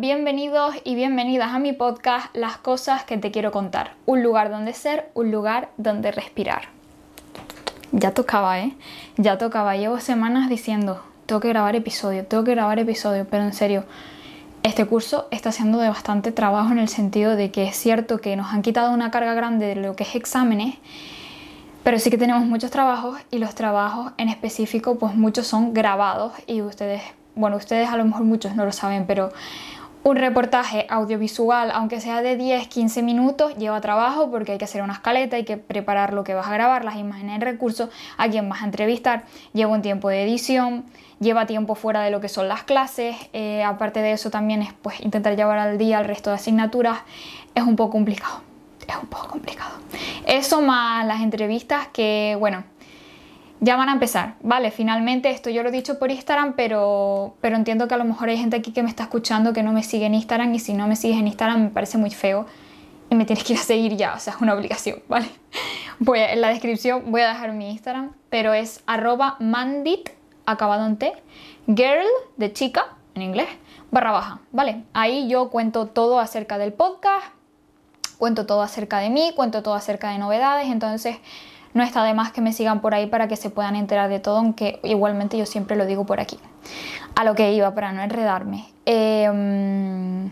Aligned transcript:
bienvenidos 0.00 0.74
y 0.82 0.96
bienvenidas 0.96 1.52
a 1.52 1.60
mi 1.60 1.72
podcast 1.72 2.34
Las 2.34 2.56
cosas 2.56 3.04
que 3.04 3.16
te 3.16 3.30
quiero 3.30 3.52
contar. 3.52 3.92
Un 4.06 4.24
lugar 4.24 4.50
donde 4.50 4.72
ser, 4.72 5.08
un 5.14 5.30
lugar 5.30 5.68
donde 5.76 6.10
respirar. 6.10 6.62
Ya 7.92 8.12
tocaba, 8.12 8.58
¿eh? 8.58 8.74
Ya 9.18 9.38
tocaba. 9.38 9.76
Llevo 9.76 10.00
semanas 10.00 10.48
diciendo, 10.48 11.00
tengo 11.26 11.40
que 11.40 11.48
grabar 11.48 11.76
episodio, 11.76 12.26
tengo 12.26 12.42
que 12.42 12.52
grabar 12.52 12.80
episodio, 12.80 13.26
pero 13.30 13.44
en 13.44 13.52
serio, 13.52 13.84
este 14.64 14.84
curso 14.84 15.28
está 15.30 15.52
siendo 15.52 15.78
de 15.78 15.88
bastante 15.88 16.32
trabajo 16.32 16.72
en 16.72 16.80
el 16.80 16.88
sentido 16.88 17.36
de 17.36 17.52
que 17.52 17.64
es 17.64 17.76
cierto 17.76 18.18
que 18.18 18.34
nos 18.34 18.52
han 18.52 18.62
quitado 18.62 18.92
una 18.92 19.12
carga 19.12 19.34
grande 19.34 19.66
de 19.66 19.76
lo 19.76 19.94
que 19.94 20.02
es 20.02 20.16
exámenes, 20.16 20.74
pero 21.84 22.00
sí 22.00 22.10
que 22.10 22.18
tenemos 22.18 22.44
muchos 22.46 22.72
trabajos 22.72 23.20
y 23.30 23.38
los 23.38 23.54
trabajos 23.54 24.12
en 24.18 24.28
específico, 24.28 24.98
pues 24.98 25.14
muchos 25.14 25.46
son 25.46 25.72
grabados 25.72 26.32
y 26.46 26.62
ustedes 26.62 27.02
bueno, 27.34 27.56
ustedes 27.56 27.88
a 27.88 27.96
lo 27.96 28.04
mejor 28.04 28.24
muchos 28.24 28.54
no 28.54 28.64
lo 28.64 28.72
saben, 28.72 29.06
pero 29.06 29.32
un 30.04 30.16
reportaje 30.16 30.86
audiovisual, 30.90 31.70
aunque 31.72 31.98
sea 31.98 32.20
de 32.20 32.36
10, 32.36 32.68
15 32.68 33.02
minutos, 33.02 33.56
lleva 33.56 33.80
trabajo 33.80 34.30
porque 34.30 34.52
hay 34.52 34.58
que 34.58 34.66
hacer 34.66 34.82
una 34.82 34.92
escaleta, 34.92 35.36
hay 35.36 35.44
que 35.44 35.56
preparar 35.56 36.12
lo 36.12 36.24
que 36.24 36.34
vas 36.34 36.46
a 36.46 36.52
grabar, 36.52 36.84
las 36.84 36.96
imágenes, 36.96 37.36
el 37.36 37.40
recurso, 37.40 37.88
a 38.18 38.28
quién 38.28 38.46
vas 38.50 38.60
a 38.60 38.66
entrevistar, 38.66 39.24
lleva 39.54 39.72
un 39.72 39.80
tiempo 39.80 40.10
de 40.10 40.22
edición, 40.22 40.84
lleva 41.20 41.46
tiempo 41.46 41.74
fuera 41.74 42.02
de 42.02 42.10
lo 42.10 42.20
que 42.20 42.28
son 42.28 42.48
las 42.48 42.64
clases, 42.64 43.16
eh, 43.32 43.64
aparte 43.64 44.00
de 44.00 44.12
eso 44.12 44.30
también 44.30 44.60
es 44.60 44.74
pues 44.74 45.00
intentar 45.00 45.36
llevar 45.36 45.58
al 45.58 45.78
día 45.78 46.00
el 46.00 46.04
resto 46.04 46.28
de 46.28 46.36
asignaturas, 46.36 46.98
es 47.54 47.62
un 47.62 47.74
poco 47.74 47.92
complicado, 47.92 48.42
es 48.86 48.96
un 48.96 49.08
poco 49.08 49.28
complicado. 49.28 49.72
Eso 50.26 50.60
más 50.60 51.06
las 51.06 51.22
entrevistas 51.22 51.88
que, 51.94 52.36
bueno, 52.38 52.64
ya 53.64 53.76
van 53.76 53.88
a 53.88 53.92
empezar, 53.92 54.34
¿vale? 54.42 54.70
Finalmente, 54.70 55.30
esto 55.30 55.48
yo 55.48 55.62
lo 55.62 55.70
he 55.70 55.72
dicho 55.72 55.98
por 55.98 56.10
Instagram, 56.10 56.52
pero, 56.54 57.34
pero 57.40 57.56
entiendo 57.56 57.88
que 57.88 57.94
a 57.94 57.96
lo 57.96 58.04
mejor 58.04 58.28
hay 58.28 58.36
gente 58.36 58.56
aquí 58.56 58.72
que 58.72 58.82
me 58.82 58.90
está 58.90 59.04
escuchando 59.04 59.54
que 59.54 59.62
no 59.62 59.72
me 59.72 59.82
sigue 59.82 60.04
en 60.04 60.14
Instagram 60.14 60.54
y 60.54 60.58
si 60.58 60.74
no 60.74 60.86
me 60.86 60.96
sigues 60.96 61.18
en 61.18 61.26
Instagram 61.26 61.62
me 61.62 61.70
parece 61.70 61.96
muy 61.96 62.10
feo 62.10 62.44
y 63.08 63.14
me 63.14 63.24
tienes 63.24 63.42
que 63.42 63.54
ir 63.54 63.58
a 63.58 63.62
seguir 63.62 63.96
ya, 63.96 64.14
o 64.14 64.18
sea, 64.18 64.34
es 64.34 64.40
una 64.42 64.52
obligación, 64.52 65.02
¿vale? 65.08 65.28
Voy 65.98 66.18
en 66.18 66.42
la 66.42 66.48
descripción 66.48 67.10
voy 67.10 67.22
a 67.22 67.28
dejar 67.28 67.52
mi 67.52 67.70
Instagram, 67.70 68.12
pero 68.28 68.52
es 68.52 68.82
arroba 68.86 69.36
mandit, 69.40 70.10
acabado 70.44 70.86
girl, 71.66 72.06
de 72.36 72.52
chica, 72.52 72.96
en 73.14 73.22
inglés, 73.22 73.48
barra 73.90 74.12
baja, 74.12 74.40
¿vale? 74.52 74.84
Ahí 74.92 75.26
yo 75.26 75.48
cuento 75.48 75.86
todo 75.86 76.20
acerca 76.20 76.58
del 76.58 76.74
podcast, 76.74 77.28
cuento 78.18 78.44
todo 78.44 78.60
acerca 78.60 78.98
de 78.98 79.08
mí, 79.08 79.32
cuento 79.34 79.62
todo 79.62 79.74
acerca 79.74 80.10
de 80.10 80.18
novedades, 80.18 80.66
entonces 80.66 81.16
no 81.74 81.82
está 81.82 82.04
de 82.04 82.14
más 82.14 82.32
que 82.32 82.40
me 82.40 82.52
sigan 82.52 82.80
por 82.80 82.94
ahí 82.94 83.06
para 83.06 83.28
que 83.28 83.36
se 83.36 83.50
puedan 83.50 83.76
enterar 83.76 84.08
de 84.08 84.20
todo, 84.20 84.38
aunque 84.38 84.80
igualmente 84.84 85.36
yo 85.36 85.44
siempre 85.44 85.76
lo 85.76 85.84
digo 85.86 86.06
por 86.06 86.20
aquí. 86.20 86.38
A 87.16 87.24
lo 87.24 87.34
que 87.34 87.52
iba, 87.52 87.74
para 87.74 87.92
no 87.92 88.02
enredarme. 88.02 88.66
Em, 88.86 90.30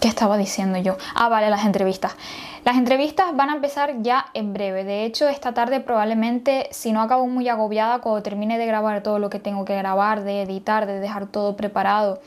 ¿Qué 0.00 0.08
estaba 0.08 0.38
diciendo 0.38 0.78
yo? 0.78 0.96
Ah, 1.14 1.28
vale, 1.28 1.50
las 1.50 1.66
entrevistas. 1.66 2.16
Las 2.64 2.76
entrevistas 2.76 3.36
van 3.36 3.50
a 3.50 3.54
empezar 3.54 4.00
ya 4.00 4.26
en 4.32 4.54
breve. 4.54 4.84
De 4.84 5.04
hecho, 5.04 5.28
esta 5.28 5.52
tarde 5.52 5.80
probablemente, 5.80 6.68
si 6.70 6.92
no 6.92 7.02
acabo 7.02 7.26
muy 7.26 7.48
agobiada, 7.50 8.00
cuando 8.00 8.22
termine 8.22 8.56
de 8.56 8.64
grabar 8.64 9.02
todo 9.02 9.18
lo 9.18 9.28
que 9.28 9.38
tengo 9.38 9.66
que 9.66 9.76
grabar, 9.76 10.24
de 10.24 10.42
editar, 10.42 10.86
de 10.86 11.00
dejar 11.00 11.26
todo 11.26 11.56
preparado 11.56 12.20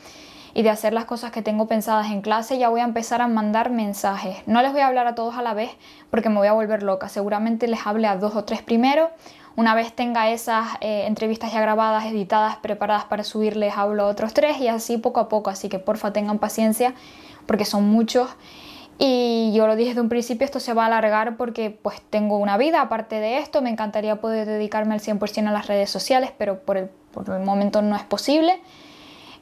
y 0.54 0.62
de 0.62 0.70
hacer 0.70 0.92
las 0.92 1.04
cosas 1.04 1.32
que 1.32 1.42
tengo 1.42 1.66
pensadas 1.66 2.10
en 2.12 2.22
clase, 2.22 2.58
ya 2.58 2.68
voy 2.68 2.80
a 2.80 2.84
empezar 2.84 3.20
a 3.20 3.26
mandar 3.26 3.70
mensajes. 3.70 4.36
No 4.46 4.62
les 4.62 4.72
voy 4.72 4.82
a 4.82 4.86
hablar 4.86 5.08
a 5.08 5.16
todos 5.16 5.34
a 5.34 5.42
la 5.42 5.52
vez 5.52 5.70
porque 6.10 6.28
me 6.28 6.36
voy 6.36 6.46
a 6.46 6.52
volver 6.52 6.84
loca. 6.84 7.08
Seguramente 7.08 7.66
les 7.66 7.84
hable 7.84 8.06
a 8.06 8.16
dos 8.16 8.36
o 8.36 8.44
tres 8.44 8.62
primero. 8.62 9.10
Una 9.56 9.74
vez 9.74 9.92
tenga 9.92 10.30
esas 10.30 10.66
eh, 10.80 11.06
entrevistas 11.06 11.52
ya 11.52 11.60
grabadas, 11.60 12.06
editadas, 12.06 12.56
preparadas 12.56 13.04
para 13.04 13.24
subirles, 13.24 13.74
hablo 13.76 14.04
a 14.04 14.06
otros 14.06 14.32
tres 14.32 14.58
y 14.58 14.68
así 14.68 14.96
poco 14.96 15.18
a 15.18 15.28
poco. 15.28 15.50
Así 15.50 15.68
que 15.68 15.80
porfa 15.80 16.12
tengan 16.12 16.38
paciencia 16.38 16.94
porque 17.46 17.64
son 17.64 17.88
muchos. 17.88 18.30
Y 18.96 19.52
yo 19.54 19.66
lo 19.66 19.74
dije 19.74 19.90
desde 19.90 20.02
un 20.02 20.08
principio, 20.08 20.44
esto 20.44 20.60
se 20.60 20.72
va 20.72 20.84
a 20.84 20.86
alargar 20.86 21.36
porque 21.36 21.70
pues 21.70 22.00
tengo 22.10 22.38
una 22.38 22.56
vida 22.56 22.80
aparte 22.80 23.18
de 23.18 23.38
esto. 23.38 23.60
Me 23.60 23.70
encantaría 23.70 24.20
poder 24.20 24.46
dedicarme 24.46 24.94
al 24.94 25.00
100% 25.00 25.48
a 25.48 25.52
las 25.52 25.66
redes 25.66 25.90
sociales, 25.90 26.30
pero 26.38 26.60
por 26.60 26.76
el, 26.76 26.90
por 27.12 27.28
el 27.28 27.44
momento 27.44 27.82
no 27.82 27.96
es 27.96 28.04
posible. 28.04 28.60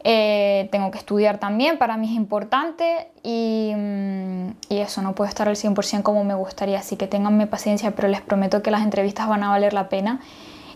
Eh, 0.04 0.68
tengo 0.72 0.90
que 0.90 0.98
estudiar 0.98 1.38
también, 1.38 1.78
para 1.78 1.96
mí 1.96 2.08
es 2.08 2.16
importante 2.16 3.08
y, 3.22 3.72
mm, 3.76 4.48
eso, 4.70 5.00
no 5.00 5.14
puedo 5.14 5.28
estar 5.28 5.48
al 5.48 5.54
100% 5.54 6.02
como 6.02 6.24
me 6.24 6.34
gustaría, 6.34 6.80
así 6.80 6.96
que 6.96 7.06
ténganme 7.06 7.46
paciencia, 7.46 7.92
pero 7.92 8.08
les 8.08 8.20
prometo 8.20 8.62
que 8.62 8.72
las 8.72 8.82
entrevistas 8.82 9.28
van 9.28 9.44
a 9.44 9.50
valer 9.50 9.72
la 9.72 9.88
pena 9.88 10.20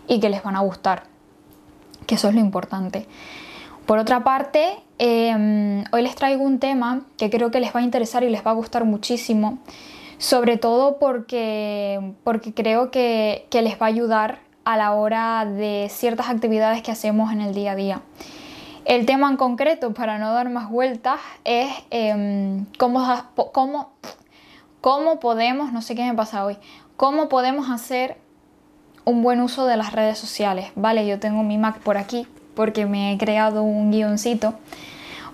y 0.07 0.21
que 0.21 0.29
les 0.29 0.43
van 0.43 0.55
a 0.55 0.61
gustar, 0.61 1.03
que 2.05 2.15
eso 2.15 2.29
es 2.29 2.35
lo 2.35 2.39
importante. 2.39 3.05
Por 3.85 3.99
otra 3.99 4.23
parte, 4.23 4.77
em, 4.97 5.83
hoy 5.91 6.01
les 6.03 6.15
traigo 6.15 6.43
un 6.43 6.59
tema 6.59 7.01
que 7.17 7.29
creo 7.29 7.51
que 7.51 7.59
les 7.59 7.75
va 7.75 7.81
a 7.81 7.83
interesar 7.83 8.23
y 8.23 8.29
les 8.29 8.45
va 8.45 8.51
a 8.51 8.53
gustar 8.53 8.85
muchísimo, 8.85 9.59
sobre 10.17 10.57
todo 10.57 10.99
porque, 10.99 12.13
creo 12.55 12.91
que 12.91 13.45
les 13.51 13.73
va 13.73 13.87
a 13.87 13.89
ayudar 13.89 14.39
a 14.63 14.77
la 14.77 14.93
hora 14.93 15.45
de 15.45 15.87
ciertas 15.89 16.29
actividades 16.29 16.81
que 16.81 16.91
hacemos 16.91 17.31
en 17.31 17.41
el 17.41 17.53
día 17.53 17.71
a 17.71 17.75
día. 17.75 18.01
El 18.87 19.05
tema 19.05 19.29
en 19.29 19.35
concreto, 19.35 19.93
para 19.93 20.17
no 20.17 20.31
dar 20.31 20.49
más 20.49 20.69
vueltas, 20.69 21.19
es 21.43 21.69
em, 21.89 22.63
cómo, 22.77 23.05
cómo, 23.51 23.91
cómo 24.79 25.19
podemos, 25.19 25.73
no 25.73 25.81
sé 25.81 25.93
qué 25.93 26.05
me 26.05 26.13
pasa 26.13 26.45
hoy, 26.45 26.57
cómo 26.95 27.27
podemos 27.27 27.69
hacer 27.69 28.15
un 29.03 29.23
buen 29.23 29.41
uso 29.41 29.65
de 29.65 29.75
las 29.75 29.91
redes 29.91 30.17
sociales. 30.17 30.71
Vale, 30.75 31.05
yo 31.05 31.19
tengo 31.19 31.43
mi 31.43 31.57
Mac 31.57 31.79
por 31.79 31.97
aquí 31.97 32.27
porque 32.55 32.85
me 32.85 33.11
he 33.11 33.17
creado 33.17 33.61
un 33.61 33.91
guioncito 33.91 34.53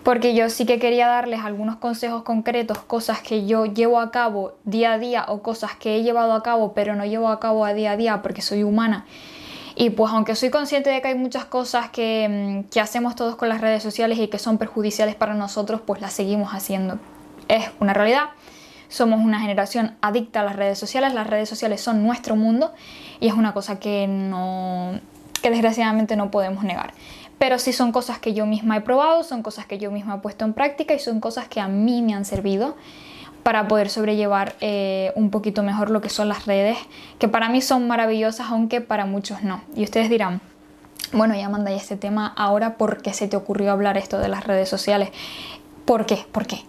porque 0.02 0.34
yo 0.34 0.50
sí 0.50 0.66
que 0.66 0.80
quería 0.80 1.06
darles 1.08 1.41
algunos 1.41 1.75
consejos 1.75 2.24
concretos, 2.24 2.80
cosas 2.80 3.22
que 3.22 3.46
yo 3.46 3.68
llevo 3.68 4.00
a 4.00 4.09
cabo 4.09 4.53
día 4.64 4.94
a 4.94 4.97
día 4.97 5.25
o 5.28 5.44
cosas 5.44 5.75
que 5.75 5.96
he 5.96 6.02
llevado 6.02 6.34
a 6.34 6.41
cabo 6.41 6.74
pero 6.74 6.96
no 6.96 7.06
llevo 7.06 7.28
a 7.28 7.40
cabo 7.40 7.66
a 7.66 7.75
día 7.75 7.91
a 7.91 7.97
día 7.97 8.22
porque 8.24 8.41
soy 8.41 8.64
humana 8.64 9.06
y 9.75 9.89
pues 9.91 10.11
aunque 10.13 10.35
soy 10.35 10.50
consciente 10.50 10.89
de 10.89 11.01
que 11.01 11.09
hay 11.09 11.16
muchas 11.16 11.45
cosas 11.45 11.89
que, 11.89 12.63
mm, 12.66 12.69
que, 12.69 12.79
hacemos 12.79 13.16
todos 13.16 13.35
con 13.35 13.50
las 13.50 13.61
redes 13.61 13.81
sociales 13.81 14.19
y 14.19 14.28
que 14.28 14.39
son 14.39 14.57
perjudiciales 14.57 15.16
para 15.16 15.34
nosotros, 15.34 15.81
pues 15.85 16.01
las 16.01 16.13
seguimos 16.13 16.51
haciendo. 16.53 17.00
Es 17.47 17.72
una 17.79 17.94
realidad. 17.94 18.29
Somos 18.89 19.19
una 19.19 19.39
generación 19.39 19.95
adicta 20.01 20.41
a 20.41 20.44
las 20.44 20.56
redes 20.56 20.78
sociales, 20.78 21.13
las 21.13 21.25
redes 21.25 21.50
sociales 21.50 21.81
son 21.81 22.03
nuestro 22.03 22.35
mundo 22.35 22.73
y 23.19 23.28
es 23.28 23.34
una 23.34 23.53
cosa 23.53 23.79
que 23.79 24.07
no 24.07 25.00
que 25.41 25.50
desgraciadamente 25.50 26.16
no 26.16 26.31
podemos 26.31 26.63
negar. 26.63 26.94
Pero 27.38 27.59
sí 27.59 27.73
son 27.73 27.91
cosas 27.91 28.19
que 28.19 28.34
yo 28.34 28.45
misma 28.45 28.78
he 28.78 28.81
probado, 28.81 29.23
son 29.23 29.44
cosas 29.44 29.66
que 29.66 29.78
yo 29.78 29.91
misma 29.91 30.16
he 30.16 30.17
puesto 30.19 30.45
en 30.45 30.53
práctica 30.53 30.94
y 30.94 31.00
son 31.00 31.19
cosas 31.19 31.47
que 31.47 31.59
a 31.59 31.67
mí 31.67 32.01
me 32.01 32.13
han 32.13 32.23
servido 32.23 32.78
para 33.43 33.67
poder 33.67 33.89
sobrellevar 33.89 34.55
eh, 34.61 35.11
un 35.15 35.29
poquito 35.29 35.63
mejor 35.63 35.89
lo 35.89 36.01
que 36.01 36.09
son 36.09 36.29
las 36.29 36.45
redes, 36.45 36.77
que 37.19 37.27
para 37.27 37.49
mí 37.49 37.61
son 37.61 37.87
maravillosas, 37.87 38.47
aunque 38.49 38.81
para 38.81 39.05
muchos 39.05 39.43
no. 39.43 39.61
Y 39.75 39.83
ustedes 39.83 40.09
dirán, 40.09 40.41
bueno, 41.11 41.35
ya 41.35 41.49
manda 41.49 41.71
este 41.71 41.97
tema 41.97 42.33
ahora, 42.35 42.77
¿por 42.77 43.01
qué 43.01 43.13
se 43.13 43.27
te 43.27 43.35
ocurrió 43.35 43.71
hablar 43.71 43.97
esto 43.97 44.17
de 44.17 44.29
las 44.29 44.45
redes 44.45 44.69
sociales? 44.69 45.09
¿Por 45.85 46.05
qué? 46.05 46.25
¿Por 46.31 46.47
qué? 46.47 46.61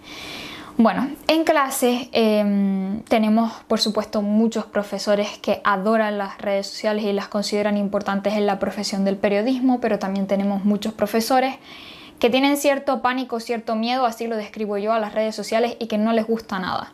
Bueno, 0.76 1.08
en 1.28 1.44
clase 1.44 2.08
em, 2.10 3.02
tenemos, 3.02 3.52
por 3.68 3.78
supuesto, 3.80 4.22
muchos 4.22 4.64
profesores 4.64 5.38
que 5.38 5.60
adoran 5.62 6.18
las 6.18 6.38
redes 6.38 6.66
sociales 6.66 7.04
y 7.04 7.12
las 7.12 7.28
consideran 7.28 7.76
importantes 7.76 8.34
en 8.34 8.44
la 8.44 8.58
profesión 8.58 9.04
del 9.04 9.16
periodismo, 9.16 9.80
pero 9.80 10.00
también 10.00 10.26
tenemos 10.26 10.64
muchos 10.64 10.92
profesores 10.92 11.54
que 12.24 12.30
tienen 12.30 12.56
cierto 12.56 13.02
pánico, 13.02 13.38
cierto 13.38 13.74
miedo, 13.74 14.06
así 14.06 14.26
lo 14.26 14.38
describo 14.38 14.78
yo, 14.78 14.94
a 14.94 14.98
las 14.98 15.12
redes 15.12 15.36
sociales 15.36 15.76
y 15.78 15.88
que 15.88 15.98
no 15.98 16.14
les 16.14 16.26
gusta 16.26 16.58
nada. 16.58 16.90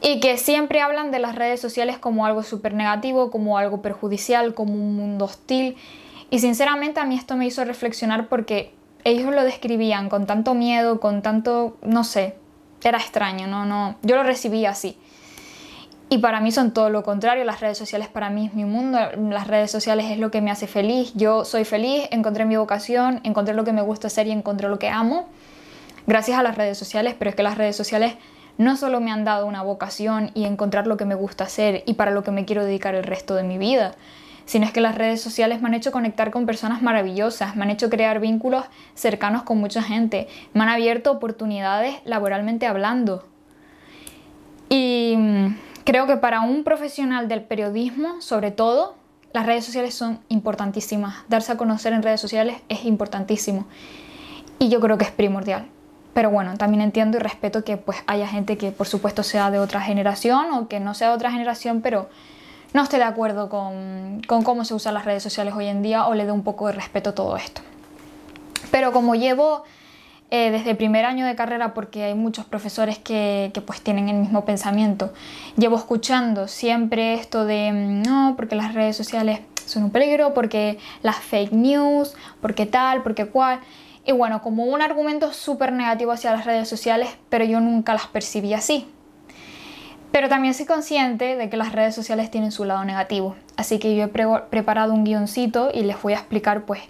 Y 0.00 0.20
que 0.20 0.38
siempre 0.38 0.80
hablan 0.80 1.10
de 1.10 1.18
las 1.18 1.34
redes 1.34 1.60
sociales 1.60 1.98
como 1.98 2.24
algo 2.24 2.42
súper 2.42 2.72
negativo, 2.72 3.30
como 3.30 3.58
algo 3.58 3.82
perjudicial, 3.82 4.54
como 4.54 4.72
un 4.72 4.96
mundo 4.96 5.26
hostil. 5.26 5.76
Y 6.30 6.38
sinceramente 6.38 6.98
a 6.98 7.04
mí 7.04 7.14
esto 7.14 7.36
me 7.36 7.44
hizo 7.44 7.62
reflexionar 7.66 8.28
porque 8.28 8.72
ellos 9.04 9.34
lo 9.34 9.44
describían 9.44 10.08
con 10.08 10.24
tanto 10.24 10.54
miedo, 10.54 10.98
con 10.98 11.20
tanto, 11.20 11.76
no 11.82 12.02
sé, 12.02 12.34
era 12.82 12.96
extraño, 12.96 13.48
no, 13.48 13.66
no, 13.66 13.96
yo 14.00 14.16
lo 14.16 14.22
recibí 14.22 14.64
así. 14.64 14.96
Y 16.10 16.18
para 16.18 16.40
mí 16.40 16.52
son 16.52 16.72
todo 16.72 16.88
lo 16.88 17.02
contrario, 17.02 17.44
las 17.44 17.60
redes 17.60 17.76
sociales 17.76 18.08
para 18.08 18.30
mí 18.30 18.46
es 18.46 18.54
mi 18.54 18.64
mundo, 18.64 18.98
las 19.30 19.46
redes 19.46 19.70
sociales 19.70 20.06
es 20.10 20.18
lo 20.18 20.30
que 20.30 20.40
me 20.40 20.50
hace 20.50 20.66
feliz, 20.66 21.12
yo 21.14 21.44
soy 21.44 21.64
feliz, 21.64 22.08
encontré 22.10 22.46
mi 22.46 22.56
vocación, 22.56 23.20
encontré 23.24 23.54
lo 23.54 23.64
que 23.64 23.74
me 23.74 23.82
gusta 23.82 24.06
hacer 24.06 24.26
y 24.26 24.30
encontré 24.30 24.68
lo 24.68 24.78
que 24.78 24.88
amo 24.88 25.28
gracias 26.06 26.38
a 26.38 26.42
las 26.42 26.56
redes 26.56 26.78
sociales, 26.78 27.14
pero 27.18 27.28
es 27.28 27.36
que 27.36 27.42
las 27.42 27.58
redes 27.58 27.76
sociales 27.76 28.14
no 28.56 28.78
solo 28.78 29.00
me 29.00 29.12
han 29.12 29.24
dado 29.24 29.44
una 29.44 29.62
vocación 29.62 30.30
y 30.34 30.46
encontrar 30.46 30.86
lo 30.86 30.96
que 30.96 31.04
me 31.04 31.14
gusta 31.14 31.44
hacer 31.44 31.82
y 31.84 31.94
para 31.94 32.10
lo 32.10 32.22
que 32.22 32.30
me 32.30 32.46
quiero 32.46 32.64
dedicar 32.64 32.94
el 32.94 33.04
resto 33.04 33.34
de 33.34 33.42
mi 33.42 33.58
vida, 33.58 33.94
sino 34.46 34.64
es 34.64 34.72
que 34.72 34.80
las 34.80 34.94
redes 34.94 35.20
sociales 35.20 35.60
me 35.60 35.68
han 35.68 35.74
hecho 35.74 35.92
conectar 35.92 36.30
con 36.30 36.46
personas 36.46 36.80
maravillosas, 36.80 37.54
me 37.54 37.64
han 37.64 37.70
hecho 37.70 37.90
crear 37.90 38.18
vínculos 38.18 38.64
cercanos 38.94 39.42
con 39.42 39.58
mucha 39.58 39.82
gente, 39.82 40.26
me 40.54 40.62
han 40.62 40.70
abierto 40.70 41.12
oportunidades 41.12 41.96
laboralmente 42.06 42.66
hablando. 42.66 43.26
Y 44.70 45.14
Creo 45.88 46.06
que 46.06 46.18
para 46.18 46.42
un 46.42 46.64
profesional 46.64 47.28
del 47.28 47.44
periodismo, 47.44 48.20
sobre 48.20 48.50
todo, 48.50 48.94
las 49.32 49.46
redes 49.46 49.64
sociales 49.64 49.94
son 49.94 50.20
importantísimas. 50.28 51.24
Darse 51.30 51.52
a 51.52 51.56
conocer 51.56 51.94
en 51.94 52.02
redes 52.02 52.20
sociales 52.20 52.58
es 52.68 52.84
importantísimo. 52.84 53.64
Y 54.58 54.68
yo 54.68 54.80
creo 54.80 54.98
que 54.98 55.06
es 55.06 55.10
primordial. 55.10 55.70
pero 56.12 56.28
bueno, 56.28 56.58
también 56.58 56.82
entiendo 56.82 57.16
y 57.16 57.20
respeto 57.20 57.64
que 57.64 57.78
pues 57.78 58.02
haya 58.06 58.28
gente 58.28 58.58
que 58.58 58.70
por 58.70 58.86
supuesto 58.86 59.22
sea 59.22 59.50
de 59.50 59.60
otra 59.60 59.80
generación 59.80 60.52
o 60.52 60.68
que 60.68 60.78
no 60.78 60.92
sea 60.92 61.08
de 61.08 61.14
otra 61.14 61.30
generación, 61.30 61.80
pero 61.80 62.10
no 62.74 62.82
esté 62.82 62.98
de 62.98 63.04
acuerdo 63.04 63.48
con, 63.48 64.20
cómo 64.26 64.66
se 64.66 64.74
usan 64.74 64.92
las 64.92 65.06
redes 65.06 65.22
sociales 65.22 65.54
hoy 65.56 65.68
en 65.68 65.80
día 65.80 66.06
o 66.06 66.12
le 66.12 66.26
dé 66.26 66.32
un 66.32 66.44
poco 66.44 66.66
de 66.66 66.74
respeto 66.74 67.10
a 67.10 67.14
todo 67.14 67.38
esto. 67.38 67.62
Pero 68.70 68.92
como 68.92 69.14
llevo 69.14 69.64
eh, 70.30 70.50
desde 70.50 70.72
el 70.72 70.76
primer 70.76 71.06
año 71.06 71.24
de 71.24 71.34
carrera, 71.34 71.72
porque 71.72 72.04
hay 72.04 72.14
muchos 72.14 72.44
profesores 72.44 72.98
que, 72.98 73.50
pues 73.66 73.80
tienen 73.80 74.10
el 74.10 74.16
mismo 74.16 74.44
pensamiento, 74.44 75.12
llevo 75.56 75.76
escuchando 75.76 76.48
siempre 76.48 77.14
esto 77.14 77.46
de 77.46 77.72
mm, 77.72 78.02
no, 78.02 78.34
porque 78.36 78.54
las 78.54 78.74
redes 78.74 78.94
sociales 78.94 79.40
son 79.64 79.84
un 79.84 79.90
peligro, 79.90 80.34
porque 80.34 80.78
las 81.02 81.16
fake 81.16 81.52
news, 81.52 82.14
porque 82.42 82.66
tal, 82.66 83.02
porque 83.02 83.26
cual. 83.26 83.60
Y 84.04 84.12
bueno, 84.12 84.42
como 84.42 84.64
un 84.64 84.82
argumento 84.82 85.32
súper 85.32 85.72
negativo 85.72 86.12
hacia 86.12 86.32
las 86.32 86.44
redes 86.44 86.68
sociales, 86.68 87.08
pero 87.30 87.44
yo 87.44 87.60
nunca 87.60 87.94
las 87.94 88.06
percibí 88.06 88.52
así. 88.52 88.86
Pero 90.12 90.28
también 90.28 90.54
soy 90.54 90.66
consciente 90.66 91.36
de 91.36 91.48
que 91.50 91.56
las 91.56 91.72
redes 91.72 91.94
sociales 91.94 92.30
tienen 92.30 92.52
su 92.52 92.64
lado 92.64 92.84
negativo. 92.84 93.36
Así 93.56 93.78
que 93.78 93.94
yo 93.94 94.04
he 94.04 94.08
preparado 94.08 94.92
un 94.92 95.04
guioncito 95.04 95.70
y 95.72 95.82
les 95.82 96.00
voy 96.02 96.14
a 96.14 96.16
explicar 96.16 96.62
pues 96.62 96.80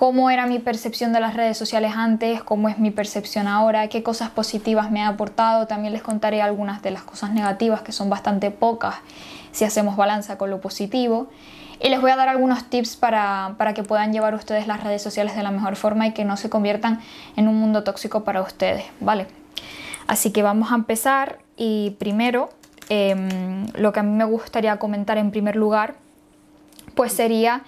cómo 0.00 0.30
era 0.30 0.46
mi 0.46 0.58
percepción 0.58 1.12
de 1.12 1.20
las 1.20 1.34
redes 1.34 1.58
sociales 1.58 1.92
antes, 1.94 2.42
cómo 2.42 2.70
es 2.70 2.78
mi 2.78 2.90
percepción 2.90 3.46
ahora, 3.46 3.86
qué 3.88 4.02
cosas 4.02 4.30
positivas 4.30 4.90
me 4.90 5.02
ha 5.02 5.08
aportado. 5.08 5.66
También 5.66 5.92
les 5.92 6.02
contaré 6.02 6.40
algunas 6.40 6.80
de 6.80 6.90
las 6.90 7.02
cosas 7.02 7.32
negativas, 7.32 7.82
que 7.82 7.92
son 7.92 8.08
bastante 8.08 8.50
pocas 8.50 8.94
si 9.52 9.66
hacemos 9.66 9.98
balanza 9.98 10.38
con 10.38 10.48
lo 10.48 10.58
positivo. 10.62 11.28
Y 11.82 11.90
les 11.90 12.00
voy 12.00 12.12
a 12.12 12.16
dar 12.16 12.30
algunos 12.30 12.64
tips 12.70 12.96
para, 12.96 13.54
que 13.74 13.82
puedan 13.82 14.14
llevar 14.14 14.34
ustedes 14.34 14.66
las 14.66 14.82
redes 14.82 15.02
sociales 15.02 15.36
de 15.36 15.42
la 15.42 15.50
mejor 15.50 15.76
forma 15.76 16.06
y 16.06 16.14
que 16.14 16.24
no 16.24 16.38
se 16.38 16.48
conviertan 16.48 17.00
en 17.36 17.46
un 17.46 17.56
mundo 17.56 17.84
tóxico 17.84 18.24
para 18.24 18.40
ustedes, 18.40 18.86
¿vale? 19.00 19.26
Así 20.06 20.32
que 20.32 20.42
vamos 20.42 20.72
a 20.72 20.76
empezar 20.76 21.40
y 21.58 21.90
primero 21.98 22.48
em, 22.88 23.66
lo 23.74 23.92
que 23.92 24.00
a 24.00 24.02
mí 24.02 24.16
me 24.16 24.24
gustaría 24.24 24.78
comentar 24.78 25.18
en 25.18 25.30
primer 25.30 25.56
lugar 25.56 25.96
pues 26.94 27.12
sería 27.12 27.64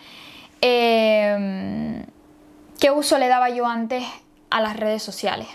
em, 0.63 2.05
qué 2.83 2.91
uso 2.91 3.17
le 3.17 3.29
daba 3.29 3.49
yo 3.49 3.67
antes 3.67 4.05
a 4.51 4.61
las 4.61 4.77
redes 4.77 5.03
sociales. 5.03 5.49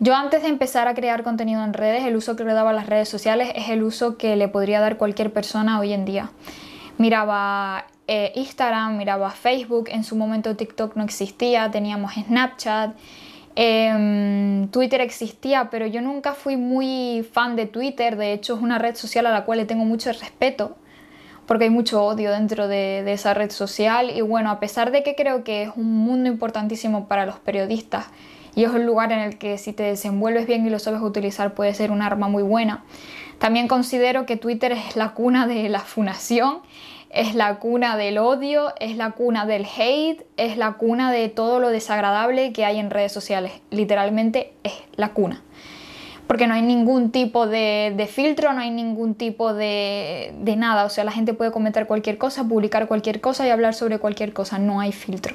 Yo 0.00 0.16
antes 0.16 0.42
de 0.42 0.48
empezar 0.48 0.88
a 0.88 0.94
crear 0.94 1.22
contenido 1.22 1.62
en 1.62 1.74
redes, 1.74 2.04
el 2.04 2.16
uso 2.16 2.34
que 2.34 2.44
le 2.44 2.54
daba 2.54 2.70
a 2.70 2.72
las 2.72 2.86
redes 2.86 3.08
sociales 3.08 3.52
es 3.54 3.68
el 3.68 3.84
uso 3.84 4.16
que 4.16 4.34
le 4.34 4.48
podría 4.48 4.80
dar 4.80 4.96
cualquier 4.96 5.32
persona 5.32 5.78
hoy 5.78 5.92
en 5.92 6.04
día 6.04 6.32
miraba 7.00 7.86
eh, 8.06 8.30
Instagram, 8.34 8.98
miraba 8.98 9.30
Facebook, 9.30 9.88
en 9.88 10.04
su 10.04 10.16
momento 10.16 10.54
TikTok 10.54 10.96
no 10.96 11.02
existía, 11.02 11.70
teníamos 11.70 12.12
Snapchat, 12.12 12.94
em, 13.56 14.68
Twitter 14.68 15.00
existía, 15.00 15.70
pero 15.70 15.86
yo 15.86 16.02
nunca 16.02 16.34
fui 16.34 16.58
muy 16.58 17.26
fan 17.32 17.56
de 17.56 17.64
Twitter, 17.64 18.16
de 18.16 18.34
hecho 18.34 18.54
es 18.54 18.60
una 18.60 18.78
red 18.78 18.96
social 18.96 19.24
a 19.24 19.30
la 19.30 19.46
cual 19.46 19.60
le 19.60 19.64
tengo 19.64 19.86
mucho 19.86 20.12
respeto, 20.12 20.76
porque 21.50 21.64
hay 21.64 21.70
mucho 21.70 22.04
odio 22.04 22.30
dentro 22.30 22.68
de, 22.68 23.02
esa 23.12 23.34
red 23.34 23.50
social 23.50 24.16
y 24.16 24.20
bueno, 24.20 24.52
a 24.52 24.60
pesar 24.60 24.92
de 24.92 25.02
que 25.02 25.16
creo 25.16 25.42
que 25.42 25.64
es 25.64 25.70
un 25.74 25.96
mundo 25.96 26.28
importantísimo 26.28 27.08
para 27.08 27.26
los 27.26 27.40
periodistas, 27.40 28.06
y 28.54 28.62
es 28.62 28.70
un 28.70 28.86
lugar 28.86 29.10
en 29.10 29.18
el 29.18 29.36
que 29.36 29.58
si 29.58 29.72
te 29.72 29.82
desenvuelves 29.82 30.46
bien 30.46 30.64
y 30.64 30.70
lo 30.70 30.78
sabes 30.78 31.00
utilizar 31.02 31.54
puede 31.54 31.74
ser 31.74 31.90
un 31.90 32.02
arma 32.02 32.28
muy 32.28 32.44
buena. 32.44 32.84
También 33.40 33.66
considero 33.66 34.26
que 34.26 34.36
Twitter 34.36 34.70
es 34.70 34.94
la 34.94 35.12
cuna 35.12 35.48
de 35.48 35.68
la 35.68 35.80
funación, 35.80 36.60
es 37.10 37.34
la 37.34 37.58
cuna 37.58 37.96
del 37.96 38.18
odio, 38.18 38.72
es 38.78 38.96
la 38.96 39.10
cuna 39.10 39.44
del 39.44 39.66
hate, 39.76 40.24
es 40.36 40.56
la 40.56 40.74
cuna 40.74 41.10
de 41.10 41.30
todo 41.30 41.58
lo 41.58 41.70
desagradable 41.70 42.52
que 42.52 42.64
hay 42.64 42.78
en 42.78 42.90
redes 42.90 43.10
sociales. 43.10 43.50
Literalmente 43.70 44.52
es 44.62 44.74
la 44.94 45.08
cuna. 45.14 45.42
Porque 46.30 46.46
no 46.46 46.54
hay 46.54 46.62
ningún 46.62 47.10
tipo 47.10 47.48
de, 47.48 48.08
filtro, 48.08 48.52
no 48.52 48.60
hay 48.60 48.70
ningún 48.70 49.16
tipo 49.16 49.52
de, 49.52 50.32
de 50.38 50.54
nada. 50.54 50.84
O 50.84 50.88
sea, 50.88 51.02
la 51.02 51.10
gente 51.10 51.34
puede 51.34 51.50
comentar 51.50 51.88
cualquier 51.88 52.18
cosa, 52.18 52.44
publicar 52.44 52.86
cualquier 52.86 53.20
cosa 53.20 53.44
y 53.48 53.50
hablar 53.50 53.74
sobre 53.74 53.98
cualquier 53.98 54.32
cosa. 54.32 54.60
No 54.60 54.78
hay 54.78 54.92
filtro. 54.92 55.34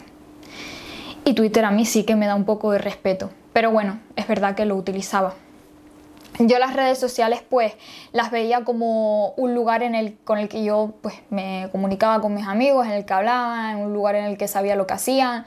Y 1.25 1.33
Twitter 1.33 1.65
a 1.65 1.71
mí 1.71 1.85
sí 1.85 2.05
que 2.05 2.15
me 2.15 2.27
da 2.27 2.35
un 2.35 2.45
poco 2.45 2.71
de 2.71 2.77
respeto. 2.77 3.29
Pero 3.51 3.71
bueno, 3.71 3.99
es 4.15 4.25
verdad 4.25 4.55
que 4.55 4.63
lo 4.63 4.77
utilizaba 4.77 5.33
yo 6.39 6.59
las 6.59 6.73
redes 6.73 6.97
sociales 6.97 7.41
pues 7.49 7.73
las 8.11 8.31
veía 8.31 8.63
como 8.63 9.29
un 9.31 9.53
lugar 9.55 9.83
en 9.83 9.95
el, 9.95 10.17
con 10.23 10.37
el 10.37 10.49
que 10.49 10.63
yo 10.63 10.93
pues 11.01 11.15
me 11.29 11.69
comunicaba 11.71 12.21
con 12.21 12.33
mis 12.33 12.47
amigos, 12.47 12.85
en 12.85 12.93
el 12.93 13.05
que 13.05 13.13
hablaba, 13.13 13.71
en 13.71 13.77
un 13.77 13.93
lugar 13.93 14.15
en 14.15 14.25
el 14.25 14.37
que 14.37 14.47
sabía 14.47 14.75
lo 14.75 14.85
que 14.87 14.93
hacían, 14.93 15.45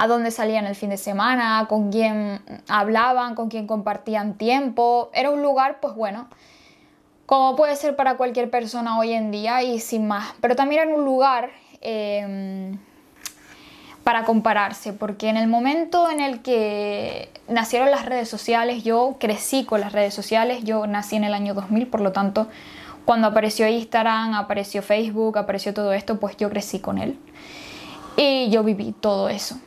a 0.00 0.06
dónde 0.06 0.30
salían 0.30 0.64
el 0.64 0.74
fin 0.74 0.88
de 0.88 0.96
semana, 0.96 1.66
con 1.68 1.92
quién 1.92 2.40
hablaban, 2.68 3.34
con 3.34 3.50
quién 3.50 3.66
compartían 3.66 4.32
tiempo. 4.32 5.10
Era 5.12 5.28
un 5.28 5.42
lugar 5.42 5.78
pues 5.80 5.94
bueno, 5.94 6.26
como 7.26 7.54
puede 7.54 7.76
ser 7.76 7.96
para 7.96 8.16
cualquier 8.16 8.48
persona 8.48 8.98
hoy 8.98 9.12
en 9.12 9.30
día 9.30 9.62
y 9.62 9.78
sin 9.78 10.08
más. 10.08 10.32
Pero 10.40 10.56
también 10.56 10.88
era 10.88 10.96
un 10.96 11.04
lugar... 11.04 11.50
Em, 11.82 12.78
para 14.02 14.24
compararse, 14.24 14.94
porque 14.94 15.28
en 15.28 15.36
el 15.36 15.46
momento 15.46 16.10
en 16.10 16.20
el 16.20 16.40
que 16.40 17.28
nacieron 17.48 17.90
las 17.90 18.06
redes 18.06 18.30
sociales, 18.30 18.82
yo 18.82 19.16
crecí 19.20 19.64
con 19.64 19.82
las 19.82 19.92
redes 19.92 20.14
sociales, 20.14 20.64
yo 20.64 20.86
nací 20.86 21.16
en 21.16 21.24
el 21.24 21.34
año 21.34 21.52
2000, 21.52 21.86
por 21.86 22.00
lo 22.00 22.10
tanto, 22.10 22.48
cuando 23.04 23.28
apareció 23.28 23.68
Instagram, 23.68 24.34
apareció 24.34 24.82
Facebook, 24.82 25.36
apareció 25.36 25.74
todo 25.74 25.92
esto, 25.92 26.18
pues 26.18 26.38
yo 26.38 26.48
crecí 26.48 26.80
con 26.80 26.96
él. 26.96 27.18
Y 28.16 28.48
yo 28.48 28.64
viví 28.64 28.92
todo 28.98 29.28
eso. 29.28 29.60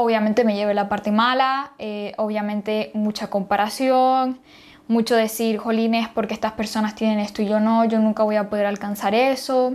Obviamente 0.00 0.44
me 0.44 0.54
llevé 0.54 0.74
la 0.74 0.88
parte 0.88 1.10
mala, 1.10 1.72
eh, 1.80 2.12
obviamente 2.18 2.92
mucha 2.94 3.30
comparación, 3.30 4.38
mucho 4.86 5.16
decir, 5.16 5.58
jolines, 5.58 6.06
porque 6.08 6.34
estas 6.34 6.52
personas 6.52 6.94
tienen 6.94 7.18
esto 7.18 7.42
y 7.42 7.48
yo 7.48 7.58
no, 7.58 7.84
yo 7.84 7.98
nunca 7.98 8.22
voy 8.22 8.36
a 8.36 8.48
poder 8.48 8.66
alcanzar 8.66 9.12
eso 9.16 9.74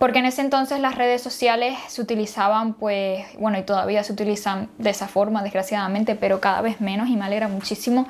porque 0.00 0.18
en 0.18 0.24
ese 0.24 0.40
entonces 0.40 0.80
las 0.80 0.96
redes 0.96 1.22
sociales 1.22 1.78
se 1.86 2.02
utilizaban, 2.02 2.74
pues, 2.74 3.24
bueno, 3.38 3.56
y 3.56 3.62
todavía 3.62 4.02
se 4.02 4.12
utilizan 4.12 4.68
de 4.78 4.90
esa 4.90 5.06
forma, 5.06 5.44
desgraciadamente, 5.44 6.16
pero 6.16 6.40
cada 6.40 6.60
vez 6.60 6.80
menos 6.80 7.08
y 7.08 7.14
me 7.14 7.24
alegra 7.24 7.46
muchísimo 7.46 8.08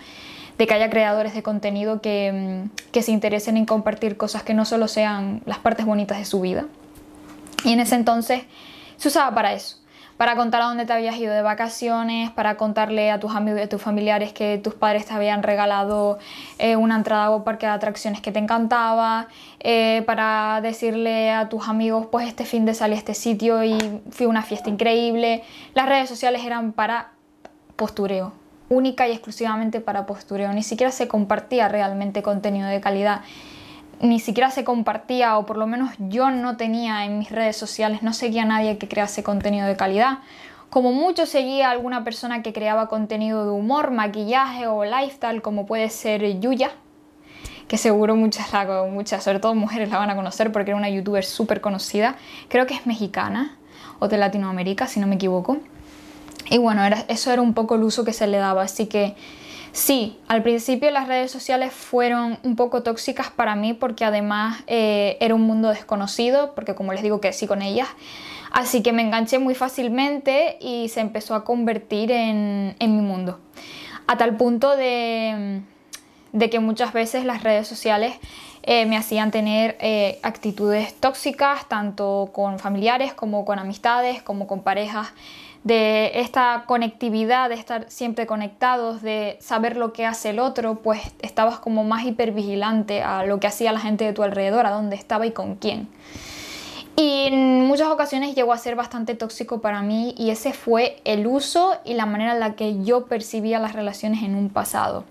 de 0.56 0.66
que 0.66 0.72
haya 0.72 0.88
creadores 0.88 1.34
de 1.34 1.42
contenido 1.42 2.00
que, 2.00 2.64
mm, 2.64 2.92
que 2.92 3.02
se 3.02 3.12
interesen 3.12 3.58
en 3.58 3.66
compartir 3.66 4.16
cosas 4.16 4.42
que 4.42 4.54
no 4.54 4.64
solo 4.64 4.88
sean 4.88 5.42
las 5.44 5.58
partes 5.58 5.84
bonitas 5.84 6.16
de 6.16 6.24
su 6.24 6.40
vida. 6.40 6.64
Y 7.62 7.74
en 7.74 7.80
ese 7.80 7.96
entonces 7.96 8.44
se 8.96 9.08
usaba 9.08 9.34
para 9.34 9.52
eso 9.52 9.81
para 10.16 10.36
contar 10.36 10.62
a 10.62 10.66
dónde 10.66 10.86
te 10.86 10.92
habías 10.92 11.16
ido 11.16 11.32
de 11.32 11.42
vacaciones, 11.42 12.30
para 12.30 12.56
contarle 12.56 13.10
a 13.10 13.18
tus 13.18 13.34
amigos 13.34 13.60
y 13.60 13.62
a 13.64 13.68
tus 13.68 13.82
familiares 13.82 14.32
que 14.32 14.58
tus 14.58 14.74
padres 14.74 15.06
te 15.06 15.14
habían 15.14 15.42
regalado 15.42 16.18
eh, 16.58 16.76
una 16.76 16.96
entrada 16.96 17.26
a 17.26 17.30
un 17.30 17.44
parque 17.44 17.66
de 17.66 17.72
atracciones 17.72 18.20
que 18.20 18.32
te 18.32 18.38
encantaba, 18.38 19.28
eh, 19.60 20.02
para 20.06 20.60
decirle 20.62 21.30
a 21.30 21.48
tus 21.48 21.68
amigos, 21.68 22.06
pues 22.10 22.26
este 22.26 22.44
fin 22.44 22.64
de 22.64 22.74
salí 22.74 22.94
a 22.94 22.98
este 22.98 23.14
sitio 23.14 23.62
y 23.64 23.78
fui 24.10 24.26
a 24.26 24.28
una 24.28 24.42
fiesta 24.42 24.70
increíble. 24.70 25.42
Las 25.74 25.88
redes 25.88 26.08
sociales 26.08 26.44
eran 26.44 26.72
para 26.72 27.12
postureo, 27.76 28.32
única 28.68 29.08
y 29.08 29.12
exclusivamente 29.12 29.80
para 29.80 30.06
postureo, 30.06 30.52
ni 30.52 30.62
siquiera 30.62 30.92
se 30.92 31.08
compartía 31.08 31.68
realmente 31.68 32.22
contenido 32.22 32.68
de 32.68 32.80
calidad 32.80 33.22
ni 34.02 34.18
siquiera 34.18 34.50
se 34.50 34.64
compartía 34.64 35.38
o 35.38 35.46
por 35.46 35.56
lo 35.56 35.66
menos 35.66 35.92
yo 35.98 36.30
no 36.30 36.56
tenía 36.56 37.04
en 37.06 37.20
mis 37.20 37.30
redes 37.30 37.56
sociales, 37.56 38.02
no 38.02 38.12
seguía 38.12 38.42
a 38.42 38.46
nadie 38.46 38.76
que 38.76 38.88
crease 38.88 39.22
contenido 39.22 39.66
de 39.66 39.76
calidad. 39.76 40.18
Como 40.70 40.92
mucho 40.92 41.24
seguía 41.24 41.68
a 41.68 41.70
alguna 41.70 42.02
persona 42.02 42.42
que 42.42 42.52
creaba 42.52 42.88
contenido 42.88 43.44
de 43.44 43.52
humor, 43.52 43.92
maquillaje 43.92 44.66
o 44.66 44.84
lifestyle, 44.84 45.40
como 45.40 45.66
puede 45.66 45.88
ser 45.88 46.40
Yuya, 46.40 46.72
que 47.68 47.78
seguro 47.78 48.16
muchas, 48.16 48.48
muchas, 48.90 49.22
sobre 49.22 49.38
todo 49.38 49.54
mujeres, 49.54 49.88
la 49.88 49.98
van 49.98 50.10
a 50.10 50.16
conocer 50.16 50.50
porque 50.50 50.72
era 50.72 50.78
una 50.78 50.90
youtuber 50.90 51.24
súper 51.24 51.60
conocida. 51.60 52.16
Creo 52.48 52.66
que 52.66 52.74
es 52.74 52.86
mexicana 52.86 53.56
o 54.00 54.08
de 54.08 54.18
Latinoamérica, 54.18 54.88
si 54.88 54.98
no 54.98 55.06
me 55.06 55.14
equivoco. 55.14 55.58
Y 56.50 56.58
bueno, 56.58 56.84
era, 56.84 57.04
eso 57.06 57.30
era 57.30 57.40
un 57.40 57.54
poco 57.54 57.76
el 57.76 57.84
uso 57.84 58.04
que 58.04 58.12
se 58.12 58.26
le 58.26 58.38
daba, 58.38 58.62
así 58.62 58.86
que 58.86 59.14
Sí, 59.72 60.18
al 60.28 60.42
principio 60.42 60.90
las 60.90 61.08
redes 61.08 61.30
sociales 61.30 61.72
fueron 61.72 62.38
un 62.42 62.56
poco 62.56 62.82
tóxicas 62.82 63.30
para 63.30 63.56
mí 63.56 63.72
porque 63.72 64.04
además 64.04 64.62
eh, 64.66 65.16
era 65.18 65.34
un 65.34 65.42
mundo 65.42 65.70
desconocido, 65.70 66.54
porque 66.54 66.74
como 66.74 66.92
les 66.92 67.02
digo 67.02 67.22
que 67.22 67.32
sí 67.32 67.46
con 67.46 67.62
ellas, 67.62 67.88
así 68.50 68.82
que 68.82 68.92
me 68.92 69.00
enganché 69.00 69.38
muy 69.38 69.54
fácilmente 69.54 70.58
y 70.60 70.90
se 70.90 71.00
empezó 71.00 71.34
a 71.34 71.44
convertir 71.44 72.12
en, 72.12 72.76
mi 72.78 73.00
mundo. 73.00 73.40
A 74.06 74.18
tal 74.18 74.36
punto 74.36 74.76
de, 74.76 75.62
que 76.50 76.60
muchas 76.60 76.92
veces 76.92 77.24
las 77.24 77.42
redes 77.42 77.66
sociales 77.66 78.12
eh, 78.64 78.84
me 78.84 78.98
hacían 78.98 79.30
tener 79.30 79.78
eh, 79.80 80.20
actitudes 80.22 80.92
tóxicas, 81.00 81.66
tanto 81.66 82.28
con 82.34 82.58
familiares 82.58 83.14
como 83.14 83.46
con 83.46 83.58
amistades, 83.58 84.20
como 84.22 84.46
con 84.46 84.62
parejas 84.62 85.14
de 85.64 86.20
esta 86.20 86.64
conectividad, 86.66 87.48
de 87.48 87.54
estar 87.54 87.86
siempre 87.88 88.26
conectados, 88.26 89.00
de 89.02 89.36
saber 89.40 89.76
lo 89.76 89.92
que 89.92 90.06
hace 90.06 90.30
el 90.30 90.40
otro, 90.40 90.76
pues 90.76 91.00
estabas 91.20 91.58
como 91.58 91.84
más 91.84 92.04
hipervigilante 92.04 93.02
a 93.02 93.24
lo 93.24 93.38
que 93.38 93.46
hacía 93.46 93.72
la 93.72 93.80
gente 93.80 94.04
de 94.04 94.12
tu 94.12 94.22
alrededor, 94.22 94.66
a 94.66 94.70
dónde 94.70 94.96
estaba 94.96 95.26
y 95.26 95.30
con 95.30 95.54
quién. 95.56 95.88
Y 96.96 97.28
en 97.28 97.66
muchas 97.66 97.88
ocasiones 97.88 98.34
llegó 98.34 98.52
a 98.52 98.58
ser 98.58 98.76
bastante 98.76 99.14
tóxico 99.14 99.60
para 99.60 99.82
mí 99.82 100.14
y 100.18 100.30
ese 100.30 100.52
fue 100.52 101.00
el 101.04 101.26
uso 101.26 101.76
y 101.84 101.94
la 101.94 102.06
manera 102.06 102.34
en 102.34 102.40
la 102.40 102.54
que 102.54 102.82
yo 102.84 103.06
percibía 103.06 103.58
las 103.58 103.72
relaciones 103.72 104.22
en 104.22 104.34
un 104.34 104.50
pasado. 104.50 105.04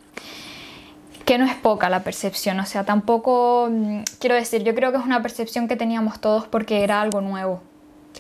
Que 1.25 1.38
no 1.38 1.46
es 1.46 1.55
poca 1.55 1.89
la 1.89 2.03
percepción, 2.03 2.60
o 2.60 2.65
sea, 2.65 2.84
tampoco, 2.84 3.70
mm, 3.72 4.01
quiero 4.20 4.36
decir, 4.36 4.63
yo 4.63 4.75
creo 4.75 4.91
que 4.91 4.98
es 4.98 5.05
una 5.05 5.22
percepción 5.22 5.67
que 5.67 5.75
teníamos 5.75 6.20
todos 6.20 6.46
porque 6.46 6.84
era 6.84 7.01
algo 7.01 7.22
nuevo. 7.22 7.62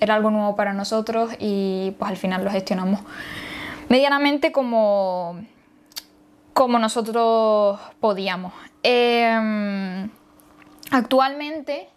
Era 0.01 0.15
algo 0.15 0.31
nuevo 0.31 0.57
para 0.57 0.73
nosotros 0.73 1.31
y 1.39 1.95
pues 1.97 2.11
al 2.11 2.17
final 2.17 2.43
lo 2.43 2.51
gestionamos 2.51 2.99
medianamente 3.87 4.51
como, 4.51 5.39
como 6.53 6.79
nosotros 6.79 7.79
podíamos. 7.99 8.53
Em, 8.83 10.09
actualmente 10.91 11.89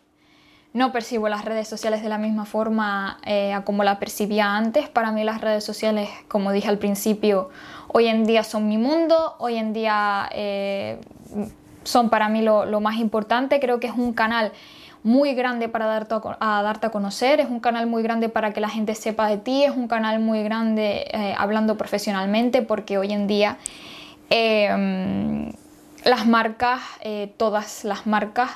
no 0.75 0.91
percibo 0.91 1.29
las 1.29 1.45
redes 1.45 1.69
sociales 1.69 2.03
de 2.03 2.09
la 2.09 2.19
misma 2.19 2.47
forma 2.47 3.19
eh, 3.25 3.57
como 3.65 3.85
la 3.85 4.01
percibía 4.01 4.57
antes. 4.57 4.89
Para 4.89 5.13
mí 5.13 5.23
las 5.23 5.41
redes 5.41 5.63
sociales, 5.63 6.11
como 6.27 6.51
dije 6.51 6.69
al 6.69 6.79
principio, 6.79 7.51
hoy 7.89 8.09
en 8.09 8.27
día 8.27 8.43
son 8.43 8.69
mi 8.69 8.77
mundo, 8.77 9.37
hoy 9.39 9.57
en 9.57 9.73
día 9.73 10.29
eh, 10.33 11.01
son 11.85 12.11
para 12.11 12.29
mí 12.29 12.43
lo, 12.43 12.81
más 12.81 12.97
importante. 12.97 13.61
Creo 13.61 13.79
que 13.79 13.87
es 13.87 13.95
un 13.97 14.15
canal 14.15 14.51
muy 15.05 15.35
grande 15.35 15.69
para 15.69 15.87
darte 15.87 16.17
a, 16.41 16.63
darte 16.63 16.89
a 16.89 16.91
conocer, 16.91 17.39
es 17.39 17.49
un 17.49 17.61
canal 17.61 17.87
muy 17.87 18.03
grande 18.03 18.29
para 18.29 18.53
que 18.53 18.61
la 18.61 18.69
gente 18.69 18.97
sepa 18.97 19.29
de 19.29 19.37
ti, 19.37 19.63
es 19.63 19.71
un 19.71 19.87
canal 19.87 20.19
muy 20.19 20.43
grande 20.43 21.07
eh, 21.13 21.35
hablando 21.39 21.77
profesionalmente, 21.77 22.63
porque 22.63 22.99
hoy 22.99 23.13
en 23.13 23.29
día 23.29 23.59
las 26.05 26.27
marcas, 26.27 26.81
todas 27.37 27.85
las 27.85 28.05
marcas, 28.07 28.51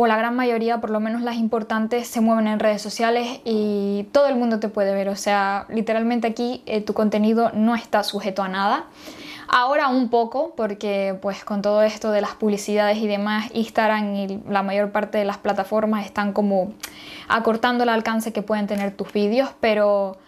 o 0.00 0.06
la 0.06 0.16
gran 0.16 0.36
mayoría, 0.36 0.80
por 0.80 0.90
lo 0.90 1.00
menos 1.00 1.22
las 1.22 1.38
importantes, 1.38 2.06
se 2.06 2.20
mueven 2.20 2.46
en 2.46 2.60
redes 2.60 2.80
sociales 2.80 3.40
y 3.44 4.06
todo 4.12 4.28
el 4.28 4.36
mundo 4.36 4.60
te 4.60 4.68
puede 4.68 4.94
ver. 4.94 5.08
O 5.08 5.16
sea, 5.16 5.66
literalmente 5.68 6.28
aquí 6.28 6.62
eh, 6.66 6.82
tu 6.82 6.94
contenido 6.94 7.50
no 7.52 7.74
está 7.74 8.04
sujeto 8.04 8.44
a 8.44 8.48
nada. 8.48 8.84
Ahora 9.50 9.88
un 9.88 10.10
poco, 10.10 10.52
porque 10.56 11.18
pues 11.22 11.42
con 11.42 11.62
todo 11.62 11.82
esto 11.82 12.10
de 12.10 12.20
las 12.20 12.32
publicidades 12.32 12.98
y 12.98 13.06
demás, 13.06 13.46
Instagram 13.54 14.14
y 14.14 14.42
la 14.46 14.62
mayor 14.62 14.92
parte 14.92 15.16
de 15.16 15.24
las 15.24 15.38
plataformas 15.38 16.04
están 16.04 16.34
como 16.34 16.74
acortando 17.28 17.84
el 17.84 17.88
alcance 17.88 18.34
que 18.34 18.42
pueden 18.42 18.66
tener 18.66 18.94
tus 18.94 19.10
vídeos, 19.10 19.48
pero 19.58 20.18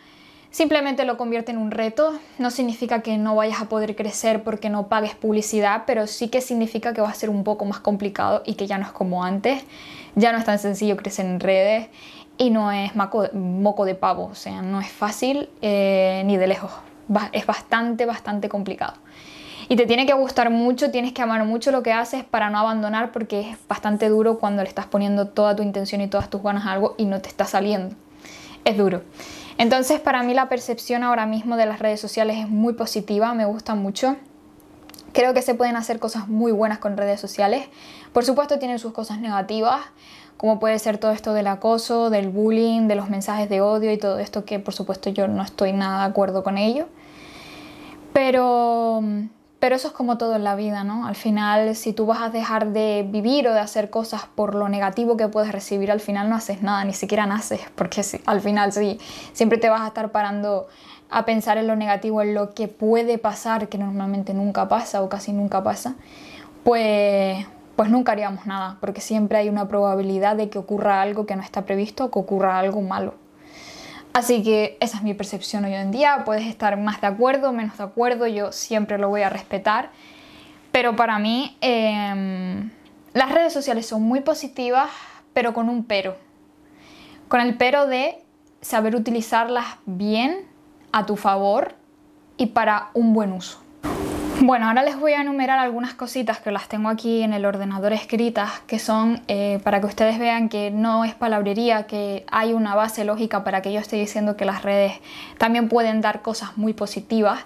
simplemente 0.51 1.05
lo 1.05 1.19
convierte 1.19 1.53
en 1.53 1.59
un 1.59 1.71
reto. 1.71 2.19
No 2.39 2.51
significa 2.51 3.03
que 3.03 3.19
no 3.19 3.37
vayas 3.37 3.61
a 3.61 3.69
poder 3.69 3.95
crecer 3.95 4.43
porque 4.43 4.71
no 4.71 4.89
pagues 4.89 5.15
publicidad, 5.17 5.83
pero 5.87 6.07
sí 6.07 6.29
que 6.29 6.41
significa 6.41 6.95
que 6.95 7.03
va 7.03 7.11
a 7.11 7.15
ser 7.15 7.29
un 7.29 7.45
poco 7.45 7.67
más 7.67 7.81
complicado 7.81 8.43
y 8.47 8.55
que 8.55 8.67
ya 8.67 8.79
no 8.79 8.87
es 8.87 8.93
como 8.93 9.23
antes. 9.23 9.63
Ya 10.15 10.33
no 10.33 10.39
es 10.39 10.47
tan 10.47 10.59
sencillo 10.59 10.97
crecer 10.97 11.27
en 11.27 11.41
redes 11.41 11.89
y 12.39 12.49
no 12.49 12.73
es 12.73 12.93
moco 12.97 13.85
de 13.85 13.95
pavo, 13.95 14.31
o 14.33 14.35
sea, 14.35 14.63
no 14.63 14.81
es 14.81 14.91
fácil 14.91 15.51
eh, 15.61 16.23
ni 16.25 16.39
de 16.39 16.47
lejos. 16.47 16.73
Es 17.33 17.47
bastante, 17.47 18.07
bastante 18.07 18.49
complicado. 18.49 18.95
Y 19.69 19.77
te 19.77 19.87
tiene 19.87 20.05
que 20.05 20.15
gustar 20.15 20.51
mucho, 20.51 20.91
tienes 20.91 21.13
que 21.13 21.23
amar 21.23 21.45
mucho 21.45 21.71
lo 21.71 21.85
que 21.85 21.93
haces 21.93 22.25
para 22.25 22.51
no 22.51 22.59
abandonar 22.59 23.13
porque 23.13 23.51
es 23.51 23.59
bastante 23.69 24.09
duro 24.09 24.41
cuando 24.41 24.63
le 24.63 24.69
estás 24.69 24.87
poniendo 24.87 25.29
toda 25.29 25.55
tu 25.55 25.63
intención 25.63 26.01
y 26.01 26.09
todas 26.09 26.29
tus 26.29 26.43
ganas 26.43 26.67
a 26.67 26.73
algo 26.73 26.97
y 26.99 27.05
no 27.05 27.21
te 27.21 27.29
está 27.29 27.45
saliendo. 27.45 27.95
Es 28.65 28.77
duro. 28.77 29.03
Entonces 29.59 30.01
para 30.01 30.23
mí 30.23 30.35
la 30.35 30.49
percepción 30.49 31.05
ahora 31.05 31.25
mismo 31.25 31.57
de 31.57 31.67
las 31.67 31.79
redes 31.79 32.01
sociales 32.01 32.39
es 32.39 32.49
muy 32.49 32.73
positiva, 32.73 33.33
me 33.35 33.45
gusta 33.45 33.75
mucho. 33.77 34.17
Creo 35.13 35.35
que 35.35 35.43
se 35.43 35.55
pueden 35.55 35.77
hacer 35.77 36.01
cosas 36.01 36.27
muy 36.27 36.51
buenas 36.51 36.79
con 36.79 36.97
redes 36.97 37.21
sociales. 37.21 37.69
Por 38.13 38.25
supuesto 38.25 38.59
tienen 38.59 38.79
sus 38.79 38.93
cosas 38.93 39.21
negativas, 39.21 39.83
como 40.37 40.59
puede 40.59 40.79
ser 40.79 40.99
todo 40.99 41.13
esto 41.13 41.33
del 41.33 41.47
acoso, 41.47 42.11
del 42.11 42.29
bullying, 42.29 42.89
de 42.89 42.95
los 42.95 43.09
mensajes 43.09 43.49
de 43.49 43.61
odio 43.61 43.93
y 43.93 43.99
todo 43.99 44.19
esto 44.19 44.45
que 44.45 44.59
por 44.59 44.75
supuesto 44.75 45.11
yo 45.11 45.29
no 45.29 45.43
estoy 45.43 45.73
nada 45.73 46.05
de 46.05 46.11
acuerdo 46.11 46.43
con 46.43 46.59
ello. 46.59 46.89
Pero 48.13 49.03
pero 49.61 49.77
eso 49.77 49.89
es 49.89 49.95
como 49.95 50.17
todo 50.17 50.37
en 50.37 50.43
la 50.43 50.57
vida, 50.57 50.85
¿no? 50.85 51.07
Al 51.07 51.15
final, 51.15 51.77
si 51.77 51.93
tú 51.93 52.07
vas 52.07 52.23
a 52.23 52.31
dejar 52.31 52.69
de 52.69 53.07
vivir 53.07 53.47
o 53.47 53.53
de 53.53 53.61
hacer 53.61 53.91
cosas 53.91 54.23
por 54.35 54.55
lo 54.55 54.71
negativo 54.71 55.19
que 55.19 55.29
puedes 55.29 55.53
recibir, 55.53 55.91
al 55.91 56.01
final 56.01 56.31
no 56.31 56.37
haces 56.37 56.63
nada, 56.63 56.83
ni 56.85 56.95
siquiera 56.95 57.27
naces, 57.27 57.61
porque 57.75 58.03
al 58.25 58.41
final 58.41 58.73
sí, 58.73 58.99
siempre 59.35 59.59
te 59.59 59.69
vas 59.69 59.83
a 59.83 59.89
estar 59.89 60.11
parando 60.13 60.67
a 61.11 61.27
pensar 61.27 61.59
en 61.59 61.67
lo 61.67 61.77
negativo, 61.77 62.23
en 62.23 62.35
lo 62.35 62.55
que 62.55 62.69
puede 62.69 63.19
pasar, 63.19 63.69
que 63.69 63.77
normalmente 63.77 64.33
nunca 64.33 64.67
pasa 64.67 65.03
o 65.03 65.11
casi 65.11 65.35
nunca 65.35 65.63
pasa, 65.63 65.95
pues, 66.65 67.47
pues 67.77 67.91
nunca 67.91 68.13
haríamos 68.13 68.47
nada, 68.47 68.79
porque 68.81 69.03
siempre 69.03 69.37
hay 69.37 69.51
una 69.51 69.69
probabilidad 69.69 70.37
de 70.37 70.49
que 70.49 70.59
ocurra 70.59 71.03
algo 71.03 71.27
que 71.27 71.37
no 71.37 71.43
está 71.43 71.67
previsto 71.67 72.07
o 72.07 72.11
que 72.11 72.19
ocurra 72.19 72.59
algo 72.59 72.81
malo. 72.81 73.15
Así 74.13 74.43
que 74.43 74.77
esa 74.81 74.99
es 74.99 75.03
mi 75.03 75.15
percepción 75.15 75.65
hoy 75.65 75.75
en 75.75 75.93
día. 75.93 76.23
Puedes 76.25 76.47
estar 76.47 76.77
más 76.77 77.01
de 77.01 77.07
acuerdo, 77.07 77.53
menos 77.53 77.79
de 77.79 77.85
acuerdo, 77.85 78.27
yo 78.27 78.53
siempre 78.53 78.99
lo 78.99 79.09
voy 79.09 79.23
a 79.23 79.31
respetar. 79.31 79.91
Pero 80.73 80.97
para 80.97 81.19
mí 81.19 81.57
em, 81.61 82.71
las 83.13 83.31
redes 83.33 83.53
sociales 83.53 83.87
son 83.87 84.03
muy 84.03 84.21
positivas, 84.21 84.91
pero 85.33 85.55
con 85.55 85.69
un 85.69 85.85
pero. 85.85 86.17
Con 87.29 87.41
el 87.41 87.57
pero 87.57 87.87
de 87.87 88.19
saber 88.61 88.97
utilizarlas 88.97 89.67
bien, 89.87 90.49
a 90.93 91.07
tu 91.07 91.17
favor 91.17 91.75
y 92.37 92.47
para 92.47 92.91
un 92.95 93.13
buen 93.13 93.33
uso. 93.33 93.61
Bueno, 94.43 94.69
ahora 94.69 94.83
les 94.83 94.99
voy 94.99 95.13
a 95.13 95.21
enumerar 95.21 95.59
algunas 95.59 95.93
cositas 95.93 96.41
que 96.41 96.51
las 96.51 96.67
tengo 96.67 96.89
aquí 96.89 97.23
en 97.23 97.35
el 97.35 97.45
ordenador 97.45 97.93
escritas, 97.93 98.61
que 98.67 98.79
son 98.79 99.21
eh, 99.29 99.61
para 99.65 99.81
que 99.81 99.87
ustedes 99.87 100.19
vean 100.19 100.49
que 100.49 100.71
no 100.71 101.05
es 101.05 101.15
palabrería, 101.15 101.87
que 101.87 102.25
hay 102.33 102.55
una 102.55 102.75
base 102.75 103.05
lógica 103.05 103.45
para 103.45 103.61
que 103.61 103.71
yo 103.71 103.81
esté 103.81 103.97
diciendo 103.97 104.39
que 104.39 104.47
las 104.47 104.63
redes 104.63 104.95
también 105.37 105.69
pueden 105.69 106.01
dar 106.01 106.23
cosas 106.23 106.57
muy 106.57 106.73
positivas. 106.73 107.41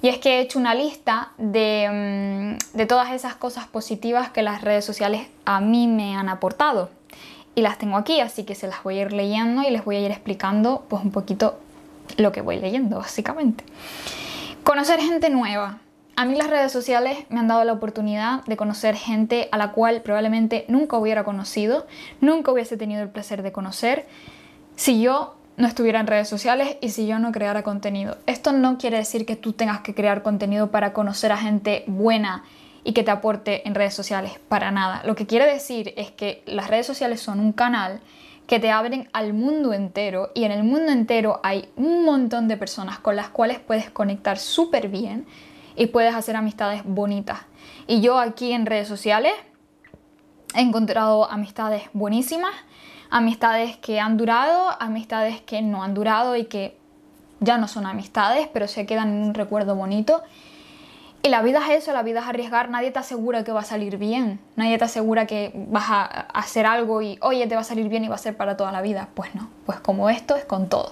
Y 0.00 0.08
es 0.08 0.16
que 0.16 0.38
he 0.38 0.40
hecho 0.40 0.58
una 0.58 0.74
lista 0.74 1.32
de, 1.36 2.56
mm, 2.72 2.78
de 2.78 2.86
todas 2.86 3.12
esas 3.12 3.34
cosas 3.34 3.66
positivas 3.66 4.30
que 4.30 4.42
las 4.42 4.62
redes 4.62 4.86
sociales 4.86 5.26
a 5.44 5.60
mí 5.60 5.86
me 5.86 6.16
han 6.16 6.30
aportado. 6.30 6.88
Y 7.56 7.60
las 7.60 7.76
tengo 7.76 7.98
aquí, 7.98 8.20
así 8.20 8.44
que 8.44 8.54
se 8.54 8.68
las 8.68 8.82
voy 8.82 8.98
a 8.98 9.02
ir 9.02 9.12
leyendo 9.12 9.68
y 9.68 9.70
les 9.70 9.84
voy 9.84 9.96
a 9.96 10.00
ir 10.00 10.10
explicando 10.10 10.86
pues 10.88 11.04
un 11.04 11.10
poquito 11.10 11.58
lo 12.16 12.32
que 12.32 12.40
voy 12.40 12.58
leyendo, 12.58 13.00
básicamente. 13.00 13.64
Conocer 14.64 14.98
gente 14.98 15.28
nueva. 15.28 15.80
A 16.18 16.24
mí 16.24 16.34
las 16.34 16.50
redes 16.50 16.72
sociales 16.72 17.16
me 17.28 17.38
han 17.38 17.46
dado 17.46 17.62
la 17.62 17.72
oportunidad 17.72 18.44
de 18.46 18.56
conocer 18.56 18.96
gente 18.96 19.48
a 19.52 19.56
la 19.56 19.70
cual 19.70 20.02
probablemente 20.02 20.64
nunca 20.66 20.98
hubiera 20.98 21.22
conocido, 21.22 21.86
nunca 22.20 22.50
hubiese 22.50 22.76
tenido 22.76 23.04
el 23.04 23.08
placer 23.08 23.44
de 23.44 23.52
conocer 23.52 24.04
si 24.74 25.00
yo 25.00 25.36
no 25.56 25.68
estuviera 25.68 26.00
en 26.00 26.08
redes 26.08 26.28
sociales 26.28 26.76
y 26.80 26.88
si 26.88 27.06
yo 27.06 27.20
no 27.20 27.30
creara 27.30 27.62
contenido. 27.62 28.16
Esto 28.26 28.50
no 28.50 28.78
quiere 28.78 28.96
decir 28.96 29.26
que 29.26 29.36
tú 29.36 29.52
tengas 29.52 29.82
que 29.82 29.94
crear 29.94 30.24
contenido 30.24 30.72
para 30.72 30.92
conocer 30.92 31.30
a 31.30 31.36
gente 31.36 31.84
buena 31.86 32.42
y 32.82 32.94
que 32.94 33.04
te 33.04 33.12
aporte 33.12 33.68
en 33.68 33.76
redes 33.76 33.94
sociales, 33.94 34.40
para 34.48 34.72
nada. 34.72 35.02
Lo 35.04 35.14
que 35.14 35.28
quiere 35.28 35.46
decir 35.46 35.94
es 35.96 36.10
que 36.10 36.42
las 36.46 36.66
redes 36.66 36.86
sociales 36.86 37.20
son 37.20 37.38
un 37.38 37.52
canal 37.52 38.00
que 38.48 38.58
te 38.58 38.72
abren 38.72 39.08
al 39.12 39.34
mundo 39.34 39.72
entero 39.72 40.32
y 40.34 40.42
en 40.42 40.50
el 40.50 40.64
mundo 40.64 40.90
entero 40.90 41.38
hay 41.44 41.68
un 41.76 42.04
montón 42.04 42.48
de 42.48 42.56
personas 42.56 42.98
con 42.98 43.14
las 43.14 43.28
cuales 43.28 43.60
puedes 43.60 43.88
conectar 43.88 44.36
súper 44.36 44.88
bien 44.88 45.24
y 45.78 45.86
puedes 45.86 46.14
hacer 46.14 46.36
amistades 46.36 46.82
bonitas. 46.84 47.38
Y 47.86 48.00
yo 48.00 48.18
aquí 48.18 48.52
en 48.52 48.66
redes 48.66 48.88
sociales 48.88 49.32
he 50.54 50.60
encontrado 50.60 51.30
amistades 51.30 51.84
buenísimas, 51.92 52.52
amistades 53.10 53.76
que 53.78 54.00
han 54.00 54.16
durado, 54.16 54.76
amistades 54.80 55.40
que 55.40 55.62
no 55.62 55.82
han 55.82 55.94
durado 55.94 56.36
y 56.36 56.44
que 56.44 56.76
ya 57.40 57.58
no 57.58 57.68
son 57.68 57.86
amistades, 57.86 58.48
pero 58.52 58.66
se 58.66 58.86
quedan 58.86 59.08
en 59.08 59.22
un 59.22 59.34
recuerdo 59.34 59.76
bonito. 59.76 60.22
Y 61.22 61.28
la 61.28 61.42
vida 61.42 61.60
es 61.68 61.84
eso, 61.84 61.92
la 61.92 62.02
vida 62.02 62.20
es 62.20 62.26
arriesgar, 62.26 62.70
nadie 62.70 62.90
te 62.90 62.98
asegura 62.98 63.44
que 63.44 63.52
va 63.52 63.60
a 63.60 63.64
salir 63.64 63.98
bien, 63.98 64.40
nadie 64.56 64.78
te 64.78 64.84
asegura 64.84 65.26
que 65.26 65.52
vas 65.68 65.86
a 65.88 66.04
hacer 66.04 66.66
algo 66.66 67.02
y 67.02 67.18
oye, 67.22 67.46
te 67.46 67.54
va 67.54 67.60
a 67.60 67.64
salir 67.64 67.88
bien 67.88 68.04
y 68.04 68.08
va 68.08 68.16
a 68.16 68.18
ser 68.18 68.36
para 68.36 68.56
toda 68.56 68.72
la 68.72 68.82
vida. 68.82 69.08
Pues 69.14 69.34
no, 69.34 69.48
pues 69.64 69.80
como 69.80 70.10
esto 70.10 70.36
es 70.36 70.44
con 70.44 70.68
todo. 70.68 70.90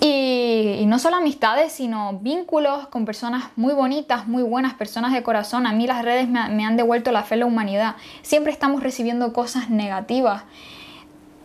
Y, 0.00 0.84
no 0.86 0.98
solo 0.98 1.16
amistades, 1.16 1.72
sino 1.72 2.18
vínculos 2.20 2.88
con 2.88 3.04
personas 3.04 3.44
muy 3.56 3.74
bonitas, 3.74 4.26
muy 4.26 4.42
buenas, 4.42 4.74
personas 4.74 5.12
de 5.12 5.22
corazón. 5.22 5.66
A 5.66 5.72
mí 5.72 5.86
las 5.86 6.04
redes 6.04 6.28
me, 6.28 6.64
han 6.64 6.76
devuelto 6.76 7.12
la 7.12 7.22
fe 7.22 7.34
en 7.34 7.40
la 7.40 7.46
humanidad. 7.46 7.96
Siempre 8.22 8.52
estamos 8.52 8.82
recibiendo 8.82 9.32
cosas 9.32 9.70
negativas. 9.70 10.44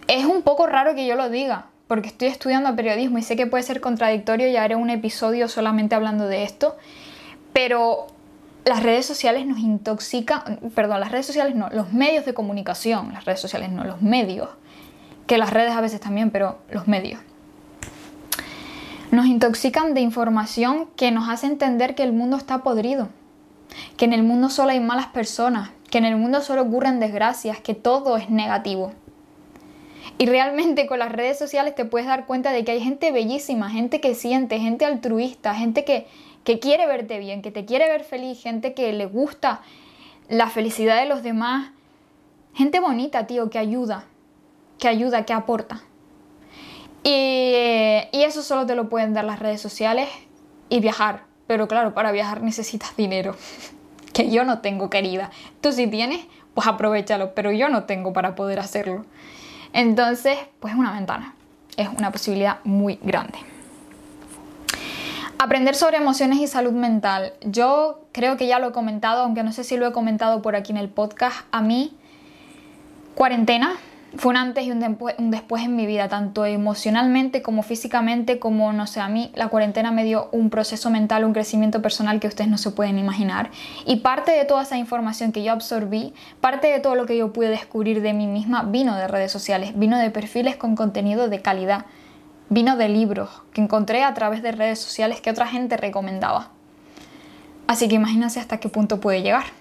Es 0.07 0.25
un 0.25 0.41
poco 0.41 0.67
raro 0.67 0.95
que 0.95 1.05
yo 1.05 1.15
lo 1.15 1.29
diga, 1.29 1.67
porque 1.87 2.07
estoy 2.07 2.27
estudiando 2.27 2.75
periodismo 2.75 3.17
y 3.17 3.21
sé 3.21 3.35
que 3.35 3.47
puede 3.47 3.63
ser 3.63 3.81
contradictorio 3.81 4.47
y 4.47 4.57
haré 4.57 4.75
un 4.75 4.89
episodio 4.89 5.47
solamente 5.47 5.95
hablando 5.95 6.27
de 6.27 6.43
esto, 6.43 6.75
pero 7.53 8.07
las 8.65 8.83
redes 8.83 9.05
sociales 9.05 9.45
nos 9.45 9.59
intoxican, 9.59 10.59
perdón, 10.73 10.99
las 10.99 11.11
redes 11.11 11.27
sociales 11.27 11.55
no, 11.55 11.69
los 11.69 11.93
medios 11.93 12.25
de 12.25 12.33
comunicación, 12.33 13.13
las 13.13 13.25
redes 13.25 13.39
sociales 13.39 13.69
no, 13.69 13.83
los 13.83 14.01
medios, 14.01 14.49
que 15.27 15.37
las 15.37 15.51
redes 15.51 15.73
a 15.73 15.81
veces 15.81 15.99
también, 15.99 16.31
pero 16.31 16.57
los 16.71 16.87
medios 16.87 17.21
nos 19.11 19.25
intoxican 19.25 19.93
de 19.93 20.01
información 20.01 20.87
que 20.95 21.11
nos 21.11 21.29
hace 21.29 21.47
entender 21.47 21.95
que 21.95 22.03
el 22.03 22.13
mundo 22.13 22.37
está 22.37 22.63
podrido, 22.63 23.09
que 23.97 24.05
en 24.05 24.13
el 24.13 24.23
mundo 24.23 24.49
solo 24.49 24.71
hay 24.71 24.79
malas 24.79 25.07
personas, 25.07 25.71
que 25.89 25.97
en 25.97 26.05
el 26.05 26.15
mundo 26.15 26.41
solo 26.41 26.61
ocurren 26.61 26.99
desgracias, 26.99 27.59
que 27.59 27.73
todo 27.73 28.17
es 28.17 28.29
negativo. 28.29 28.93
Y 30.17 30.25
realmente 30.25 30.85
con 30.85 30.99
las 30.99 31.11
redes 31.11 31.39
sociales 31.39 31.75
te 31.75 31.85
puedes 31.85 32.07
dar 32.07 32.25
cuenta 32.25 32.51
de 32.51 32.63
que 32.63 32.71
hay 32.71 32.81
gente 32.81 33.11
bellísima, 33.11 33.69
gente 33.69 34.01
que 34.01 34.15
siente, 34.15 34.59
gente 34.59 34.85
altruista, 34.85 35.55
gente 35.55 35.85
que, 35.85 36.07
que 36.43 36.59
quiere 36.59 36.85
verte 36.85 37.19
bien, 37.19 37.41
que 37.41 37.51
te 37.51 37.65
quiere 37.65 37.87
ver 37.87 38.03
feliz, 38.03 38.41
gente 38.41 38.73
que 38.73 38.91
le 38.93 39.05
gusta 39.05 39.61
la 40.27 40.49
felicidad 40.49 40.99
de 40.99 41.07
los 41.07 41.23
demás. 41.23 41.71
Gente 42.53 42.79
bonita, 42.79 43.27
tío, 43.27 43.49
que 43.49 43.57
ayuda, 43.57 44.05
que 44.77 44.87
ayuda, 44.87 45.25
que 45.25 45.33
aporta. 45.33 45.81
Y, 47.03 47.53
y 48.11 48.23
eso 48.23 48.43
solo 48.43 48.65
te 48.65 48.75
lo 48.75 48.89
pueden 48.89 49.13
dar 49.13 49.25
las 49.25 49.39
redes 49.39 49.61
sociales 49.61 50.09
y 50.69 50.79
viajar. 50.79 51.23
Pero 51.47 51.67
claro, 51.67 51.93
para 51.93 52.11
viajar 52.11 52.41
necesitas 52.41 52.95
dinero, 52.95 53.35
que 54.13 54.29
yo 54.29 54.43
no 54.43 54.59
tengo, 54.59 54.89
querida. 54.89 55.31
Tú 55.61 55.71
si 55.71 55.87
tienes, 55.87 56.25
pues 56.53 56.67
aprovechalo, 56.67 57.33
pero 57.33 57.51
yo 57.51 57.69
no 57.69 57.85
tengo 57.85 58.13
para 58.13 58.35
poder 58.35 58.59
hacerlo. 58.59 59.05
Entonces, 59.73 60.37
pues 60.59 60.73
es 60.73 60.79
una 60.79 60.93
ventana, 60.93 61.35
es 61.77 61.89
una 61.89 62.11
posibilidad 62.11 62.59
muy 62.63 62.99
grande. 63.01 63.39
Aprender 65.37 65.73
sobre 65.75 65.97
emociones 65.97 66.39
y 66.39 66.47
salud 66.47 66.73
mental. 66.73 67.33
Yo 67.41 68.01
creo 68.11 68.35
que 68.35 68.45
ya 68.45 68.59
lo 68.59 68.67
he 68.67 68.71
comentado, 68.71 69.23
aunque 69.23 69.41
no 69.41 69.53
sé 69.53 69.63
si 69.63 69.77
lo 69.77 69.87
he 69.87 69.91
comentado 69.93 70.41
por 70.41 70.55
aquí 70.55 70.71
en 70.73 70.77
el 70.77 70.89
podcast. 70.89 71.45
A 71.51 71.61
mí, 71.61 71.95
cuarentena 73.15 73.77
fue 74.17 74.31
un 74.31 74.37
antes 74.37 74.65
y 74.65 74.71
un, 74.71 74.79
después, 75.29 75.63
en 75.63 75.75
mi 75.75 75.85
vida, 75.85 76.07
tanto 76.07 76.45
emocionalmente 76.45 77.41
como 77.41 77.61
físicamente, 77.61 78.39
como 78.39 78.73
no 78.73 78.87
sé, 78.87 78.99
a 78.99 79.07
mí 79.07 79.31
la 79.35 79.49
cuarentena 79.49 79.91
me 79.91 80.03
dio 80.03 80.29
un 80.31 80.49
proceso 80.49 80.89
mental, 80.89 81.25
un 81.25 81.33
crecimiento 81.33 81.81
personal 81.81 82.19
que 82.19 82.27
ustedes 82.27 82.49
no 82.49 82.57
se 82.57 82.71
pueden 82.71 82.97
imaginar. 82.97 83.51
Y 83.85 83.97
parte 83.97 84.31
de 84.31 84.45
toda 84.45 84.63
esa 84.63 84.77
información 84.77 85.31
que 85.31 85.43
yo 85.43 85.51
absorbí, 85.51 86.13
parte 86.41 86.67
de 86.67 86.79
todo 86.79 86.95
lo 86.95 87.05
que 87.05 87.17
yo 87.17 87.31
pude 87.33 87.49
descubrir 87.49 88.01
de 88.01 88.13
mí 88.13 88.25
misma, 88.25 88.63
vino 88.63 88.95
de 88.95 89.07
redes 89.07 89.31
sociales, 89.31 89.77
vino 89.77 89.97
de 89.97 90.09
perfiles 90.09 90.55
con 90.55 90.75
contenido 90.75 91.29
de 91.29 91.41
calidad, 91.41 91.85
vino 92.49 92.77
de 92.77 92.89
libros 92.89 93.29
que 93.53 93.61
encontré 93.61 94.03
a 94.03 94.13
través 94.15 94.41
de 94.41 94.51
redes 94.51 94.79
sociales 94.79 95.21
que 95.21 95.29
otra 95.29 95.45
gente 95.45 95.77
recomendaba. 95.77 96.49
Así 97.67 97.87
que 97.87 97.95
imagínense 97.95 98.39
hasta 98.39 98.57
qué 98.57 98.69
punto 98.69 98.99
puede 98.99 99.21
llegar. 99.21 99.58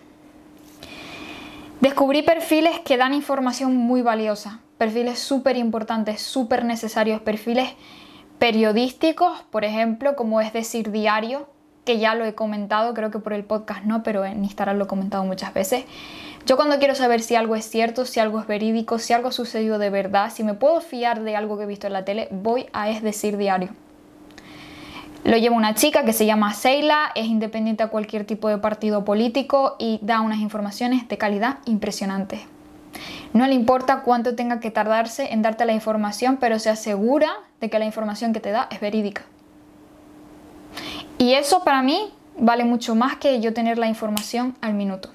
Descubrí 1.80 2.22
perfiles 2.22 2.80
que 2.80 2.96
dan 2.96 3.14
información 3.14 3.76
muy 3.76 4.02
valiosa, 4.02 4.58
perfiles 4.78 5.20
súper 5.20 5.56
importantes, 5.56 6.20
súper 6.20 6.64
necesarios, 6.64 7.20
perfiles 7.20 7.70
periodísticos, 8.40 9.42
por 9.50 9.64
ejemplo, 9.64 10.16
como 10.16 10.40
es 10.40 10.52
decir 10.52 10.90
diario, 10.90 11.48
que 11.84 11.98
ya 11.98 12.16
lo 12.16 12.24
he 12.24 12.34
comentado, 12.34 12.94
creo 12.94 13.12
que 13.12 13.20
por 13.20 13.32
el 13.32 13.44
podcast 13.44 13.84
no, 13.84 14.02
pero 14.02 14.24
en 14.24 14.42
Instagram 14.42 14.76
lo 14.76 14.84
he 14.84 14.88
comentado 14.88 15.24
muchas 15.24 15.54
veces. 15.54 15.84
Yo 16.46 16.56
cuando 16.56 16.78
quiero 16.80 16.96
saber 16.96 17.20
si 17.20 17.36
algo 17.36 17.54
es 17.54 17.70
cierto, 17.70 18.06
si 18.06 18.18
algo 18.18 18.40
es 18.40 18.48
verídico, 18.48 18.98
si 18.98 19.12
algo 19.12 19.30
sucedió 19.30 19.78
de 19.78 19.90
verdad, 19.90 20.32
si 20.34 20.42
me 20.42 20.54
puedo 20.54 20.80
fiar 20.80 21.22
de 21.22 21.36
algo 21.36 21.58
que 21.58 21.62
he 21.62 21.66
visto 21.66 21.86
en 21.86 21.92
la 21.92 22.04
tele, 22.04 22.26
voy 22.32 22.66
a 22.72 22.90
es 22.90 23.02
decir 23.02 23.36
diario. 23.36 23.70
Lo 25.24 25.36
lleva 25.36 25.56
una 25.56 25.74
chica 25.74 26.04
que 26.04 26.12
se 26.12 26.26
llama 26.26 26.54
Seila, 26.54 27.10
es 27.14 27.26
independiente 27.26 27.82
a 27.82 27.88
cualquier 27.88 28.24
tipo 28.24 28.48
de 28.48 28.58
partido 28.58 29.04
político 29.04 29.76
y 29.78 29.98
da 30.02 30.20
unas 30.20 30.38
informaciones 30.38 31.08
de 31.08 31.18
calidad 31.18 31.58
impresionantes. 31.64 32.40
No 33.32 33.46
le 33.46 33.54
importa 33.54 34.02
cuánto 34.02 34.34
tenga 34.34 34.60
que 34.60 34.70
tardarse 34.70 35.32
en 35.32 35.42
darte 35.42 35.64
la 35.66 35.72
información, 35.72 36.38
pero 36.40 36.58
se 36.58 36.70
asegura 36.70 37.30
de 37.60 37.68
que 37.68 37.78
la 37.78 37.84
información 37.84 38.32
que 38.32 38.40
te 38.40 38.50
da 38.50 38.68
es 38.70 38.80
verídica. 38.80 39.22
Y 41.18 41.34
eso 41.34 41.64
para 41.64 41.82
mí 41.82 42.12
vale 42.38 42.64
mucho 42.64 42.94
más 42.94 43.16
que 43.16 43.40
yo 43.40 43.52
tener 43.52 43.76
la 43.76 43.88
información 43.88 44.56
al 44.60 44.74
minuto. 44.74 45.10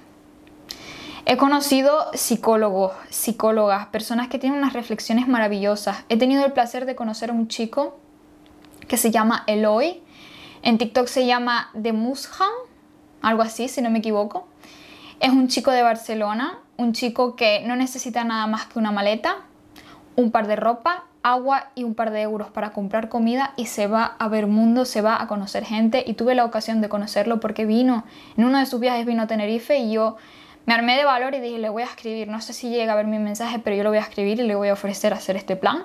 He 1.26 1.38
conocido 1.38 2.10
psicólogos, 2.12 2.92
psicólogas, 3.08 3.86
personas 3.86 4.28
que 4.28 4.38
tienen 4.38 4.58
unas 4.58 4.74
reflexiones 4.74 5.26
maravillosas. 5.26 6.04
He 6.10 6.18
tenido 6.18 6.44
el 6.44 6.52
placer 6.52 6.84
de 6.84 6.94
conocer 6.94 7.30
a 7.30 7.32
un 7.32 7.48
chico 7.48 7.98
que 8.88 8.96
se 8.96 9.10
llama 9.10 9.44
Eloy, 9.46 10.02
en 10.62 10.78
TikTok 10.78 11.06
se 11.06 11.26
llama 11.26 11.70
The 11.80 11.92
Mushan, 11.92 12.48
algo 13.22 13.42
así, 13.42 13.68
si 13.68 13.82
no 13.82 13.90
me 13.90 13.98
equivoco. 13.98 14.46
Es 15.20 15.30
un 15.30 15.48
chico 15.48 15.70
de 15.70 15.82
Barcelona, 15.82 16.58
un 16.76 16.92
chico 16.92 17.36
que 17.36 17.62
no 17.66 17.76
necesita 17.76 18.24
nada 18.24 18.46
más 18.46 18.66
que 18.66 18.78
una 18.78 18.90
maleta, 18.90 19.36
un 20.16 20.30
par 20.30 20.46
de 20.46 20.56
ropa, 20.56 21.04
agua 21.22 21.70
y 21.74 21.84
un 21.84 21.94
par 21.94 22.10
de 22.10 22.20
euros 22.20 22.48
para 22.50 22.70
comprar 22.70 23.08
comida 23.08 23.54
y 23.56 23.66
se 23.66 23.86
va 23.86 24.16
a 24.18 24.28
ver 24.28 24.46
mundo, 24.46 24.84
se 24.84 25.00
va 25.00 25.20
a 25.20 25.26
conocer 25.26 25.64
gente 25.64 26.04
y 26.06 26.14
tuve 26.14 26.34
la 26.34 26.44
ocasión 26.44 26.80
de 26.82 26.88
conocerlo 26.88 27.40
porque 27.40 27.64
vino, 27.64 28.04
en 28.36 28.44
uno 28.44 28.58
de 28.58 28.66
sus 28.66 28.78
viajes 28.78 29.06
vino 29.06 29.22
a 29.22 29.26
Tenerife 29.26 29.78
y 29.78 29.92
yo 29.92 30.16
me 30.66 30.74
armé 30.74 30.96
de 30.96 31.04
valor 31.04 31.34
y 31.34 31.40
dije, 31.40 31.58
le 31.58 31.70
voy 31.70 31.82
a 31.82 31.86
escribir, 31.86 32.28
no 32.28 32.40
sé 32.40 32.52
si 32.52 32.68
llega 32.68 32.92
a 32.92 32.96
ver 32.96 33.06
mi 33.06 33.18
mensaje, 33.18 33.58
pero 33.58 33.74
yo 33.74 33.82
lo 33.82 33.88
voy 33.88 33.98
a 33.98 34.02
escribir 34.02 34.38
y 34.40 34.44
le 34.44 34.54
voy 34.54 34.68
a 34.68 34.74
ofrecer 34.74 35.14
hacer 35.14 35.36
este 35.36 35.56
plan 35.56 35.84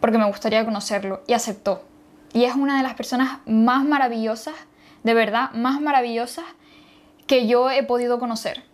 porque 0.00 0.18
me 0.18 0.26
gustaría 0.26 0.64
conocerlo 0.64 1.22
y 1.26 1.32
aceptó. 1.32 1.89
Y 2.32 2.44
es 2.44 2.54
una 2.54 2.76
de 2.76 2.82
las 2.82 2.94
personas 2.94 3.38
más 3.46 3.84
maravillosas, 3.84 4.54
de 5.02 5.14
verdad, 5.14 5.50
más 5.52 5.80
maravillosas 5.80 6.44
que 7.26 7.46
yo 7.46 7.70
he 7.70 7.82
podido 7.82 8.18
conocer. 8.18 8.64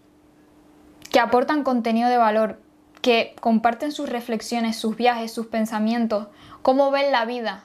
Que 1.11 1.21
aportan 1.21 1.63
contenido 1.63 2.09
de 2.09 2.19
valor, 2.19 2.61
que 3.01 3.35
comparten 3.41 3.93
sus 3.93 4.09
reflexiones, 4.09 4.77
sus 4.77 4.97
viajes, 4.97 5.33
sus 5.33 5.47
pensamientos, 5.47 6.29
cómo 6.63 6.91
ven 6.91 7.13
la 7.13 7.25
vida 7.25 7.65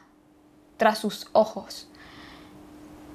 tras 0.77 0.99
sus 0.99 1.27
ojos. 1.33 1.89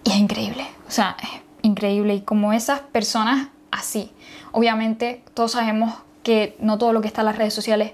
Y 0.04 0.10
es 0.10 0.16
increíble, 0.16 0.66
o 0.86 0.90
sea, 0.90 1.16
es 1.22 1.28
increíble. 1.62 2.14
Y 2.14 2.20
como 2.22 2.52
esas 2.52 2.80
personas 2.80 3.48
así, 3.70 4.12
obviamente 4.52 5.22
todos 5.34 5.52
sabemos 5.52 5.94
que 6.22 6.56
no 6.60 6.78
todo 6.78 6.92
lo 6.92 7.00
que 7.00 7.08
está 7.08 7.22
en 7.22 7.26
las 7.26 7.38
redes 7.38 7.54
sociales 7.54 7.92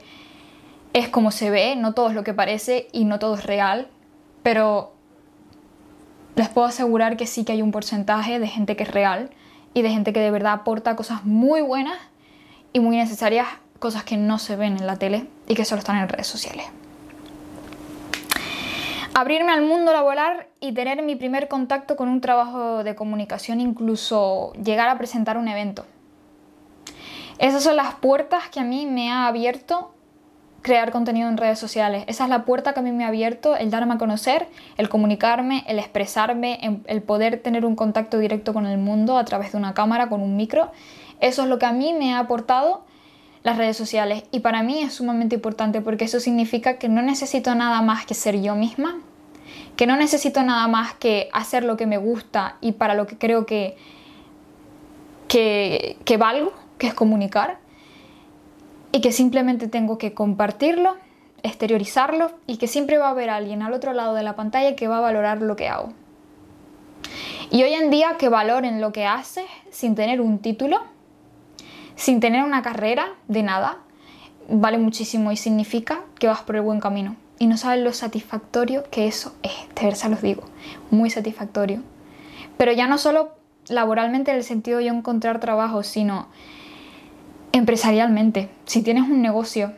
es 0.92 1.08
como 1.08 1.30
se 1.30 1.50
ve, 1.50 1.76
no 1.76 1.92
todo 1.92 2.08
es 2.08 2.14
lo 2.14 2.24
que 2.24 2.34
parece 2.34 2.88
y 2.92 3.04
no 3.04 3.18
todo 3.18 3.34
es 3.34 3.44
real 3.44 3.88
pero 4.42 4.92
les 6.34 6.48
puedo 6.48 6.66
asegurar 6.66 7.16
que 7.16 7.26
sí 7.26 7.44
que 7.44 7.52
hay 7.52 7.62
un 7.62 7.72
porcentaje 7.72 8.38
de 8.38 8.48
gente 8.48 8.76
que 8.76 8.84
es 8.84 8.90
real 8.90 9.30
y 9.74 9.82
de 9.82 9.90
gente 9.90 10.12
que 10.12 10.20
de 10.20 10.30
verdad 10.30 10.52
aporta 10.52 10.96
cosas 10.96 11.24
muy 11.24 11.60
buenas 11.60 11.98
y 12.72 12.80
muy 12.80 12.96
necesarias, 12.96 13.46
cosas 13.78 14.04
que 14.04 14.16
no 14.16 14.38
se 14.38 14.56
ven 14.56 14.78
en 14.78 14.86
la 14.86 14.96
tele 14.96 15.26
y 15.46 15.54
que 15.54 15.64
solo 15.64 15.80
están 15.80 15.98
en 15.98 16.08
redes 16.08 16.26
sociales. 16.26 16.66
Abrirme 19.14 19.52
al 19.52 19.62
mundo 19.62 19.92
laboral 19.92 20.46
y 20.58 20.72
tener 20.72 21.02
mi 21.02 21.16
primer 21.16 21.48
contacto 21.48 21.96
con 21.96 22.08
un 22.08 22.22
trabajo 22.22 22.82
de 22.82 22.94
comunicación, 22.94 23.60
incluso 23.60 24.54
llegar 24.54 24.88
a 24.88 24.96
presentar 24.96 25.36
un 25.36 25.48
evento. 25.48 25.84
Esas 27.38 27.62
son 27.62 27.76
las 27.76 27.94
puertas 27.94 28.48
que 28.48 28.60
a 28.60 28.64
mí 28.64 28.86
me 28.86 29.10
ha 29.10 29.26
abierto 29.26 29.92
crear 30.62 30.92
contenido 30.92 31.28
en 31.28 31.36
redes 31.36 31.58
sociales. 31.58 32.04
Esa 32.06 32.24
es 32.24 32.30
la 32.30 32.44
puerta 32.44 32.72
que 32.72 32.80
a 32.80 32.82
mí 32.82 32.92
me 32.92 33.04
ha 33.04 33.08
abierto, 33.08 33.56
el 33.56 33.70
darme 33.70 33.94
a 33.94 33.98
conocer, 33.98 34.48
el 34.76 34.88
comunicarme, 34.88 35.64
el 35.66 35.78
expresarme, 35.78 36.80
el 36.86 37.02
poder 37.02 37.42
tener 37.42 37.66
un 37.66 37.76
contacto 37.76 38.18
directo 38.18 38.54
con 38.54 38.66
el 38.66 38.78
mundo 38.78 39.18
a 39.18 39.24
través 39.24 39.52
de 39.52 39.58
una 39.58 39.74
cámara, 39.74 40.08
con 40.08 40.22
un 40.22 40.36
micro. 40.36 40.70
Eso 41.20 41.42
es 41.42 41.48
lo 41.48 41.58
que 41.58 41.66
a 41.66 41.72
mí 41.72 41.92
me 41.92 42.14
ha 42.14 42.20
aportado 42.20 42.84
las 43.42 43.56
redes 43.56 43.76
sociales 43.76 44.22
y 44.30 44.40
para 44.40 44.62
mí 44.62 44.82
es 44.82 44.94
sumamente 44.94 45.34
importante 45.34 45.80
porque 45.80 46.04
eso 46.04 46.20
significa 46.20 46.78
que 46.78 46.88
no 46.88 47.02
necesito 47.02 47.54
nada 47.54 47.82
más 47.82 48.06
que 48.06 48.14
ser 48.14 48.40
yo 48.40 48.54
misma, 48.54 49.00
que 49.76 49.86
no 49.86 49.96
necesito 49.96 50.42
nada 50.42 50.68
más 50.68 50.94
que 50.94 51.28
hacer 51.32 51.64
lo 51.64 51.76
que 51.76 51.86
me 51.86 51.96
gusta 51.96 52.56
y 52.60 52.72
para 52.72 52.94
lo 52.94 53.06
que 53.06 53.18
creo 53.18 53.46
que, 53.46 53.76
que, 55.26 55.98
que 56.04 56.16
valgo, 56.16 56.52
que 56.78 56.86
es 56.86 56.94
comunicar 56.94 57.58
y 58.92 59.00
que 59.00 59.10
simplemente 59.10 59.68
tengo 59.68 59.98
que 59.98 60.14
compartirlo, 60.14 60.96
exteriorizarlo 61.42 62.30
y 62.46 62.58
que 62.58 62.68
siempre 62.68 62.98
va 62.98 63.08
a 63.08 63.10
haber 63.10 63.30
alguien 63.30 63.62
al 63.62 63.72
otro 63.72 63.92
lado 63.94 64.14
de 64.14 64.22
la 64.22 64.36
pantalla 64.36 64.76
que 64.76 64.86
va 64.86 64.98
a 64.98 65.00
valorar 65.00 65.42
lo 65.42 65.56
que 65.56 65.68
hago. 65.68 65.92
Y 67.50 67.62
hoy 67.62 67.74
en 67.74 67.90
día 67.90 68.16
que 68.18 68.28
valoren 68.28 68.80
lo 68.80 68.92
que 68.92 69.06
haces 69.06 69.44
sin 69.70 69.94
tener 69.94 70.20
un 70.20 70.38
título, 70.38 70.80
sin 71.96 72.20
tener 72.20 72.44
una 72.44 72.62
carrera 72.62 73.08
de 73.28 73.42
nada, 73.42 73.78
vale 74.48 74.78
muchísimo 74.78 75.32
y 75.32 75.36
significa 75.36 76.00
que 76.18 76.28
vas 76.28 76.42
por 76.42 76.56
el 76.56 76.62
buen 76.62 76.80
camino. 76.80 77.16
Y 77.38 77.46
no 77.46 77.56
saben 77.56 77.84
lo 77.84 77.92
satisfactorio 77.92 78.84
que 78.90 79.06
eso 79.06 79.34
es, 79.42 79.52
de 79.74 79.86
verdad 79.86 80.10
los 80.10 80.22
digo, 80.22 80.44
muy 80.90 81.10
satisfactorio. 81.10 81.82
Pero 82.56 82.72
ya 82.72 82.86
no 82.86 82.98
solo 82.98 83.32
laboralmente 83.68 84.30
en 84.30 84.36
el 84.36 84.44
sentido 84.44 84.78
de 84.78 84.86
yo 84.86 84.92
encontrar 84.92 85.40
trabajo, 85.40 85.82
sino 85.82 86.28
empresarialmente, 87.52 88.48
si 88.64 88.82
tienes 88.82 89.04
un 89.04 89.22
negocio, 89.22 89.72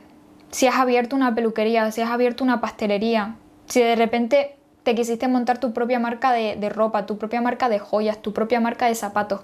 si 0.50 0.66
has 0.66 0.76
abierto 0.76 1.16
una 1.16 1.34
peluquería, 1.34 1.90
si 1.90 2.00
has 2.00 2.10
abierto 2.10 2.44
una 2.44 2.60
pastelería, 2.60 3.36
si 3.66 3.80
de 3.80 3.96
repente 3.96 4.56
te 4.84 4.94
quisiste 4.94 5.26
montar 5.28 5.58
tu 5.58 5.72
propia 5.72 5.98
marca 5.98 6.30
de, 6.32 6.68
ropa, 6.68 7.06
tu 7.06 7.18
propia 7.18 7.40
marca 7.40 7.68
de 7.68 7.78
joyas, 7.78 8.20
tu 8.22 8.32
propia 8.32 8.60
marca 8.60 8.86
de 8.86 8.94
zapatos, 8.94 9.40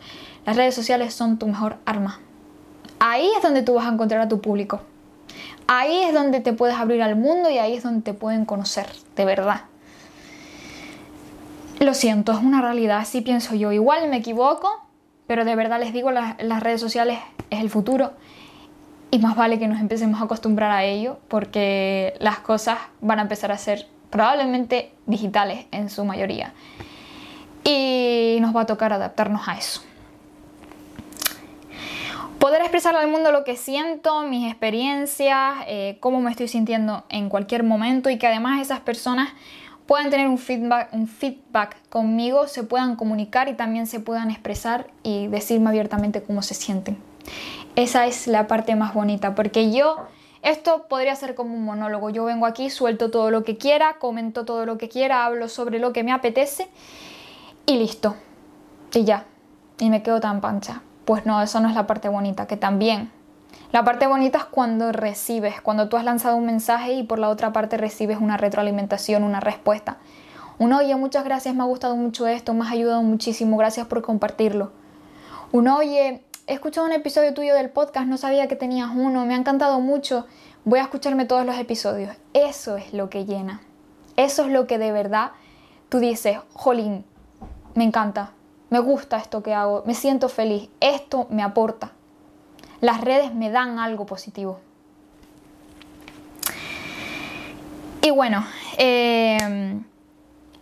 las 0.46 0.56
redes 0.56 0.74
sociales 0.74 1.14
son 1.14 1.38
tu 1.38 1.48
mejor 1.48 1.76
arma. 1.86 2.20
Ahí 3.00 3.28
es 3.36 3.42
donde 3.42 3.62
tú 3.62 3.74
vas 3.74 3.86
a 3.86 3.92
encontrar 3.92 4.20
a 4.20 4.28
tu 4.28 4.40
público. 4.40 4.82
Ahí 5.66 6.02
es 6.02 6.12
donde 6.12 6.40
te 6.40 6.52
puedes 6.52 6.76
abrir 6.76 7.02
al 7.02 7.16
mundo 7.16 7.50
y 7.50 7.58
ahí 7.58 7.74
es 7.74 7.82
donde 7.82 8.02
te 8.02 8.12
pueden 8.12 8.44
conocer, 8.44 8.86
de 9.16 9.24
verdad. 9.24 9.62
Lo 11.78 11.94
siento, 11.94 12.32
es 12.32 12.38
una 12.38 12.60
realidad, 12.60 12.98
así 12.98 13.22
pienso 13.22 13.54
yo. 13.54 13.72
Igual 13.72 14.08
me 14.08 14.18
equivoco, 14.18 14.68
pero 15.30 15.44
de 15.44 15.54
verdad 15.54 15.78
les 15.78 15.92
digo, 15.92 16.10
las, 16.10 16.60
redes 16.60 16.80
sociales 16.80 17.20
es 17.50 17.60
el 17.60 17.70
futuro. 17.70 18.14
y 19.12 19.20
más 19.20 19.36
vale 19.36 19.60
que 19.60 19.68
nos 19.68 19.78
empecemos 19.78 20.20
a 20.20 20.24
acostumbrar 20.24 20.72
a 20.72 20.82
ello 20.82 21.20
porque 21.28 22.14
las 22.18 22.40
cosas 22.40 22.78
van 23.00 23.20
a 23.20 23.22
empezar 23.22 23.52
a 23.52 23.56
ser 23.56 23.86
probablemente 24.10 24.92
digitales 25.06 25.66
en 25.70 25.88
su 25.88 26.04
mayoría. 26.04 26.52
Y 27.62 28.38
nos 28.40 28.56
va 28.56 28.62
a 28.62 28.66
tocar 28.66 28.92
adaptarnos 28.92 29.46
a 29.46 29.56
eso. 29.56 29.82
Poder 32.40 32.62
expresar 32.62 32.96
al 32.96 33.06
mundo 33.06 33.30
lo 33.30 33.44
que 33.44 33.56
siento, 33.56 34.22
mis 34.22 34.50
experiencias, 34.50 35.58
eh, 35.68 35.98
cómo 36.00 36.20
me 36.20 36.32
estoy 36.32 36.48
sintiendo 36.48 37.04
en 37.08 37.28
cualquier 37.28 37.62
momento 37.62 38.10
y 38.10 38.18
que 38.18 38.26
además 38.26 38.60
esas 38.60 38.80
personas 38.80 39.28
puedan 39.90 40.08
tener 40.08 40.28
un 40.28 40.38
feedback, 40.38 40.92
un 40.92 41.08
feedback 41.08 41.76
conmigo, 41.88 42.46
se 42.46 42.62
puedan 42.62 42.94
comunicar 42.94 43.48
y 43.48 43.54
también 43.54 43.88
se 43.88 43.98
puedan 43.98 44.30
expresar 44.30 44.86
y 45.02 45.26
decirme 45.26 45.68
abiertamente 45.68 46.22
cómo 46.22 46.42
se 46.42 46.54
sienten. 46.54 46.96
Esa 47.74 48.06
es 48.06 48.28
la 48.28 48.46
parte 48.46 48.76
más 48.76 48.94
bonita, 48.94 49.34
porque 49.34 49.72
yo, 49.72 50.06
esto 50.42 50.86
podría 50.88 51.16
ser 51.16 51.34
como 51.34 51.56
un 51.56 51.64
monólogo. 51.64 52.08
Yo 52.10 52.24
vengo 52.24 52.46
aquí, 52.46 52.70
suelto 52.70 53.10
todo 53.10 53.32
lo 53.32 53.42
que 53.42 53.56
quiera, 53.56 53.94
comento 53.94 54.44
todo 54.44 54.64
lo 54.64 54.78
que 54.78 54.88
quiera, 54.88 55.24
hablo 55.24 55.48
sobre 55.48 55.80
lo 55.80 55.92
que 55.92 56.04
me 56.04 56.12
apetece 56.12 56.68
y 57.66 57.76
listo. 57.76 58.14
Y 58.94 59.02
ya. 59.02 59.24
Y 59.80 59.90
me 59.90 60.04
quedo 60.04 60.20
tan 60.20 60.40
pancha. 60.40 60.82
Pues 61.04 61.26
no, 61.26 61.42
eso 61.42 61.58
no 61.58 61.68
es 61.68 61.74
la 61.74 61.88
parte 61.88 62.08
bonita, 62.08 62.46
que 62.46 62.56
también. 62.56 63.10
La 63.72 63.84
parte 63.84 64.06
bonita 64.06 64.38
es 64.38 64.44
cuando 64.44 64.90
recibes, 64.92 65.60
cuando 65.60 65.88
tú 65.88 65.96
has 65.96 66.04
lanzado 66.04 66.36
un 66.36 66.46
mensaje 66.46 66.92
y 66.94 67.02
por 67.02 67.18
la 67.18 67.28
otra 67.28 67.52
parte 67.52 67.76
recibes 67.76 68.18
una 68.20 68.36
retroalimentación, 68.36 69.22
una 69.22 69.40
respuesta. 69.40 69.98
Uno, 70.58 70.78
oye, 70.78 70.94
muchas 70.96 71.24
gracias, 71.24 71.54
me 71.54 71.62
ha 71.62 71.66
gustado 71.66 71.96
mucho 71.96 72.26
esto, 72.26 72.52
me 72.52 72.64
has 72.64 72.72
ayudado 72.72 73.02
muchísimo, 73.02 73.56
gracias 73.56 73.86
por 73.86 74.02
compartirlo. 74.02 74.72
Uno, 75.52 75.78
oye, 75.78 76.24
he 76.46 76.52
escuchado 76.52 76.86
un 76.86 76.92
episodio 76.92 77.32
tuyo 77.32 77.54
del 77.54 77.70
podcast, 77.70 78.06
no 78.06 78.16
sabía 78.16 78.48
que 78.48 78.56
tenías 78.56 78.90
uno, 78.94 79.24
me 79.24 79.34
ha 79.34 79.38
encantado 79.38 79.80
mucho, 79.80 80.26
voy 80.64 80.80
a 80.80 80.82
escucharme 80.82 81.24
todos 81.24 81.46
los 81.46 81.56
episodios. 81.56 82.16
Eso 82.34 82.76
es 82.76 82.92
lo 82.92 83.08
que 83.08 83.24
llena. 83.24 83.62
Eso 84.16 84.44
es 84.44 84.50
lo 84.50 84.66
que 84.66 84.78
de 84.78 84.92
verdad 84.92 85.30
tú 85.88 85.98
dices, 85.98 86.38
jolín, 86.52 87.04
me 87.74 87.84
encanta, 87.84 88.32
me 88.68 88.80
gusta 88.80 89.16
esto 89.16 89.42
que 89.42 89.54
hago, 89.54 89.82
me 89.86 89.94
siento 89.94 90.28
feliz, 90.28 90.68
esto 90.80 91.26
me 91.30 91.42
aporta. 91.42 91.92
Las 92.80 93.00
redes 93.00 93.34
me 93.34 93.50
dan 93.50 93.78
algo 93.78 94.06
positivo. 94.06 94.60
Y 98.02 98.10
bueno, 98.10 98.46
eh, 98.78 99.80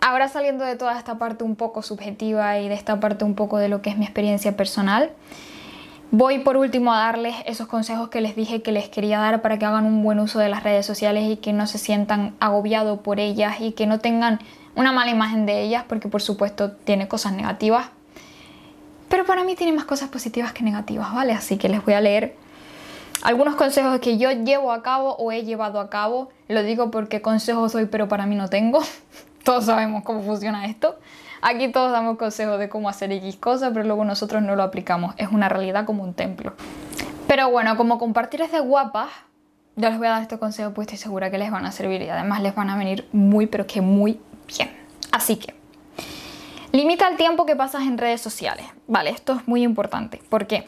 ahora 0.00 0.28
saliendo 0.28 0.64
de 0.64 0.76
toda 0.76 0.98
esta 0.98 1.18
parte 1.18 1.44
un 1.44 1.54
poco 1.54 1.82
subjetiva 1.82 2.58
y 2.58 2.68
de 2.68 2.74
esta 2.74 2.98
parte 2.98 3.24
un 3.24 3.34
poco 3.34 3.58
de 3.58 3.68
lo 3.68 3.80
que 3.80 3.90
es 3.90 3.96
mi 3.96 4.04
experiencia 4.04 4.56
personal, 4.56 5.12
Voy 6.10 6.38
por 6.38 6.56
último 6.56 6.94
a 6.94 7.00
darles 7.00 7.34
esos 7.44 7.66
consejos 7.66 8.08
que 8.08 8.22
les 8.22 8.34
dije 8.34 8.62
que 8.62 8.72
les 8.72 8.88
quería 8.88 9.18
dar 9.18 9.42
para 9.42 9.58
que 9.58 9.66
hagan 9.66 9.84
un 9.84 10.02
buen 10.02 10.18
uso 10.20 10.38
de 10.38 10.48
las 10.48 10.62
redes 10.62 10.86
sociales 10.86 11.24
y 11.28 11.36
que 11.36 11.52
no 11.52 11.66
se 11.66 11.76
sientan 11.76 12.34
agobiados 12.40 13.00
por 13.00 13.20
ellas 13.20 13.56
y 13.60 13.72
que 13.72 13.86
no 13.86 13.98
tengan 13.98 14.38
una 14.74 14.90
mala 14.90 15.10
imagen 15.10 15.44
de 15.44 15.60
ellas, 15.60 15.84
porque 15.86 16.08
por 16.08 16.22
supuesto 16.22 16.72
tiene 16.72 17.08
cosas 17.08 17.34
negativas. 17.34 17.90
Pero 19.08 19.24
para 19.24 19.44
mí 19.44 19.54
tiene 19.54 19.72
más 19.72 19.84
cosas 19.84 20.08
positivas 20.08 20.52
que 20.52 20.62
negativas, 20.62 21.14
¿vale? 21.14 21.32
Así 21.32 21.56
que 21.56 21.68
les 21.68 21.84
voy 21.84 21.94
a 21.94 22.00
leer 22.00 22.36
algunos 23.22 23.56
consejos 23.56 23.98
que 24.00 24.18
yo 24.18 24.30
llevo 24.30 24.72
a 24.72 24.82
cabo 24.82 25.16
o 25.16 25.32
he 25.32 25.44
llevado 25.44 25.80
a 25.80 25.90
cabo. 25.90 26.28
Lo 26.48 26.62
digo 26.62 26.90
porque 26.90 27.22
consejos 27.22 27.72
doy, 27.72 27.86
pero 27.86 28.08
para 28.08 28.26
mí 28.26 28.34
no 28.34 28.48
tengo. 28.48 28.80
Todos 29.44 29.64
sabemos 29.64 30.04
cómo 30.04 30.22
funciona 30.22 30.66
esto. 30.66 30.98
Aquí 31.40 31.68
todos 31.68 31.92
damos 31.92 32.18
consejos 32.18 32.58
de 32.58 32.68
cómo 32.68 32.88
hacer 32.88 33.12
X 33.12 33.36
cosas, 33.36 33.70
pero 33.72 33.84
luego 33.84 34.04
nosotros 34.04 34.42
no 34.42 34.56
lo 34.56 34.62
aplicamos. 34.64 35.14
Es 35.18 35.28
una 35.30 35.48
realidad 35.48 35.86
como 35.86 36.02
un 36.02 36.12
templo. 36.12 36.52
Pero 37.28 37.48
bueno, 37.48 37.76
como 37.76 37.98
compartir 37.98 38.42
es 38.42 38.50
de 38.50 38.60
guapas, 38.60 39.08
yo 39.76 39.88
les 39.88 39.98
voy 39.98 40.08
a 40.08 40.10
dar 40.10 40.22
estos 40.22 40.40
consejos 40.40 40.72
pues 40.74 40.88
estoy 40.88 40.98
segura 40.98 41.30
que 41.30 41.38
les 41.38 41.50
van 41.50 41.64
a 41.64 41.70
servir 41.70 42.02
y 42.02 42.08
además 42.08 42.42
les 42.42 42.54
van 42.54 42.68
a 42.68 42.76
venir 42.76 43.08
muy, 43.12 43.46
pero 43.46 43.66
que 43.66 43.80
muy 43.80 44.20
bien. 44.48 44.70
Así 45.12 45.36
que, 45.36 45.54
limita 46.72 47.06
el 47.08 47.16
tiempo 47.16 47.46
que 47.46 47.54
pasas 47.54 47.82
en 47.82 47.96
redes 47.96 48.20
sociales. 48.20 48.66
Vale, 48.88 49.10
esto 49.10 49.34
es 49.34 49.46
muy 49.46 49.62
importante. 49.62 50.20
¿Por 50.30 50.46
qué? 50.46 50.66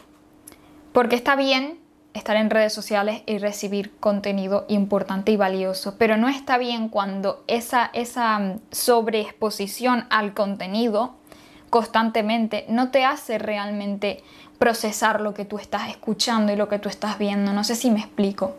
Porque 0.92 1.16
está 1.16 1.36
bien 1.36 1.80
estar 2.12 2.36
en 2.36 2.50
redes 2.50 2.72
sociales 2.72 3.22
y 3.24 3.38
recibir 3.38 3.96
contenido 3.98 4.66
importante 4.68 5.32
y 5.32 5.36
valioso, 5.36 5.96
pero 5.96 6.16
no 6.16 6.28
está 6.28 6.58
bien 6.58 6.88
cuando 6.88 7.42
esa, 7.46 7.90
esa 7.94 8.38
mm, 8.38 8.60
sobreexposición 8.70 10.06
al 10.10 10.34
contenido 10.34 11.14
constantemente 11.70 12.66
no 12.68 12.90
te 12.90 13.04
hace 13.04 13.38
realmente 13.38 14.22
procesar 14.58 15.20
lo 15.20 15.32
que 15.32 15.46
tú 15.46 15.58
estás 15.58 15.88
escuchando 15.88 16.52
y 16.52 16.56
lo 16.56 16.68
que 16.68 16.78
tú 16.78 16.90
estás 16.90 17.16
viendo. 17.18 17.54
No 17.54 17.64
sé 17.64 17.74
si 17.74 17.90
me 17.90 18.00
explico. 18.00 18.54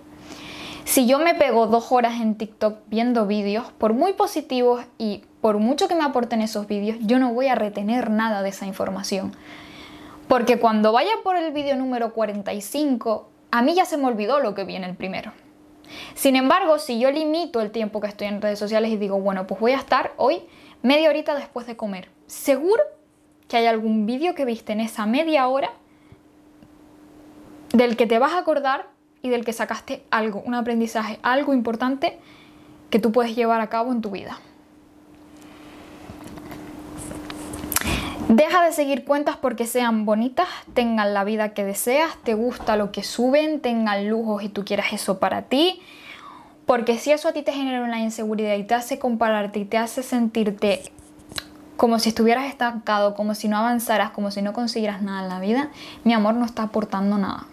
Si 0.83 1.07
yo 1.07 1.19
me 1.19 1.35
pego 1.35 1.67
dos 1.67 1.91
horas 1.91 2.19
en 2.19 2.35
TikTok 2.35 2.79
viendo 2.87 3.27
vídeos, 3.27 3.71
por 3.77 3.93
muy 3.93 4.13
positivos 4.13 4.83
y 4.97 5.23
por 5.39 5.57
mucho 5.57 5.87
que 5.87 5.95
me 5.95 6.03
aporten 6.03 6.41
esos 6.41 6.67
vídeos, 6.67 6.97
yo 7.01 7.19
no 7.19 7.33
voy 7.33 7.47
a 7.47 7.55
retener 7.55 8.09
nada 8.09 8.41
de 8.41 8.49
esa 8.49 8.65
información. 8.65 9.35
Porque 10.27 10.59
cuando 10.59 10.91
vaya 10.91 11.11
por 11.23 11.35
el 11.35 11.51
vídeo 11.51 11.75
número 11.75 12.13
45, 12.13 13.29
a 13.51 13.61
mí 13.61 13.75
ya 13.75 13.85
se 13.85 13.97
me 13.97 14.05
olvidó 14.05 14.39
lo 14.39 14.53
que 14.55 14.63
vi 14.63 14.75
en 14.75 14.83
el 14.83 14.95
primero. 14.95 15.33
Sin 16.13 16.35
embargo, 16.35 16.79
si 16.79 16.99
yo 16.99 17.11
limito 17.11 17.61
el 17.61 17.71
tiempo 17.71 17.99
que 17.99 18.07
estoy 18.07 18.27
en 18.27 18.41
redes 18.41 18.59
sociales 18.59 18.91
y 18.91 18.97
digo, 18.97 19.19
bueno, 19.19 19.45
pues 19.47 19.59
voy 19.59 19.73
a 19.73 19.77
estar 19.77 20.13
hoy 20.17 20.43
media 20.81 21.09
horita 21.09 21.35
después 21.35 21.67
de 21.67 21.75
comer, 21.75 22.09
seguro 22.27 22.81
que 23.47 23.57
hay 23.57 23.65
algún 23.65 24.05
vídeo 24.05 24.33
que 24.33 24.45
viste 24.45 24.71
en 24.71 24.79
esa 24.79 25.05
media 25.05 25.47
hora 25.47 25.71
del 27.73 27.97
que 27.97 28.07
te 28.07 28.19
vas 28.19 28.33
a 28.33 28.39
acordar 28.39 28.90
y 29.21 29.29
del 29.29 29.45
que 29.45 29.53
sacaste 29.53 30.03
algo, 30.11 30.41
un 30.45 30.55
aprendizaje, 30.55 31.19
algo 31.21 31.53
importante 31.53 32.19
que 32.89 32.99
tú 32.99 33.11
puedes 33.11 33.35
llevar 33.35 33.61
a 33.61 33.67
cabo 33.67 33.91
en 33.91 34.01
tu 34.01 34.11
vida. 34.11 34.39
Deja 38.27 38.63
de 38.63 38.71
seguir 38.71 39.03
cuentas 39.03 39.35
porque 39.35 39.65
sean 39.65 40.05
bonitas, 40.05 40.47
tengan 40.73 41.13
la 41.13 41.25
vida 41.25 41.53
que 41.53 41.65
deseas, 41.65 42.15
te 42.23 42.33
gusta 42.33 42.77
lo 42.77 42.91
que 42.91 43.03
suben, 43.03 43.59
tengan 43.59 44.07
lujos 44.07 44.43
y 44.43 44.49
tú 44.49 44.63
quieras 44.63 44.93
eso 44.93 45.19
para 45.19 45.43
ti. 45.43 45.81
Porque 46.65 46.97
si 46.97 47.11
eso 47.11 47.27
a 47.27 47.33
ti 47.33 47.41
te 47.41 47.51
genera 47.51 47.83
una 47.83 47.99
inseguridad 47.99 48.55
y 48.55 48.63
te 48.63 48.73
hace 48.73 48.99
compararte 48.99 49.59
y 49.59 49.65
te 49.65 49.77
hace 49.77 50.01
sentirte 50.01 50.81
como 51.75 51.99
si 51.99 52.09
estuvieras 52.09 52.45
estancado, 52.45 53.15
como 53.15 53.35
si 53.35 53.49
no 53.49 53.57
avanzaras, 53.57 54.11
como 54.11 54.31
si 54.31 54.41
no 54.41 54.53
consiguieras 54.53 55.01
nada 55.01 55.23
en 55.23 55.27
la 55.27 55.39
vida, 55.39 55.69
mi 56.03 56.13
amor 56.13 56.35
no 56.35 56.45
está 56.45 56.63
aportando 56.63 57.17
nada. 57.17 57.47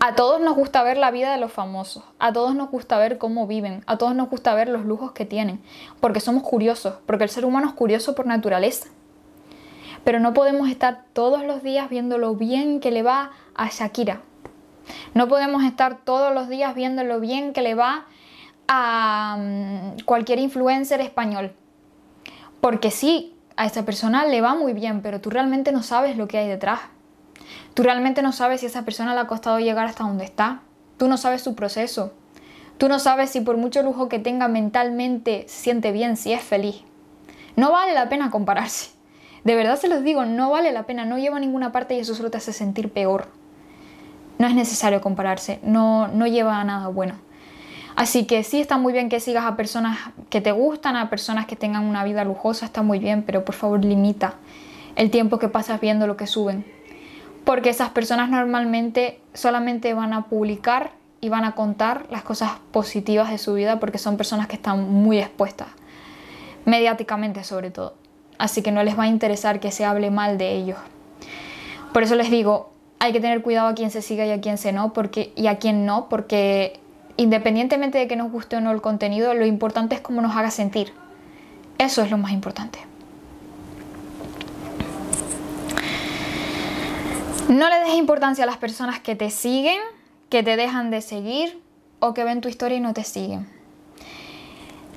A 0.00 0.14
todos 0.14 0.40
nos 0.40 0.54
gusta 0.54 0.82
ver 0.82 0.96
la 0.96 1.10
vida 1.10 1.32
de 1.32 1.38
los 1.38 1.52
famosos, 1.52 2.04
a 2.18 2.32
todos 2.32 2.54
nos 2.54 2.70
gusta 2.70 2.98
ver 2.98 3.18
cómo 3.18 3.46
viven, 3.46 3.82
a 3.86 3.98
todos 3.98 4.14
nos 4.14 4.30
gusta 4.30 4.54
ver 4.54 4.68
los 4.68 4.84
lujos 4.84 5.12
que 5.12 5.24
tienen, 5.24 5.60
porque 6.00 6.20
somos 6.20 6.44
curiosos, 6.44 6.94
porque 7.06 7.24
el 7.24 7.30
ser 7.30 7.44
humano 7.44 7.66
es 7.66 7.74
curioso 7.74 8.14
por 8.14 8.26
naturaleza. 8.26 8.88
Pero 10.04 10.20
no 10.20 10.34
podemos 10.34 10.68
estar 10.68 11.04
todos 11.12 11.44
los 11.44 11.62
días 11.62 11.90
viendo 11.90 12.16
lo 12.18 12.34
bien 12.34 12.78
que 12.78 12.92
le 12.92 13.02
va 13.02 13.32
a 13.54 13.68
Shakira. 13.68 14.22
No 15.14 15.28
podemos 15.28 15.64
estar 15.64 15.98
todos 16.04 16.32
los 16.32 16.48
días 16.48 16.74
viendo 16.74 17.02
lo 17.02 17.20
bien 17.20 17.52
que 17.52 17.62
le 17.62 17.74
va 17.74 18.06
a 18.68 19.36
mm, 19.38 20.04
cualquier 20.04 20.38
influencer 20.38 21.00
español. 21.00 21.52
Porque 22.60 22.90
sí, 22.90 23.34
a 23.56 23.66
esa 23.66 23.84
persona 23.84 24.24
le 24.26 24.40
va 24.40 24.54
muy 24.54 24.72
bien, 24.72 25.02
pero 25.02 25.20
tú 25.20 25.30
realmente 25.30 25.72
no 25.72 25.82
sabes 25.82 26.16
lo 26.16 26.28
que 26.28 26.38
hay 26.38 26.48
detrás. 26.48 26.80
Tú 27.78 27.84
realmente 27.84 28.22
no 28.22 28.32
sabes 28.32 28.58
si 28.58 28.66
a 28.66 28.70
esa 28.70 28.84
persona 28.84 29.14
le 29.14 29.20
ha 29.20 29.28
costado 29.28 29.60
llegar 29.60 29.86
hasta 29.86 30.02
donde 30.02 30.24
está. 30.24 30.62
Tú 30.96 31.06
no 31.06 31.16
sabes 31.16 31.42
su 31.42 31.54
proceso. 31.54 32.12
Tú 32.76 32.88
no 32.88 32.98
sabes 32.98 33.30
si 33.30 33.40
por 33.40 33.56
mucho 33.56 33.84
lujo 33.84 34.08
que 34.08 34.18
tenga 34.18 34.48
mentalmente 34.48 35.44
se 35.46 35.62
siente 35.62 35.92
bien, 35.92 36.16
si 36.16 36.32
es 36.32 36.42
feliz. 36.42 36.82
No 37.54 37.70
vale 37.70 37.94
la 37.94 38.08
pena 38.08 38.32
compararse. 38.32 38.90
De 39.44 39.54
verdad 39.54 39.78
se 39.78 39.86
los 39.86 40.02
digo, 40.02 40.24
no 40.24 40.50
vale 40.50 40.72
la 40.72 40.86
pena, 40.86 41.04
no 41.04 41.18
lleva 41.18 41.36
a 41.36 41.38
ninguna 41.38 41.70
parte 41.70 41.94
y 41.94 42.00
eso 42.00 42.16
solo 42.16 42.32
te 42.32 42.38
hace 42.38 42.52
sentir 42.52 42.92
peor. 42.92 43.28
No 44.38 44.48
es 44.48 44.56
necesario 44.56 45.00
compararse, 45.00 45.60
no, 45.62 46.08
no 46.08 46.26
lleva 46.26 46.60
a 46.60 46.64
nada 46.64 46.88
bueno. 46.88 47.14
Así 47.94 48.26
que 48.26 48.42
sí 48.42 48.60
está 48.60 48.76
muy 48.76 48.92
bien 48.92 49.08
que 49.08 49.20
sigas 49.20 49.44
a 49.44 49.54
personas 49.54 49.98
que 50.30 50.40
te 50.40 50.50
gustan, 50.50 50.96
a 50.96 51.10
personas 51.10 51.46
que 51.46 51.54
tengan 51.54 51.84
una 51.84 52.02
vida 52.02 52.24
lujosa, 52.24 52.66
está 52.66 52.82
muy 52.82 52.98
bien, 52.98 53.22
pero 53.22 53.44
por 53.44 53.54
favor 53.54 53.84
limita 53.84 54.34
el 54.96 55.12
tiempo 55.12 55.38
que 55.38 55.46
pasas 55.46 55.80
viendo 55.80 56.08
lo 56.08 56.16
que 56.16 56.26
suben. 56.26 56.77
Porque 57.48 57.70
esas 57.70 57.88
personas 57.88 58.28
normalmente 58.28 59.20
solamente 59.32 59.94
van 59.94 60.12
a 60.12 60.26
publicar 60.26 60.92
y 61.22 61.30
van 61.30 61.44
a 61.44 61.54
contar 61.54 62.06
las 62.10 62.22
cosas 62.22 62.52
positivas 62.70 63.30
de 63.30 63.38
su 63.38 63.54
vida 63.54 63.80
porque 63.80 63.96
son 63.96 64.18
personas 64.18 64.48
que 64.48 64.56
están 64.56 64.92
muy 64.92 65.18
expuestas, 65.18 65.68
mediáticamente 66.66 67.42
sobre 67.44 67.70
todo 67.70 67.94
así 68.38 68.62
que 68.62 68.72
no 68.72 68.82
les 68.82 68.98
va 68.98 69.04
a 69.04 69.08
interesar 69.08 69.60
que 69.60 69.70
se 69.70 69.84
hable 69.84 70.10
mal 70.10 70.38
de 70.38 70.52
ellos. 70.52 70.78
Por 71.92 72.02
eso 72.04 72.14
les 72.14 72.30
digo, 72.30 72.70
hay 73.00 73.12
que 73.12 73.20
tener 73.20 73.42
cuidado 73.42 73.68
a 73.68 73.74
quien 73.74 73.90
se 73.90 74.00
siga 74.00 74.24
y 74.24 74.30
a 74.30 74.40
quien 74.40 74.56
no, 74.74 74.92
porque, 74.92 75.32
y 75.36 75.48
a 75.48 75.58
quien 75.58 75.84
no, 75.84 76.08
porque 76.08 76.80
independientemente 77.16 77.98
de 77.98 78.06
que 78.06 78.16
nos 78.16 78.30
guste 78.30 78.56
o 78.56 78.60
no 78.60 78.70
el 78.70 78.80
contenido, 78.80 79.34
lo 79.34 79.44
importante 79.44 79.96
es 79.96 80.00
cómo 80.00 80.22
nos 80.22 80.36
haga 80.36 80.50
sentir. 80.50 80.92
Eso 81.78 82.02
es 82.02 82.10
lo 82.10 82.18
más 82.18 82.32
importante. 82.32 82.78
No 87.48 87.70
le 87.70 87.78
des 87.78 87.94
importancia 87.94 88.44
a 88.44 88.46
las 88.46 88.58
personas 88.58 89.00
que 89.00 89.16
te 89.16 89.30
siguen, 89.30 89.80
que 90.28 90.42
te 90.42 90.56
dejan 90.56 90.90
de 90.90 91.00
seguir 91.00 91.58
o 91.98 92.12
que 92.12 92.22
ven 92.22 92.42
tu 92.42 92.48
historia 92.48 92.76
y 92.76 92.80
no 92.80 92.92
te 92.92 93.04
siguen. 93.04 93.48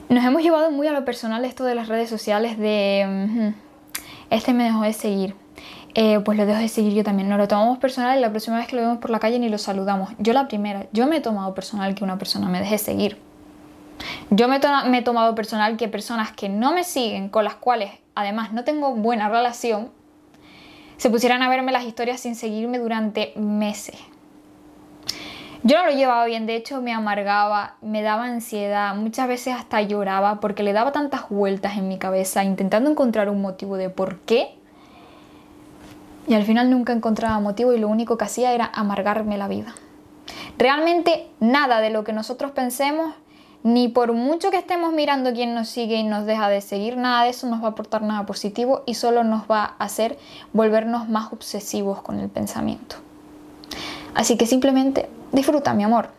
Nos 0.09 0.25
hemos 0.25 0.43
llevado 0.43 0.69
muy 0.69 0.85
a 0.87 0.91
lo 0.91 1.05
personal 1.05 1.45
esto 1.45 1.63
de 1.63 1.75
las 1.75 1.87
redes 1.87 2.09
sociales 2.09 2.57
de 2.57 3.53
este 4.29 4.51
me 4.51 4.65
dejó 4.65 4.81
de 4.81 4.91
seguir. 4.91 5.33
Eh, 5.93 6.19
pues 6.19 6.37
lo 6.37 6.45
dejo 6.45 6.59
de 6.59 6.67
seguir 6.67 6.93
yo 6.93 7.05
también. 7.05 7.29
Nos 7.29 7.37
lo 7.37 7.47
tomamos 7.47 7.77
personal 7.77 8.17
y 8.17 8.21
la 8.21 8.31
próxima 8.31 8.57
vez 8.57 8.67
que 8.67 8.75
lo 8.75 8.81
vemos 8.81 8.97
por 8.97 9.11
la 9.11 9.19
calle 9.19 9.39
ni 9.39 9.47
lo 9.47 9.57
saludamos. 9.57 10.09
Yo 10.19 10.33
la 10.33 10.49
primera, 10.49 10.87
yo 10.91 11.07
me 11.07 11.17
he 11.17 11.21
tomado 11.21 11.55
personal 11.55 11.95
que 11.95 12.03
una 12.03 12.17
persona 12.17 12.49
me 12.49 12.59
deje 12.59 12.77
seguir. 12.77 13.17
Yo 14.29 14.49
me 14.49 14.57
he 14.97 15.01
tomado 15.01 15.35
personal 15.35 15.77
que 15.77 15.87
personas 15.87 16.33
que 16.33 16.49
no 16.49 16.73
me 16.73 16.83
siguen, 16.83 17.29
con 17.29 17.45
las 17.45 17.55
cuales 17.55 17.91
además 18.13 18.51
no 18.51 18.65
tengo 18.65 18.93
buena 18.95 19.29
relación, 19.29 19.89
se 21.01 21.09
pusieran 21.09 21.41
a 21.41 21.49
verme 21.49 21.71
las 21.71 21.85
historias 21.85 22.19
sin 22.19 22.35
seguirme 22.35 22.77
durante 22.77 23.33
meses. 23.35 23.95
Yo 25.63 25.75
no 25.79 25.87
lo 25.87 25.93
llevaba 25.93 26.23
bien, 26.25 26.45
de 26.45 26.55
hecho 26.55 26.79
me 26.79 26.93
amargaba, 26.93 27.73
me 27.81 28.03
daba 28.03 28.25
ansiedad, 28.25 28.93
muchas 28.93 29.27
veces 29.27 29.55
hasta 29.55 29.81
lloraba 29.81 30.39
porque 30.39 30.61
le 30.61 30.73
daba 30.73 30.91
tantas 30.91 31.27
vueltas 31.27 31.75
en 31.75 31.87
mi 31.87 31.97
cabeza 31.97 32.43
intentando 32.43 32.87
encontrar 32.87 33.29
un 33.29 33.41
motivo 33.41 33.77
de 33.77 33.89
por 33.89 34.19
qué. 34.19 34.59
Y 36.27 36.35
al 36.35 36.43
final 36.43 36.69
nunca 36.69 36.93
encontraba 36.93 37.39
motivo 37.39 37.73
y 37.73 37.79
lo 37.79 37.87
único 37.87 38.19
que 38.19 38.25
hacía 38.25 38.53
era 38.53 38.69
amargarme 38.71 39.39
la 39.39 39.47
vida. 39.47 39.73
Realmente 40.59 41.31
nada 41.39 41.81
de 41.81 41.89
lo 41.89 42.03
que 42.03 42.13
nosotros 42.13 42.51
pensemos, 42.51 43.15
ni 43.63 43.87
por 43.89 44.13
mucho 44.13 44.49
que 44.49 44.57
estemos 44.57 44.91
mirando 44.91 45.33
quién 45.33 45.53
nos 45.53 45.69
sigue 45.69 45.95
y 45.95 46.03
nos 46.03 46.25
deja 46.25 46.49
de 46.49 46.61
seguir, 46.61 46.97
nada 46.97 47.23
de 47.23 47.29
eso 47.29 47.47
nos 47.47 47.61
va 47.61 47.67
a 47.67 47.71
aportar 47.71 48.01
nada 48.01 48.25
positivo 48.25 48.83
y 48.85 48.95
solo 48.95 49.23
nos 49.23 49.43
va 49.43 49.75
a 49.77 49.85
hacer 49.85 50.17
volvernos 50.53 51.09
más 51.09 51.31
obsesivos 51.31 52.01
con 52.01 52.19
el 52.19 52.29
pensamiento. 52.29 52.95
Así 54.13 54.37
que 54.37 54.45
simplemente 54.45 55.09
disfruta, 55.31 55.73
mi 55.73 55.83
amor. 55.83 56.09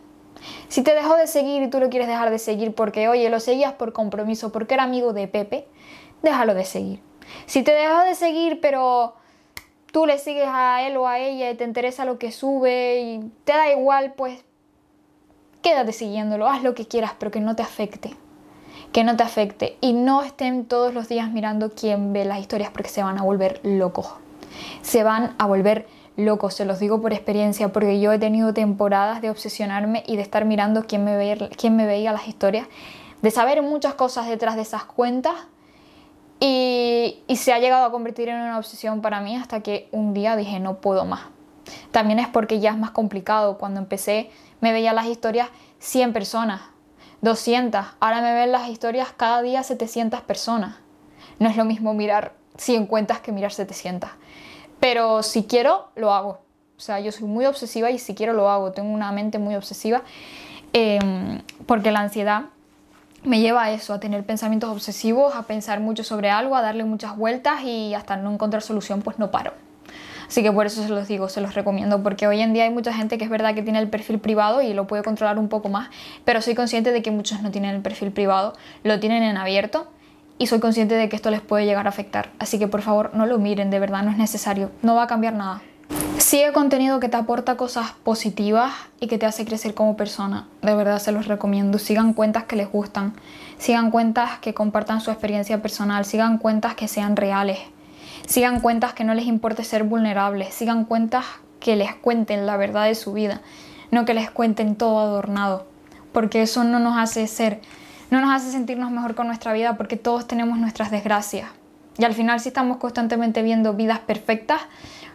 Si 0.67 0.83
te 0.83 0.93
dejó 0.93 1.15
de 1.15 1.27
seguir 1.27 1.61
y 1.61 1.69
tú 1.69 1.79
lo 1.79 1.89
quieres 1.89 2.07
dejar 2.07 2.29
de 2.29 2.39
seguir 2.39 2.73
porque, 2.73 3.07
oye, 3.07 3.29
lo 3.29 3.39
seguías 3.39 3.73
por 3.73 3.93
compromiso, 3.93 4.51
porque 4.51 4.73
era 4.73 4.83
amigo 4.83 5.13
de 5.13 5.27
Pepe, 5.27 5.67
déjalo 6.21 6.53
de 6.53 6.65
seguir. 6.65 6.99
Si 7.45 7.63
te 7.63 7.73
dejó 7.73 7.99
de 7.99 8.15
seguir, 8.15 8.59
pero 8.61 9.13
tú 9.91 10.05
le 10.05 10.17
sigues 10.17 10.47
a 10.49 10.81
él 10.87 10.97
o 10.97 11.07
a 11.07 11.19
ella 11.19 11.51
y 11.51 11.55
te 11.55 11.63
interesa 11.63 12.05
lo 12.05 12.17
que 12.17 12.31
sube 12.31 13.01
y 13.01 13.31
te 13.43 13.53
da 13.53 13.71
igual, 13.71 14.13
pues 14.13 14.43
quédate 15.63 15.93
siguiéndolo, 15.93 16.47
haz 16.47 16.61
lo 16.61 16.75
que 16.75 16.87
quieras, 16.87 17.13
pero 17.17 17.31
que 17.31 17.39
no 17.39 17.55
te 17.55 17.63
afecte. 17.63 18.15
Que 18.91 19.03
no 19.03 19.17
te 19.17 19.23
afecte. 19.23 19.77
Y 19.81 19.93
no 19.93 20.21
estén 20.21 20.65
todos 20.65 20.93
los 20.93 21.09
días 21.09 21.31
mirando 21.31 21.71
quién 21.71 22.13
ve 22.13 22.25
las 22.25 22.39
historias 22.39 22.69
porque 22.69 22.89
se 22.89 23.01
van 23.01 23.17
a 23.17 23.23
volver 23.23 23.59
locos. 23.63 24.13
Se 24.83 25.03
van 25.03 25.33
a 25.39 25.47
volver 25.47 25.87
Loco, 26.15 26.51
se 26.51 26.63
los 26.63 26.79
digo 26.79 27.01
por 27.01 27.11
experiencia, 27.11 27.73
porque 27.73 27.99
yo 27.99 28.11
he 28.13 28.19
tenido 28.19 28.53
temporadas 28.53 29.19
de 29.21 29.31
obsesionarme 29.31 30.03
y 30.05 30.15
de 30.15 30.21
estar 30.21 30.45
mirando 30.45 30.83
quién 30.85 31.03
me, 31.03 31.17
veía, 31.17 31.49
quién 31.57 31.75
me 31.75 31.87
veía 31.87 32.11
las 32.11 32.27
historias, 32.27 32.67
de 33.23 33.31
saber 33.31 33.63
muchas 33.63 33.95
cosas 33.95 34.27
detrás 34.27 34.55
de 34.55 34.61
esas 34.61 34.83
cuentas 34.83 35.33
y 36.39 37.23
se 37.35 37.53
ha 37.53 37.57
llegado 37.57 37.85
a 37.85 37.91
convertir 37.91 38.29
en 38.29 38.35
una 38.35 38.59
obsesión 38.59 39.01
para 39.01 39.21
mí 39.21 39.35
hasta 39.35 39.61
que 39.61 39.87
un 39.91 40.13
día 40.13 40.35
dije 40.35 40.59
no 40.59 40.75
puedo 40.75 41.05
más. 41.05 41.21
También 41.91 42.19
es 42.19 42.27
porque 42.27 42.59
ya 42.59 42.71
es 42.71 42.77
más 42.77 42.91
complicado. 42.91 43.57
Cuando 43.57 43.79
empecé 43.79 44.31
me 44.61 44.71
veía 44.71 44.93
las 44.93 45.07
historias 45.07 45.49
100 45.79 46.13
personas, 46.13 46.61
200. 47.21 47.85
Ahora 47.99 48.21
me 48.21 48.33
ven 48.33 48.51
las 48.51 48.69
historias 48.69 49.09
cada 49.15 49.41
día 49.41 49.63
700 49.63 50.21
personas. 50.21 50.75
No 51.39 51.49
es 51.49 51.57
lo 51.57 51.65
mismo 51.65 51.93
mirar 51.93 52.33
100 52.57 52.87
cuentas 52.87 53.19
que 53.19 53.31
mirar 53.31 53.51
700. 53.51 54.09
Pero 54.79 55.23
si 55.23 55.43
quiero, 55.43 55.89
lo 55.95 56.13
hago. 56.13 56.41
O 56.77 56.79
sea, 56.79 56.99
yo 56.99 57.11
soy 57.11 57.27
muy 57.27 57.45
obsesiva 57.45 57.91
y 57.91 57.99
si 57.99 58.15
quiero, 58.15 58.33
lo 58.33 58.49
hago. 58.49 58.71
Tengo 58.71 58.93
una 58.93 59.11
mente 59.11 59.39
muy 59.39 59.55
obsesiva 59.55 60.01
em, 60.73 61.41
porque 61.65 61.91
la 61.91 62.01
ansiedad 62.01 62.45
me 63.23 63.39
lleva 63.39 63.63
a 63.63 63.71
eso, 63.71 63.93
a 63.93 63.99
tener 63.99 64.25
pensamientos 64.25 64.69
obsesivos, 64.69 65.35
a 65.35 65.43
pensar 65.43 65.79
mucho 65.79 66.03
sobre 66.03 66.29
algo, 66.29 66.55
a 66.55 66.61
darle 66.61 66.83
muchas 66.83 67.15
vueltas 67.15 67.63
y 67.63 67.93
hasta 67.93 68.17
no 68.17 68.31
encontrar 68.31 68.61
solución, 68.61 69.01
pues 69.01 69.17
no 69.17 69.31
paro. 69.31 69.53
Así 70.33 70.41
que 70.41 70.51
por 70.51 70.65
eso 70.65 70.81
se 70.81 70.89
los 70.89 71.07
digo, 71.07 71.29
se 71.29 71.41
los 71.41 71.53
recomiendo, 71.53 72.01
porque 72.01 72.25
hoy 72.25 72.41
en 72.41 72.53
día 72.53 72.63
hay 72.63 72.71
mucha 72.71 72.91
gente 72.91 73.19
que 73.19 73.23
es 73.23 73.29
verdad 73.29 73.53
que 73.53 73.61
tiene 73.61 73.77
el 73.77 73.87
perfil 73.87 74.17
privado 74.17 74.63
y 74.63 74.73
lo 74.73 74.87
puede 74.87 75.03
controlar 75.03 75.37
un 75.37 75.47
poco 75.47 75.69
más, 75.69 75.89
pero 76.25 76.41
soy 76.41 76.55
consciente 76.55 76.91
de 76.91 77.03
que 77.03 77.11
muchos 77.11 77.43
no 77.43 77.51
tienen 77.51 77.75
el 77.75 77.83
perfil 77.83 78.11
privado, 78.11 78.53
lo 78.83 78.99
tienen 78.99 79.21
en 79.21 79.37
abierto 79.37 79.91
y 80.39 80.47
soy 80.47 80.59
consciente 80.59 80.95
de 80.95 81.07
que 81.07 81.15
esto 81.15 81.29
les 81.29 81.41
puede 81.41 81.67
llegar 81.67 81.85
a 81.85 81.89
afectar. 81.89 82.31
Así 82.39 82.57
que 82.57 82.67
por 82.67 82.81
favor 82.81 83.11
no 83.13 83.27
lo 83.27 83.37
miren, 83.37 83.69
de 83.69 83.77
verdad 83.77 84.01
no 84.01 84.09
es 84.09 84.17
necesario, 84.17 84.71
no 84.81 84.95
va 84.95 85.03
a 85.03 85.07
cambiar 85.07 85.35
nada. 85.35 85.61
Sigue 86.17 86.51
contenido 86.51 86.99
que 86.99 87.09
te 87.09 87.17
aporta 87.17 87.55
cosas 87.55 87.91
positivas 88.03 88.73
y 88.99 89.05
que 89.05 89.19
te 89.19 89.27
hace 89.27 89.45
crecer 89.45 89.75
como 89.75 89.95
persona. 89.95 90.47
De 90.63 90.73
verdad 90.73 90.97
se 90.97 91.11
los 91.11 91.27
recomiendo. 91.27 91.77
Sigan 91.77 92.13
cuentas 92.13 92.45
que 92.45 92.55
les 92.55 92.71
gustan. 92.71 93.13
Sigan 93.59 93.91
cuentas 93.91 94.39
que 94.39 94.55
compartan 94.55 94.99
su 94.99 95.11
experiencia 95.11 95.61
personal. 95.61 96.05
Sigan 96.05 96.39
cuentas 96.39 96.73
que 96.73 96.87
sean 96.87 97.15
reales. 97.15 97.59
Sigan 98.27 98.59
cuentas 98.61 98.93
que 98.93 99.03
no 99.03 99.13
les 99.13 99.25
importe 99.25 99.63
ser 99.63 99.83
vulnerables. 99.83 100.53
Sigan 100.53 100.85
cuentas 100.85 101.25
que 101.59 101.75
les 101.75 101.93
cuenten 101.95 102.45
la 102.45 102.57
verdad 102.57 102.85
de 102.85 102.95
su 102.95 103.13
vida. 103.13 103.41
No 103.91 104.05
que 104.05 104.13
les 104.13 104.31
cuenten 104.31 104.75
todo 104.75 104.99
adornado. 104.99 105.67
Porque 106.11 106.41
eso 106.41 106.63
no 106.63 106.79
nos 106.79 106.97
hace 106.97 107.27
ser 107.27 107.61
no 108.13 108.21
nos 108.21 108.31
hace 108.31 108.51
sentirnos 108.51 108.91
mejor 108.91 109.15
con 109.15 109.25
nuestra 109.25 109.53
vida 109.53 109.75
porque 109.75 109.97
todos 109.97 110.27
tenemos 110.27 110.59
nuestras 110.59 110.91
desgracias. 110.91 111.49
Y 111.97 112.03
al 112.03 112.13
final 112.13 112.39
si 112.39 112.49
estamos 112.49 112.77
constantemente 112.77 113.41
viendo 113.41 113.73
vidas 113.73 113.99
perfectas, 113.99 114.61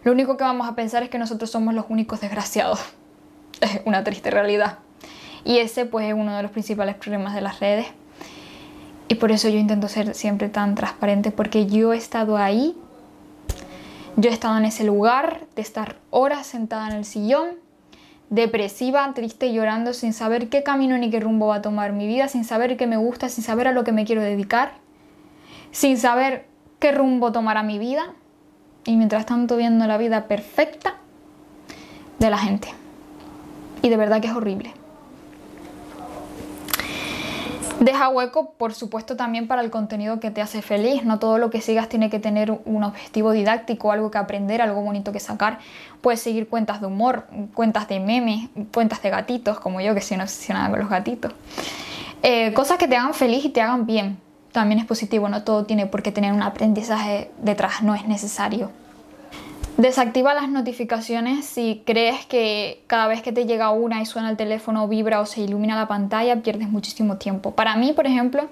lo 0.03 0.11
único 0.11 0.37
que 0.37 0.43
vamos 0.43 0.69
a 0.69 0.75
pensar 0.75 1.05
es 1.05 1.09
que 1.09 1.17
nosotros 1.17 1.49
somos 1.49 1.75
los 1.75 1.85
únicos 1.89 2.21
desgraciados. 2.21 2.81
Es 3.61 3.81
una 3.85 4.05
triste 4.05 4.31
realidad. 4.31 4.79
Y 5.45 5.59
ese 5.59 5.85
pues 5.85 6.07
es 6.07 6.15
uno 6.15 6.37
de 6.37 6.43
los 6.43 6.51
principales 6.51 6.97
problemas 6.97 7.35
de 7.35 7.41
las 7.41 7.61
redes. 7.61 7.87
Y 9.09 9.15
por 9.15 9.31
eso 9.31 9.49
yo 9.49 9.59
intento 9.59 9.89
ser 9.89 10.15
siempre 10.15 10.49
tan 10.49 10.75
transparente 10.75 11.31
porque 11.31 11.67
yo 11.67 11.93
he 11.93 11.97
estado 11.97 12.37
ahí, 12.37 12.77
yo 14.19 14.31
he 14.31 14.33
estado 14.33 14.59
en 14.59 14.65
ese 14.65 14.83
lugar 14.83 15.47
de 15.55 15.63
estar 15.63 15.95
horas 16.11 16.45
sentada 16.45 16.89
en 16.89 16.97
el 16.97 17.05
sillón 17.05 17.51
depresiva, 18.31 19.11
triste, 19.15 19.53
llorando, 19.53 19.93
sin 19.93 20.13
saber 20.13 20.49
qué 20.49 20.65
camino 20.65 20.99
ni 20.99 21.09
qué 21.09 21.21
rumbo 21.21 21.47
va 21.47 21.57
a 21.57 21.63
tomar 21.63 21.93
mi 21.93 22.09
vida, 22.09 22.27
sin 22.27 22.45
saber 22.45 22.77
qué 22.77 22.87
me 22.89 22.97
gusta, 22.97 23.29
sin 23.29 23.45
saber 23.45 23.69
a 23.69 23.73
lo 23.73 23.85
que 23.85 23.93
me 23.93 24.05
quiero 24.05 24.21
dedicar, 24.21 24.73
sin 25.71 25.97
saber 25.97 26.47
qué 26.81 26.91
rumbo 26.91 27.31
tomará 27.31 27.63
mi 27.63 27.79
vida 27.79 28.13
y 28.85 28.97
mientras 28.97 29.25
tanto 29.25 29.57
viendo 29.57 29.87
la 29.87 29.99
vida 29.99 30.27
perfecta 30.27 30.97
de 32.19 32.29
la 32.29 32.39
gente. 32.39 32.69
Y 33.83 33.89
de 33.89 33.97
verdad 33.97 34.21
que 34.21 34.27
es 34.27 34.35
horrible. 34.35 34.75
Deja 37.81 38.09
hueco, 38.09 38.55
por 38.59 38.75
supuesto, 38.75 39.17
también 39.17 39.47
para 39.47 39.63
el 39.63 39.71
contenido 39.71 40.19
que 40.19 40.33
te 40.33 40.43
hace 40.43 40.63
feliz. 40.63 41.05
No 41.05 41.21
todo 41.21 41.39
lo 41.39 41.49
que 41.51 41.61
sigas 41.61 41.89
tiene 41.89 42.11
que 42.11 42.19
tener 42.19 42.51
un 42.65 42.83
objetivo 42.83 43.31
didáctico, 43.31 43.93
algo 43.93 44.11
que 44.11 44.19
aprender, 44.19 44.61
algo 44.61 44.83
bonito 44.83 45.13
que 45.13 45.21
sacar. 45.21 45.61
Puedes 46.01 46.21
seguir 46.21 46.49
cuentas 46.49 46.81
de 46.81 46.89
humor, 46.89 47.27
cuentas 47.55 47.87
de 47.87 48.01
memes, 48.01 48.49
cuentas 48.75 49.01
de 49.03 49.11
gatitos, 49.11 49.61
como 49.61 49.81
yo 49.81 49.95
que 49.95 50.01
soy 50.01 50.17
una 50.17 50.25
obsesionada 50.25 50.71
con 50.71 50.81
los 50.81 50.89
gatitos. 50.89 51.33
Eh, 52.25 52.53
cosas 52.53 52.79
que 52.79 52.89
te 52.89 52.97
hagan 52.97 53.15
feliz 53.15 53.45
y 53.45 53.51
te 53.51 53.61
hagan 53.61 53.87
bien. 53.87 54.19
También 54.51 54.81
es 54.81 54.87
positivo, 54.87 55.29
no 55.29 55.45
todo 55.45 55.65
tiene 55.65 55.87
por 55.87 56.03
qué 56.03 56.11
tener 56.11 56.33
un 56.33 56.43
aprendizaje 56.43 57.31
detrás, 57.41 57.83
no 57.83 57.95
es 57.95 58.09
necesario. 58.09 58.73
Desactiva 59.79 60.35
las 60.35 60.49
notificaciones 60.49 61.47
si 61.47 61.85
crees 61.87 62.27
que 62.27 62.83
cada 62.89 63.07
vez 63.07 63.23
que 63.23 63.31
te 63.31 63.47
llega 63.47 63.71
una 63.71 64.03
y 64.03 64.07
suena 64.07 64.29
el 64.29 64.37
teléfono, 64.37 64.89
vibra 64.89 65.21
o 65.21 65.27
se 65.27 65.41
ilumina 65.41 65.77
la 65.77 65.87
pantalla, 65.87 66.43
pierdes 66.43 66.69
muchísimo 66.69 67.17
tiempo. 67.17 67.53
Para 67.53 67.77
mí, 67.77 67.93
por 67.93 68.05
ejemplo, 68.05 68.49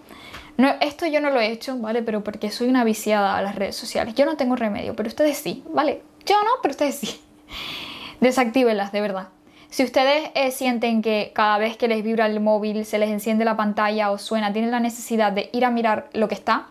no, 0.56 0.68
esto 0.80 1.04
yo 1.04 1.20
no 1.20 1.30
lo 1.30 1.40
he 1.40 1.50
hecho, 1.50 1.78
¿vale? 1.78 2.02
Pero 2.02 2.22
porque 2.22 2.52
soy 2.52 2.68
una 2.68 2.84
viciada 2.84 3.36
a 3.36 3.42
las 3.42 3.56
redes 3.56 3.74
sociales. 3.74 4.14
Yo 4.14 4.24
no 4.24 4.36
tengo 4.36 4.54
remedio, 4.54 4.94
pero 4.94 5.08
ustedes 5.08 5.36
sí, 5.36 5.64
¿vale? 5.68 6.00
Yo 6.24 6.36
no, 6.44 6.50
pero 6.62 6.70
ustedes 6.70 6.94
sí. 6.94 7.20
Desactívelas, 8.20 8.92
de 8.92 9.00
verdad. 9.00 9.26
Si 9.68 9.82
ustedes 9.82 10.30
eh, 10.36 10.52
sienten 10.52 11.02
que 11.02 11.32
cada 11.34 11.58
vez 11.58 11.76
que 11.76 11.88
les 11.88 12.04
vibra 12.04 12.26
el 12.26 12.38
móvil, 12.38 12.84
se 12.84 13.00
les 13.00 13.10
enciende 13.10 13.44
la 13.44 13.56
pantalla 13.56 14.12
o 14.12 14.18
suena, 14.18 14.52
tienen 14.52 14.70
la 14.70 14.78
necesidad 14.78 15.32
de 15.32 15.50
ir 15.52 15.64
a 15.64 15.72
mirar 15.72 16.08
lo 16.12 16.28
que 16.28 16.36
está, 16.36 16.68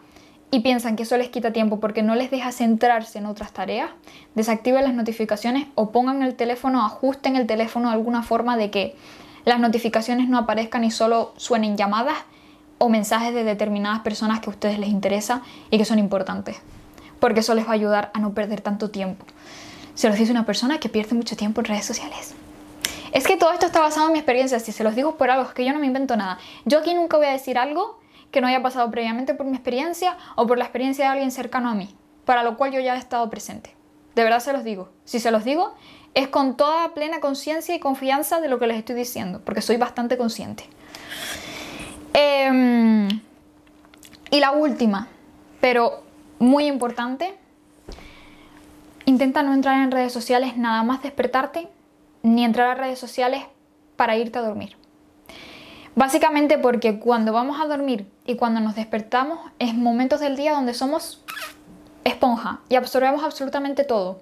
y 0.52 0.62
piensan 0.62 0.96
que 0.96 1.04
eso 1.04 1.18
les 1.18 1.30
quita 1.30 1.52
tiempo 1.52 1.80
porque 1.80 2.04
no 2.04 2.16
les 2.16 2.32
deja 2.32 2.52
centrarse 2.52 3.18
en 3.18 3.26
otras 3.26 3.52
tareas, 3.52 3.90
desactiven 4.36 4.84
las 4.84 4.94
notificaciones 4.94 5.68
o 5.76 5.92
pongan 5.92 6.24
el 6.24 6.36
teléfono, 6.36 6.86
ajusten 6.86 7.36
el 7.36 7.48
teléfono 7.48 7.90
de 7.90 7.96
alguna 7.96 8.24
forma 8.24 8.56
de 8.58 8.72
que 8.72 8.96
las 9.44 9.60
notificaciones 9.60 10.30
no 10.30 10.38
aparezcan 10.38 10.84
y 10.84 10.92
solo 10.92 11.34
suenen 11.38 11.78
llamadas 11.78 12.18
o 12.78 12.90
mensajes 12.90 13.34
de 13.34 13.44
determinadas 13.44 14.00
personas 14.02 14.40
que 14.40 14.50
a 14.50 14.54
ustedes 14.54 14.80
les 14.80 14.90
interesa 14.90 15.42
y 15.70 15.78
que 15.78 15.86
son 15.86 16.00
importantes. 16.00 16.58
Porque 17.20 17.40
eso 17.40 17.54
les 17.56 17.66
va 17.66 17.72
a 17.72 17.74
ayudar 17.74 18.12
a 18.14 18.20
no 18.20 18.34
perder 18.34 18.62
tanto 18.62 18.90
tiempo. 18.90 19.26
Se 19.94 20.10
los 20.10 20.18
dice 20.18 20.32
una 20.32 20.46
persona 20.46 20.80
que 20.80 20.90
pierde 20.90 21.16
mucho 21.16 21.38
tiempo 21.38 21.62
en 21.62 21.66
redes 21.66 21.86
sociales. 21.86 22.36
Es 23.14 23.26
que 23.26 23.38
todo 23.38 23.54
esto 23.54 23.66
está 23.66 23.80
basado 23.80 24.08
en 24.08 24.14
mi 24.14 24.20
experiencia, 24.20 24.60
si 24.60 24.74
se 24.74 24.84
los 24.84 24.96
digo 24.96 25.16
por 25.16 25.30
algo, 25.30 25.48
es 25.48 25.54
que 25.54 25.64
yo 25.64 25.72
no 25.72 25.80
me 25.80 25.88
invento 25.88 26.18
nada. 26.18 26.38
Yo 26.66 26.80
aquí 26.80 26.94
nunca 26.94 27.16
voy 27.16 27.28
a 27.28 27.32
decir 27.32 27.58
algo 27.58 27.98
que 28.36 28.42
no 28.42 28.48
haya 28.48 28.62
pasado 28.62 28.92
previamente 28.92 29.34
por 29.34 29.46
mi 29.46 29.54
experiencia 29.54 30.18
o 30.36 30.46
por 30.46 30.58
la 30.58 30.66
experiencia 30.66 31.06
de 31.06 31.12
alguien 31.12 31.32
cercano 31.32 31.70
a 31.70 31.74
mí, 31.74 31.96
para 32.26 32.44
lo 32.44 32.58
cual 32.58 32.74
yo 32.74 32.82
ya 32.82 32.94
he 32.96 32.98
estado 32.98 33.30
presente. 33.30 33.74
De 34.14 34.24
verdad 34.24 34.42
se 34.42 34.52
los 34.52 34.66
digo. 34.66 34.90
Si 35.06 35.22
se 35.22 35.32
los 35.32 35.46
digo 35.46 35.74
es 36.14 36.28
con 36.28 36.58
toda 36.58 36.94
plena 36.94 37.22
conciencia 37.22 37.74
y 37.74 37.80
confianza 37.80 38.42
de 38.42 38.50
lo 38.50 38.60
que 38.60 38.68
les 38.68 38.78
estoy 38.78 38.98
diciendo, 38.98 39.42
porque 39.46 39.62
soy 39.62 39.78
bastante 39.78 40.18
consciente. 40.18 40.66
Em, 42.12 43.08
y 44.30 44.40
la 44.42 44.52
última, 44.52 45.08
pero 45.62 46.04
muy 46.38 46.66
importante, 46.66 47.38
intenta 49.06 49.44
no 49.44 49.54
entrar 49.54 49.82
en 49.82 49.92
redes 49.92 50.12
sociales 50.12 50.58
nada 50.58 50.84
más 50.84 51.02
despertarte, 51.02 51.70
ni 52.22 52.44
entrar 52.44 52.68
a 52.68 52.76
redes 52.76 53.00
sociales 53.00 53.44
para 53.96 54.18
irte 54.18 54.40
a 54.40 54.42
dormir. 54.42 54.76
Básicamente 55.96 56.58
porque 56.58 57.00
cuando 57.00 57.32
vamos 57.32 57.60
a 57.62 57.68
dormir 57.68 58.12
y 58.26 58.36
cuando 58.36 58.60
nos 58.60 58.76
despertamos 58.76 59.40
es 59.60 59.74
momentos 59.74 60.20
del 60.20 60.36
día 60.36 60.54
donde 60.54 60.74
somos 60.74 61.24
esponja 62.04 62.60
y 62.68 62.76
absorbemos 62.76 63.24
absolutamente 63.24 63.86
todo. 63.86 64.20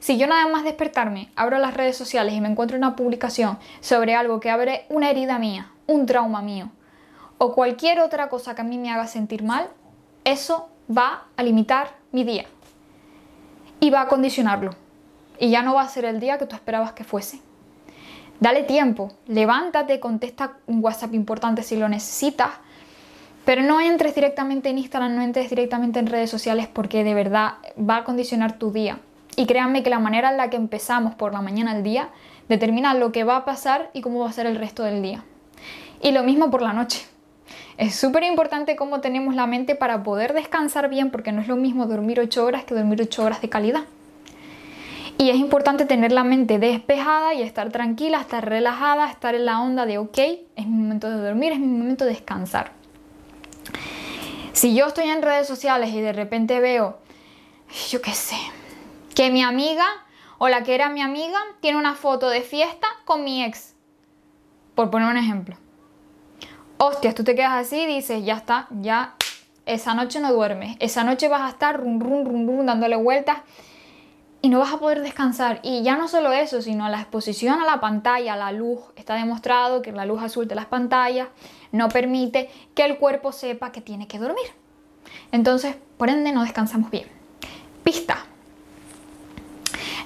Si 0.00 0.18
yo 0.18 0.26
nada 0.26 0.46
más 0.48 0.64
despertarme, 0.64 1.30
abro 1.34 1.56
las 1.58 1.72
redes 1.74 1.96
sociales 1.96 2.34
y 2.34 2.42
me 2.42 2.48
encuentro 2.48 2.76
una 2.76 2.94
publicación 2.94 3.58
sobre 3.80 4.14
algo 4.14 4.38
que 4.38 4.50
abre 4.50 4.84
una 4.90 5.10
herida 5.10 5.38
mía, 5.38 5.72
un 5.86 6.04
trauma 6.04 6.42
mío, 6.42 6.70
o 7.38 7.54
cualquier 7.54 8.00
otra 8.00 8.28
cosa 8.28 8.54
que 8.54 8.60
a 8.60 8.64
mí 8.64 8.76
me 8.76 8.92
haga 8.92 9.06
sentir 9.06 9.42
mal, 9.42 9.68
eso 10.24 10.68
va 10.94 11.24
a 11.36 11.42
limitar 11.42 11.96
mi 12.12 12.24
día 12.24 12.44
y 13.80 13.88
va 13.88 14.02
a 14.02 14.08
condicionarlo. 14.08 14.72
Y 15.38 15.50
ya 15.50 15.62
no 15.62 15.74
va 15.74 15.82
a 15.82 15.88
ser 15.88 16.04
el 16.04 16.20
día 16.20 16.36
que 16.36 16.46
tú 16.46 16.54
esperabas 16.54 16.92
que 16.92 17.02
fuese. 17.02 17.40
Dale 18.40 18.64
tiempo, 18.64 19.12
levántate, 19.26 20.00
contesta 20.00 20.58
un 20.66 20.82
WhatsApp 20.82 21.14
importante 21.14 21.62
si 21.62 21.76
lo 21.76 21.88
necesitas, 21.88 22.50
pero 23.44 23.62
no 23.62 23.80
entres 23.80 24.14
directamente 24.14 24.70
en 24.70 24.78
Instagram, 24.78 25.14
no 25.14 25.22
entres 25.22 25.50
directamente 25.50 25.98
en 25.98 26.06
redes 26.06 26.30
sociales 26.30 26.66
porque 26.72 27.04
de 27.04 27.14
verdad 27.14 27.54
va 27.78 27.98
a 27.98 28.04
condicionar 28.04 28.58
tu 28.58 28.72
día. 28.72 28.98
Y 29.36 29.46
créanme 29.46 29.82
que 29.82 29.90
la 29.90 29.98
manera 29.98 30.30
en 30.30 30.36
la 30.36 30.50
que 30.50 30.56
empezamos 30.56 31.14
por 31.14 31.32
la 31.32 31.42
mañana 31.42 31.72
al 31.72 31.82
día 31.82 32.08
determina 32.48 32.94
lo 32.94 33.12
que 33.12 33.24
va 33.24 33.36
a 33.36 33.44
pasar 33.44 33.90
y 33.92 34.00
cómo 34.00 34.20
va 34.20 34.30
a 34.30 34.32
ser 34.32 34.46
el 34.46 34.56
resto 34.56 34.84
del 34.84 35.02
día. 35.02 35.24
Y 36.02 36.12
lo 36.12 36.22
mismo 36.22 36.50
por 36.50 36.62
la 36.62 36.72
noche. 36.72 37.04
Es 37.76 37.96
súper 37.96 38.22
importante 38.22 38.76
cómo 38.76 39.00
tenemos 39.00 39.34
la 39.34 39.46
mente 39.46 39.74
para 39.74 40.02
poder 40.02 40.32
descansar 40.32 40.88
bien 40.88 41.10
porque 41.10 41.32
no 41.32 41.40
es 41.40 41.48
lo 41.48 41.56
mismo 41.56 41.86
dormir 41.86 42.20
8 42.20 42.44
horas 42.44 42.64
que 42.64 42.74
dormir 42.74 43.02
8 43.02 43.24
horas 43.24 43.40
de 43.42 43.48
calidad. 43.48 43.84
Y 45.24 45.30
es 45.30 45.36
importante 45.36 45.86
tener 45.86 46.12
la 46.12 46.22
mente 46.22 46.58
despejada 46.58 47.32
y 47.32 47.40
estar 47.40 47.72
tranquila, 47.72 48.20
estar 48.20 48.46
relajada, 48.46 49.10
estar 49.10 49.34
en 49.34 49.46
la 49.46 49.62
onda 49.62 49.86
de 49.86 49.96
ok, 49.96 50.18
es 50.18 50.66
mi 50.66 50.76
momento 50.76 51.08
de 51.08 51.16
dormir, 51.16 51.52
es 51.52 51.60
mi 51.60 51.66
momento 51.66 52.04
de 52.04 52.10
descansar. 52.10 52.72
Si 54.52 54.74
yo 54.74 54.84
estoy 54.84 55.08
en 55.08 55.22
redes 55.22 55.46
sociales 55.46 55.94
y 55.94 56.02
de 56.02 56.12
repente 56.12 56.60
veo, 56.60 56.98
yo 57.88 58.02
qué 58.02 58.12
sé, 58.12 58.36
que 59.14 59.30
mi 59.30 59.42
amiga 59.42 59.86
o 60.36 60.48
la 60.48 60.62
que 60.62 60.74
era 60.74 60.90
mi 60.90 61.00
amiga 61.00 61.38
tiene 61.60 61.78
una 61.78 61.94
foto 61.94 62.28
de 62.28 62.42
fiesta 62.42 62.86
con 63.06 63.24
mi 63.24 63.42
ex. 63.42 63.74
Por 64.74 64.90
poner 64.90 65.08
un 65.08 65.16
ejemplo. 65.16 65.56
Hostias, 66.76 67.14
tú 67.14 67.24
te 67.24 67.34
quedas 67.34 67.52
así 67.52 67.78
y 67.78 67.86
dices, 67.86 68.22
ya 68.26 68.34
está, 68.34 68.68
ya 68.68 69.14
esa 69.64 69.94
noche 69.94 70.20
no 70.20 70.34
duermes. 70.34 70.76
Esa 70.80 71.02
noche 71.02 71.28
vas 71.28 71.40
a 71.40 71.48
estar 71.48 71.80
rum, 71.80 71.98
rum, 71.98 72.26
rum, 72.26 72.46
rum, 72.46 72.66
dándole 72.66 72.96
vueltas 72.96 73.38
y 74.44 74.50
no 74.50 74.58
vas 74.58 74.74
a 74.74 74.78
poder 74.78 75.00
descansar. 75.00 75.60
Y 75.62 75.82
ya 75.82 75.96
no 75.96 76.06
solo 76.06 76.30
eso, 76.30 76.60
sino 76.60 76.86
la 76.90 77.00
exposición 77.00 77.62
a 77.62 77.64
la 77.64 77.80
pantalla, 77.80 78.34
a 78.34 78.36
la 78.36 78.52
luz. 78.52 78.78
Está 78.94 79.14
demostrado 79.14 79.80
que 79.80 79.90
la 79.90 80.04
luz 80.04 80.22
azul 80.22 80.46
de 80.46 80.54
las 80.54 80.66
pantallas 80.66 81.28
no 81.72 81.88
permite 81.88 82.50
que 82.74 82.84
el 82.84 82.98
cuerpo 82.98 83.32
sepa 83.32 83.72
que 83.72 83.80
tiene 83.80 84.06
que 84.06 84.18
dormir. 84.18 84.44
Entonces, 85.32 85.76
por 85.96 86.10
ende, 86.10 86.30
no 86.30 86.42
descansamos 86.42 86.90
bien. 86.90 87.08
Pista. 87.84 88.18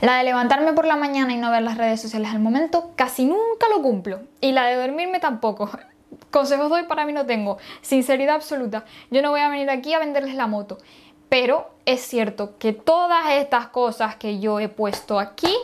La 0.02 0.18
de 0.18 0.22
levantarme 0.22 0.72
por 0.72 0.86
la 0.86 0.94
mañana 0.94 1.32
y 1.32 1.36
no 1.36 1.50
ver 1.50 1.62
las 1.62 1.76
redes 1.76 2.00
sociales 2.00 2.30
al 2.30 2.38
momento, 2.38 2.92
casi 2.94 3.24
nunca 3.24 3.66
lo 3.74 3.82
cumplo. 3.82 4.20
Y 4.40 4.52
la 4.52 4.66
de 4.66 4.76
dormirme 4.76 5.18
tampoco. 5.18 5.68
Consejos 6.30 6.68
doy 6.68 6.84
para 6.84 7.06
mí 7.06 7.12
no 7.12 7.26
tengo. 7.26 7.58
Sinceridad 7.80 8.36
absoluta. 8.36 8.84
Yo 9.10 9.20
no 9.20 9.30
voy 9.30 9.40
a 9.40 9.48
venir 9.48 9.68
aquí 9.68 9.94
a 9.94 9.98
venderles 9.98 10.36
la 10.36 10.46
moto. 10.46 10.78
Pero 11.28 11.68
es 11.84 12.00
cierto 12.00 12.56
que 12.58 12.72
todas 12.72 13.30
estas 13.32 13.68
cosas 13.68 14.16
que 14.16 14.40
yo 14.40 14.60
he 14.60 14.68
puesto 14.68 15.18
aquí 15.18 15.54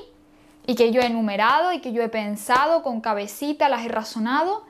y 0.66 0.74
que 0.74 0.90
yo 0.90 1.00
he 1.00 1.06
enumerado 1.06 1.72
y 1.72 1.80
que 1.80 1.92
yo 1.92 2.02
he 2.02 2.08
pensado 2.08 2.82
con 2.82 3.00
cabecita, 3.00 3.68
las 3.68 3.84
he 3.84 3.88
razonado, 3.88 4.64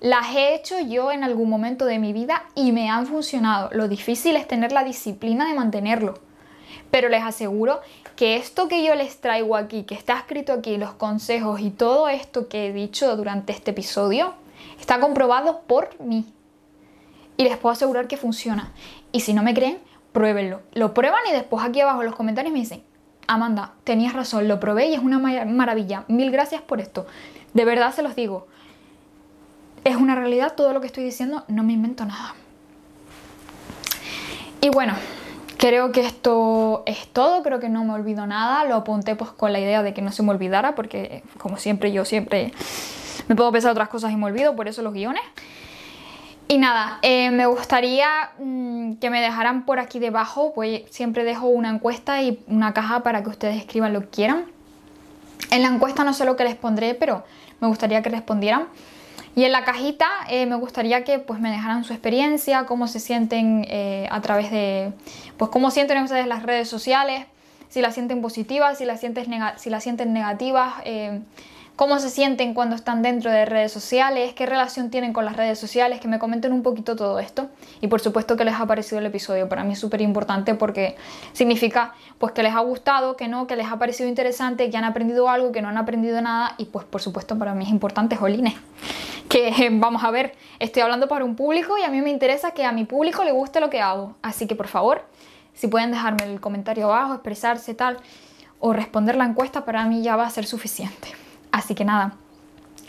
las 0.00 0.34
he 0.34 0.54
hecho 0.54 0.80
yo 0.80 1.12
en 1.12 1.22
algún 1.22 1.48
momento 1.48 1.84
de 1.84 1.98
mi 1.98 2.12
vida 2.12 2.44
y 2.54 2.72
me 2.72 2.90
han 2.90 3.06
funcionado. 3.06 3.70
Lo 3.72 3.88
difícil 3.88 4.36
es 4.36 4.48
tener 4.48 4.72
la 4.72 4.84
disciplina 4.84 5.48
de 5.48 5.54
mantenerlo. 5.54 6.14
Pero 6.90 7.08
les 7.08 7.22
aseguro 7.22 7.80
que 8.16 8.36
esto 8.36 8.68
que 8.68 8.84
yo 8.84 8.94
les 8.94 9.20
traigo 9.20 9.56
aquí, 9.56 9.84
que 9.84 9.94
está 9.94 10.18
escrito 10.18 10.52
aquí, 10.52 10.76
los 10.76 10.92
consejos 10.92 11.60
y 11.60 11.70
todo 11.70 12.08
esto 12.08 12.48
que 12.48 12.66
he 12.66 12.72
dicho 12.72 13.16
durante 13.16 13.52
este 13.52 13.70
episodio, 13.70 14.34
está 14.78 15.00
comprobado 15.00 15.60
por 15.62 16.00
mí. 16.00 16.26
Y 17.36 17.44
les 17.44 17.56
puedo 17.56 17.72
asegurar 17.72 18.08
que 18.08 18.16
funciona. 18.16 18.72
Y 19.12 19.20
si 19.20 19.32
no 19.32 19.42
me 19.42 19.54
creen, 19.54 19.78
pruébenlo. 20.12 20.60
Lo 20.72 20.94
prueban 20.94 21.20
y 21.28 21.32
después 21.32 21.64
aquí 21.64 21.80
abajo 21.80 22.00
en 22.00 22.06
los 22.06 22.16
comentarios 22.16 22.52
me 22.52 22.60
dicen, 22.60 22.82
Amanda, 23.26 23.72
tenías 23.84 24.14
razón, 24.14 24.48
lo 24.48 24.60
probé 24.60 24.86
y 24.86 24.94
es 24.94 25.00
una 25.00 25.18
maravilla. 25.18 26.04
Mil 26.08 26.30
gracias 26.30 26.62
por 26.62 26.80
esto. 26.80 27.06
De 27.54 27.64
verdad 27.64 27.92
se 27.94 28.02
los 28.02 28.14
digo. 28.14 28.46
Es 29.84 29.96
una 29.96 30.14
realidad 30.14 30.54
todo 30.54 30.72
lo 30.72 30.80
que 30.80 30.86
estoy 30.86 31.04
diciendo, 31.04 31.44
no 31.48 31.62
me 31.62 31.72
invento 31.72 32.04
nada. 32.04 32.34
Y 34.60 34.68
bueno, 34.68 34.94
Creo 35.62 35.92
que 35.92 36.00
esto 36.00 36.82
es 36.86 37.06
todo, 37.06 37.44
creo 37.44 37.60
que 37.60 37.68
no 37.68 37.84
me 37.84 37.92
olvido 37.92 38.26
nada, 38.26 38.64
lo 38.64 38.74
apunté 38.74 39.14
pues 39.14 39.30
con 39.30 39.52
la 39.52 39.60
idea 39.60 39.84
de 39.84 39.94
que 39.94 40.02
no 40.02 40.10
se 40.10 40.24
me 40.24 40.30
olvidara, 40.30 40.74
porque 40.74 41.22
como 41.38 41.56
siempre 41.56 41.92
yo 41.92 42.04
siempre 42.04 42.50
me 43.28 43.36
puedo 43.36 43.52
pensar 43.52 43.70
otras 43.70 43.88
cosas 43.88 44.10
y 44.10 44.16
me 44.16 44.26
olvido, 44.26 44.56
por 44.56 44.66
eso 44.66 44.82
los 44.82 44.92
guiones. 44.92 45.22
Y 46.48 46.58
nada, 46.58 46.98
eh, 47.02 47.30
me 47.30 47.46
gustaría 47.46 48.30
mm, 48.38 48.94
que 48.94 49.10
me 49.10 49.20
dejaran 49.20 49.64
por 49.64 49.78
aquí 49.78 49.98
debajo, 49.98 50.52
pues 50.54 50.82
siempre 50.90 51.24
dejo 51.24 51.46
una 51.46 51.70
encuesta 51.70 52.22
y 52.22 52.42
una 52.46 52.74
caja 52.74 53.02
para 53.02 53.22
que 53.22 53.30
ustedes 53.30 53.56
escriban 53.56 53.92
lo 53.92 54.00
que 54.02 54.08
quieran. 54.08 54.44
En 55.50 55.62
la 55.62 55.68
encuesta 55.68 56.04
no 56.04 56.12
sé 56.12 56.24
lo 56.24 56.36
que 56.36 56.44
les 56.44 56.54
pondré, 56.54 56.94
pero 56.94 57.24
me 57.60 57.68
gustaría 57.68 58.02
que 58.02 58.10
respondieran. 58.10 58.66
Y 59.34 59.44
en 59.44 59.52
la 59.52 59.64
cajita 59.64 60.06
eh, 60.28 60.44
me 60.44 60.56
gustaría 60.56 61.04
que 61.04 61.18
pues, 61.18 61.40
me 61.40 61.50
dejaran 61.50 61.84
su 61.84 61.94
experiencia, 61.94 62.66
cómo 62.66 62.86
se 62.86 63.00
sienten 63.00 63.64
eh, 63.68 64.06
a 64.10 64.20
través 64.20 64.50
de, 64.50 64.92
pues 65.38 65.50
cómo 65.50 65.70
sienten 65.70 66.02
ustedes 66.02 66.26
las 66.26 66.42
redes 66.42 66.68
sociales, 66.68 67.24
si 67.70 67.80
las 67.80 67.94
sienten 67.94 68.20
positivas, 68.20 68.76
si 68.76 68.84
las, 68.84 69.00
sienten, 69.00 69.30
si 69.56 69.70
las 69.70 69.82
sienten 69.82 70.12
negativas, 70.12 70.74
cómo 71.76 71.98
se 71.98 72.10
sienten 72.10 72.54
cuando 72.54 72.76
están 72.76 73.02
dentro 73.02 73.30
de 73.30 73.44
redes 73.44 73.72
sociales, 73.72 74.34
qué 74.34 74.46
relación 74.46 74.90
tienen 74.90 75.12
con 75.12 75.24
las 75.24 75.36
redes 75.36 75.58
sociales, 75.58 76.00
que 76.00 76.08
me 76.08 76.18
comenten 76.18 76.52
un 76.52 76.62
poquito 76.62 76.96
todo 76.96 77.18
esto 77.18 77.48
y 77.80 77.86
por 77.86 78.00
supuesto 78.00 78.36
que 78.36 78.44
les 78.44 78.54
ha 78.54 78.66
parecido 78.66 78.98
el 78.98 79.06
episodio. 79.06 79.48
Para 79.48 79.64
mí 79.64 79.72
es 79.72 79.78
súper 79.78 80.00
importante 80.00 80.54
porque 80.54 80.96
significa 81.32 81.94
pues 82.18 82.32
que 82.32 82.42
les 82.42 82.54
ha 82.54 82.60
gustado, 82.60 83.16
que 83.16 83.28
no, 83.28 83.46
que 83.46 83.56
les 83.56 83.66
ha 83.70 83.78
parecido 83.78 84.08
interesante, 84.08 84.70
que 84.70 84.76
han 84.76 84.84
aprendido 84.84 85.28
algo, 85.28 85.52
que 85.52 85.62
no 85.62 85.68
han 85.68 85.78
aprendido 85.78 86.20
nada 86.20 86.54
y 86.58 86.66
pues 86.66 86.84
por 86.84 87.00
supuesto 87.00 87.38
para 87.38 87.54
mí 87.54 87.64
es 87.64 87.70
importante, 87.70 88.16
jolines, 88.16 88.54
que 89.28 89.68
vamos 89.72 90.04
a 90.04 90.10
ver, 90.10 90.34
estoy 90.58 90.82
hablando 90.82 91.08
para 91.08 91.24
un 91.24 91.36
público 91.36 91.78
y 91.78 91.82
a 91.82 91.88
mí 91.88 92.00
me 92.02 92.10
interesa 92.10 92.50
que 92.50 92.64
a 92.64 92.72
mi 92.72 92.84
público 92.84 93.24
le 93.24 93.32
guste 93.32 93.60
lo 93.60 93.70
que 93.70 93.80
hago. 93.80 94.14
Así 94.22 94.46
que 94.46 94.54
por 94.54 94.68
favor, 94.68 95.06
si 95.54 95.68
pueden 95.68 95.90
dejarme 95.90 96.24
el 96.24 96.40
comentario 96.40 96.86
abajo, 96.86 97.14
expresarse 97.14 97.74
tal 97.74 97.98
o 98.60 98.72
responder 98.72 99.16
la 99.16 99.24
encuesta, 99.24 99.64
para 99.64 99.84
mí 99.86 100.02
ya 100.02 100.16
va 100.16 100.26
a 100.26 100.30
ser 100.30 100.46
suficiente. 100.46 101.21
Así 101.52 101.74
que 101.74 101.84
nada, 101.84 102.16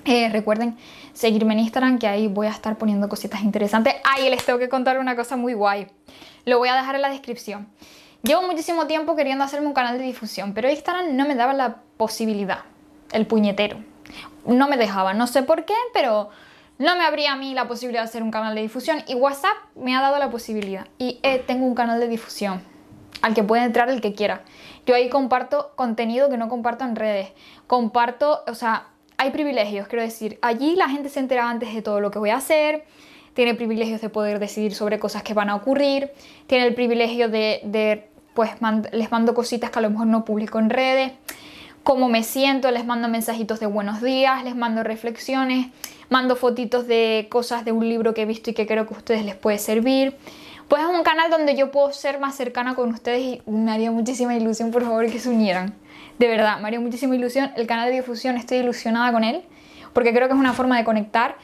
eh, 0.05 0.29
recuerden 0.29 0.77
seguirme 1.13 1.53
en 1.53 1.59
Instagram 1.59 1.99
que 1.99 2.07
ahí 2.07 2.27
voy 2.27 2.47
a 2.47 2.49
estar 2.49 2.77
poniendo 2.77 3.07
cositas 3.07 3.41
interesantes. 3.43 3.95
Ay, 4.03 4.29
les 4.29 4.45
tengo 4.45 4.59
que 4.59 4.69
contar 4.69 4.99
una 4.99 5.15
cosa 5.15 5.37
muy 5.37 5.53
guay. 5.53 5.87
Lo 6.45 6.57
voy 6.57 6.69
a 6.69 6.75
dejar 6.75 6.95
en 6.95 7.01
la 7.01 7.09
descripción. 7.09 7.67
Llevo 8.23 8.41
muchísimo 8.43 8.87
tiempo 8.87 9.15
queriendo 9.15 9.43
hacerme 9.43 9.67
un 9.67 9.73
canal 9.73 9.97
de 9.97 10.05
difusión, 10.05 10.53
pero 10.53 10.69
Instagram 10.69 11.15
no 11.15 11.27
me 11.27 11.35
daba 11.35 11.53
la 11.53 11.77
posibilidad, 11.97 12.59
el 13.11 13.27
puñetero. 13.27 13.77
No 14.45 14.67
me 14.67 14.77
dejaba, 14.77 15.13
no 15.13 15.27
sé 15.27 15.43
por 15.43 15.65
qué, 15.65 15.73
pero 15.93 16.29
no 16.77 16.95
me 16.95 17.03
abría 17.03 17.33
a 17.33 17.35
mí 17.35 17.53
la 17.53 17.67
posibilidad 17.67 18.01
de 18.01 18.09
hacer 18.09 18.23
un 18.23 18.31
canal 18.31 18.55
de 18.55 18.61
difusión 18.61 19.03
y 19.07 19.15
WhatsApp 19.15 19.55
me 19.75 19.95
ha 19.95 20.01
dado 20.01 20.19
la 20.19 20.29
posibilidad. 20.29 20.87
Y 20.97 21.19
eh, 21.23 21.43
tengo 21.45 21.65
un 21.65 21.75
canal 21.75 21.99
de 21.99 22.07
difusión 22.07 22.61
al 23.21 23.33
que 23.33 23.43
puede 23.43 23.63
entrar 23.63 23.89
el 23.89 24.01
que 24.01 24.13
quiera. 24.13 24.43
Yo 24.85 24.95
ahí 24.95 25.09
comparto 25.09 25.71
contenido 25.75 26.29
que 26.29 26.37
no 26.37 26.49
comparto 26.49 26.83
en 26.83 26.95
redes. 26.95 27.29
Comparto, 27.67 28.43
o 28.47 28.55
sea, 28.55 28.87
hay 29.17 29.31
privilegios, 29.31 29.87
quiero 29.87 30.03
decir, 30.03 30.37
allí 30.41 30.75
la 30.75 30.89
gente 30.89 31.09
se 31.09 31.19
entera 31.19 31.49
antes 31.49 31.73
de 31.73 31.81
todo 31.81 32.01
lo 32.01 32.11
que 32.11 32.19
voy 32.19 32.31
a 32.31 32.37
hacer, 32.37 32.83
tiene 33.33 33.55
privilegios 33.55 34.01
de 34.01 34.09
poder 34.09 34.39
decidir 34.39 34.73
sobre 34.73 34.99
cosas 34.99 35.23
que 35.23 35.33
van 35.33 35.49
a 35.49 35.55
ocurrir, 35.55 36.11
tiene 36.47 36.67
el 36.67 36.75
privilegio 36.75 37.29
de, 37.29 38.09
pues, 38.33 38.51
les 38.91 39.11
mando 39.11 39.33
cositas 39.33 39.71
que 39.71 39.79
a 39.79 39.81
lo 39.81 39.89
mejor 39.89 40.07
no 40.07 40.25
publico 40.25 40.59
en 40.59 40.69
redes, 40.69 41.13
cómo 41.83 42.09
me 42.09 42.23
siento, 42.23 42.69
les 42.71 42.85
mando 42.85 43.07
mensajitos 43.07 43.59
de 43.59 43.65
buenos 43.65 44.01
días, 44.01 44.43
les 44.43 44.55
mando 44.55 44.83
reflexiones, 44.83 45.67
mando 46.09 46.35
fotitos 46.35 46.87
de 46.87 47.27
cosas 47.29 47.65
de 47.65 47.71
un 47.71 47.87
libro 47.87 48.13
que 48.13 48.23
he 48.23 48.25
visto 48.25 48.49
y 48.49 48.53
que 48.53 48.67
creo 48.67 48.87
que 48.87 48.93
a 48.93 48.97
ustedes 48.97 49.25
les 49.25 49.35
puede 49.35 49.57
servir. 49.57 50.15
Pues 50.67 50.81
es 50.81 50.89
un 50.89 51.03
canal 51.03 51.29
donde 51.29 51.55
yo 51.55 51.71
puedo 51.71 51.91
ser 51.91 52.19
más 52.19 52.35
cercana 52.35 52.75
con 52.75 52.89
ustedes 52.89 53.21
y 53.21 53.41
me 53.49 53.71
haría 53.71 53.91
muchísima 53.91 54.35
ilusión, 54.35 54.71
por 54.71 54.83
favor, 54.83 55.05
que 55.11 55.19
se 55.19 55.29
unieran. 55.29 55.75
De 56.19 56.27
verdad, 56.27 56.59
me 56.59 56.67
haría 56.67 56.79
muchísima 56.79 57.15
ilusión. 57.15 57.51
El 57.55 57.67
canal 57.67 57.89
de 57.89 57.95
difusión 57.95 58.37
estoy 58.37 58.57
ilusionada 58.57 59.11
con 59.11 59.23
él 59.23 59.43
porque 59.93 60.13
creo 60.13 60.27
que 60.27 60.33
es 60.33 60.39
una 60.39 60.53
forma 60.53 60.77
de 60.77 60.83
conectar. 60.83 61.35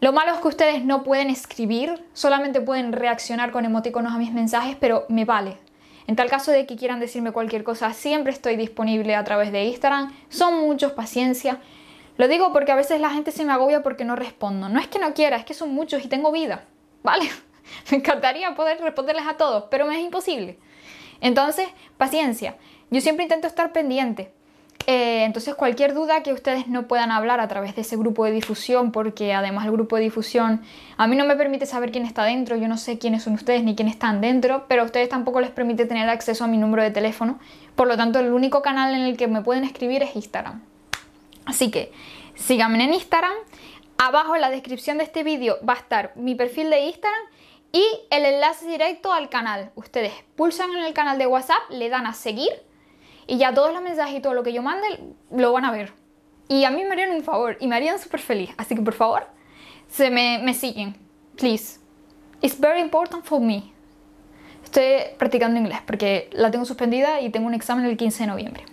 Lo 0.00 0.12
malo 0.12 0.32
es 0.32 0.38
que 0.38 0.48
ustedes 0.48 0.84
no 0.84 1.02
pueden 1.02 1.28
escribir, 1.30 2.04
solamente 2.12 2.60
pueden 2.60 2.92
reaccionar 2.92 3.50
con 3.50 3.64
emoticonos 3.64 4.12
a 4.12 4.18
mis 4.18 4.32
mensajes, 4.32 4.76
pero 4.78 5.06
me 5.08 5.24
vale. 5.24 5.58
En 6.06 6.16
tal 6.16 6.30
caso 6.30 6.52
de 6.52 6.66
que 6.66 6.76
quieran 6.76 7.00
decirme 7.00 7.32
cualquier 7.32 7.64
cosa, 7.64 7.92
siempre 7.92 8.32
estoy 8.32 8.56
disponible 8.56 9.14
a 9.14 9.24
través 9.24 9.52
de 9.52 9.64
Instagram. 9.64 10.14
Son 10.28 10.60
muchos, 10.60 10.92
paciencia. 10.92 11.60
Lo 12.16 12.28
digo 12.28 12.52
porque 12.52 12.72
a 12.72 12.76
veces 12.76 13.00
la 13.00 13.10
gente 13.10 13.30
se 13.30 13.44
me 13.44 13.52
agobia 13.52 13.82
porque 13.82 14.04
no 14.04 14.16
respondo. 14.16 14.68
No 14.68 14.80
es 14.80 14.86
que 14.86 14.98
no 14.98 15.12
quiera, 15.14 15.36
es 15.36 15.44
que 15.44 15.54
son 15.54 15.74
muchos 15.74 16.04
y 16.04 16.08
tengo 16.08 16.32
vida. 16.32 16.64
¿Vale? 17.02 17.28
Me 17.90 17.98
encantaría 17.98 18.54
poder 18.54 18.80
responderles 18.80 19.26
a 19.26 19.36
todos, 19.36 19.64
pero 19.70 19.86
me 19.86 19.96
es 19.96 20.04
imposible. 20.04 20.58
Entonces, 21.20 21.68
paciencia. 21.96 22.56
Yo 22.90 23.00
siempre 23.00 23.24
intento 23.24 23.46
estar 23.46 23.72
pendiente. 23.72 24.32
Eh, 24.86 25.24
entonces, 25.24 25.54
cualquier 25.54 25.92
duda 25.92 26.22
que 26.22 26.32
ustedes 26.32 26.66
no 26.66 26.88
puedan 26.88 27.10
hablar 27.10 27.40
a 27.40 27.48
través 27.48 27.74
de 27.74 27.82
ese 27.82 27.98
grupo 27.98 28.24
de 28.24 28.30
difusión, 28.30 28.90
porque 28.90 29.34
además 29.34 29.66
el 29.66 29.72
grupo 29.72 29.96
de 29.96 30.02
difusión 30.02 30.62
a 30.96 31.06
mí 31.06 31.14
no 31.14 31.26
me 31.26 31.36
permite 31.36 31.66
saber 31.66 31.92
quién 31.92 32.06
está 32.06 32.24
dentro, 32.24 32.56
yo 32.56 32.68
no 32.68 32.78
sé 32.78 32.98
quiénes 32.98 33.24
son 33.24 33.34
ustedes 33.34 33.62
ni 33.64 33.76
quiénes 33.76 33.94
están 33.94 34.22
dentro, 34.22 34.64
pero 34.66 34.82
a 34.82 34.84
ustedes 34.86 35.10
tampoco 35.10 35.42
les 35.42 35.50
permite 35.50 35.84
tener 35.84 36.08
acceso 36.08 36.44
a 36.44 36.46
mi 36.46 36.56
número 36.56 36.82
de 36.82 36.90
teléfono. 36.90 37.38
Por 37.74 37.86
lo 37.86 37.98
tanto, 37.98 38.18
el 38.18 38.32
único 38.32 38.62
canal 38.62 38.94
en 38.94 39.02
el 39.02 39.18
que 39.18 39.26
me 39.26 39.42
pueden 39.42 39.64
escribir 39.64 40.02
es 40.02 40.16
Instagram. 40.16 40.62
Así 41.44 41.70
que 41.70 41.92
síganme 42.34 42.82
en 42.82 42.94
Instagram. 42.94 43.34
Abajo 43.98 44.36
en 44.36 44.40
la 44.40 44.48
descripción 44.48 44.96
de 44.96 45.04
este 45.04 45.22
vídeo 45.22 45.58
va 45.68 45.74
a 45.74 45.78
estar 45.78 46.12
mi 46.14 46.34
perfil 46.34 46.70
de 46.70 46.86
Instagram 46.86 47.20
y 47.72 47.84
el 48.10 48.24
enlace 48.24 48.66
directo 48.66 49.12
al 49.12 49.28
canal. 49.28 49.70
Ustedes 49.74 50.12
pulsan 50.36 50.70
en 50.72 50.84
el 50.84 50.94
canal 50.94 51.18
de 51.18 51.26
WhatsApp, 51.26 51.70
le 51.70 51.88
dan 51.88 52.06
a 52.06 52.14
seguir 52.14 52.50
y 53.26 53.38
ya 53.38 53.52
todos 53.52 53.72
los 53.72 53.82
mensajes 53.82 54.16
y 54.16 54.20
todo 54.20 54.34
lo 54.34 54.42
que 54.42 54.52
yo 54.52 54.62
mande 54.62 54.86
lo 55.30 55.52
van 55.52 55.64
a 55.64 55.70
ver. 55.70 55.92
Y 56.48 56.64
a 56.64 56.70
mí 56.70 56.82
me 56.84 56.92
harían 56.92 57.10
un 57.10 57.22
favor 57.22 57.56
y 57.60 57.66
me 57.66 57.76
harían 57.76 57.98
súper 57.98 58.20
feliz. 58.20 58.50
Así 58.56 58.74
que 58.74 58.80
por 58.80 58.94
favor, 58.94 59.26
se 59.88 60.10
me, 60.10 60.38
me 60.42 60.54
siguen. 60.54 60.96
Please. 61.36 61.78
It's 62.40 62.58
very 62.58 62.80
important 62.80 63.24
for 63.24 63.40
me. 63.40 63.72
Estoy 64.64 65.14
practicando 65.18 65.58
inglés 65.58 65.80
porque 65.86 66.30
la 66.32 66.50
tengo 66.50 66.64
suspendida 66.64 67.20
y 67.20 67.30
tengo 67.30 67.46
un 67.46 67.54
examen 67.54 67.84
el 67.84 67.96
15 67.96 68.22
de 68.22 68.26
noviembre. 68.26 68.64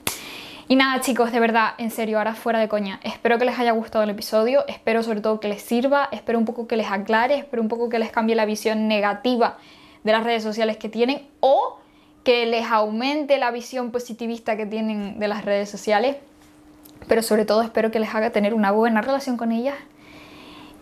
Y 0.68 0.76
nada 0.76 1.00
chicos, 1.00 1.32
de 1.32 1.40
verdad, 1.40 1.74
en 1.78 1.92
serio, 1.92 2.18
ahora 2.18 2.34
fuera 2.34 2.58
de 2.58 2.68
coña, 2.68 3.00
espero 3.04 3.38
que 3.38 3.46
les 3.46 3.60
haya 3.60 3.72
gustado 3.72 4.04
el 4.04 4.10
episodio, 4.10 4.66
espero 4.68 5.04
sobre 5.04 5.22
todo 5.22 5.40
que 5.40 5.48
les 5.48 5.62
sirva, 5.62 6.10
espero 6.12 6.40
un 6.40 6.46
poco 6.46 6.66
que 6.66 6.76
les 6.76 6.90
aclare, 6.90 7.38
espero 7.38 7.62
un 7.62 7.68
poco 7.68 7.88
que 7.88 8.00
les 8.00 8.10
cambie 8.10 8.36
la 8.36 8.46
visión 8.46 8.88
negativa 8.88 9.58
de 10.04 10.12
las 10.12 10.24
redes 10.24 10.42
sociales 10.42 10.78
que 10.78 10.90
tienen 10.90 11.28
o 11.40 11.78
que 12.24 12.48
les 12.48 12.66
aumente 12.66 13.38
la 13.38 13.52
visión 13.52 13.92
positivista 13.92 14.58
que 14.58 14.66
tienen 14.66 15.20
de 15.20 15.28
las 15.28 15.46
redes 15.46 15.70
sociales, 15.70 16.18
pero 17.08 17.22
sobre 17.22 17.46
todo 17.46 17.62
espero 17.62 17.92
que 17.92 18.00
les 18.00 18.16
haga 18.16 18.32
tener 18.32 18.56
una 18.56 18.72
buena 18.72 19.02
relación 19.02 19.38
con 19.38 19.52
ellas 19.52 19.76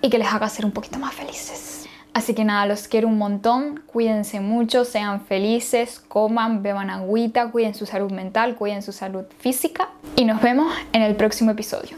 y 0.02 0.10
que 0.10 0.18
les 0.18 0.32
haga 0.32 0.48
ser 0.48 0.66
un 0.66 0.72
poquito 0.72 0.98
más 0.98 1.14
felices. 1.14 1.83
Así 2.14 2.36
que 2.36 2.46
nada, 2.46 2.68
los 2.68 2.88
quiero 2.88 3.08
un 3.08 3.18
montón, 3.18 3.82
cuídense 3.88 4.40
mucho, 4.40 4.86
sean 4.86 5.22
felices, 5.26 6.00
coman, 6.00 6.62
beban 6.62 6.92
agüita, 6.92 7.50
cuiden 7.50 7.74
su 7.74 7.88
salud 7.88 8.12
mental, 8.12 8.56
cuiden 8.56 8.84
su 8.84 8.92
salud 8.92 9.26
física 9.40 9.90
y 10.16 10.26
nos 10.26 10.40
vemos 10.42 10.72
en 10.94 11.02
el 11.02 11.16
próximo 11.16 11.52
episodio. 11.52 11.98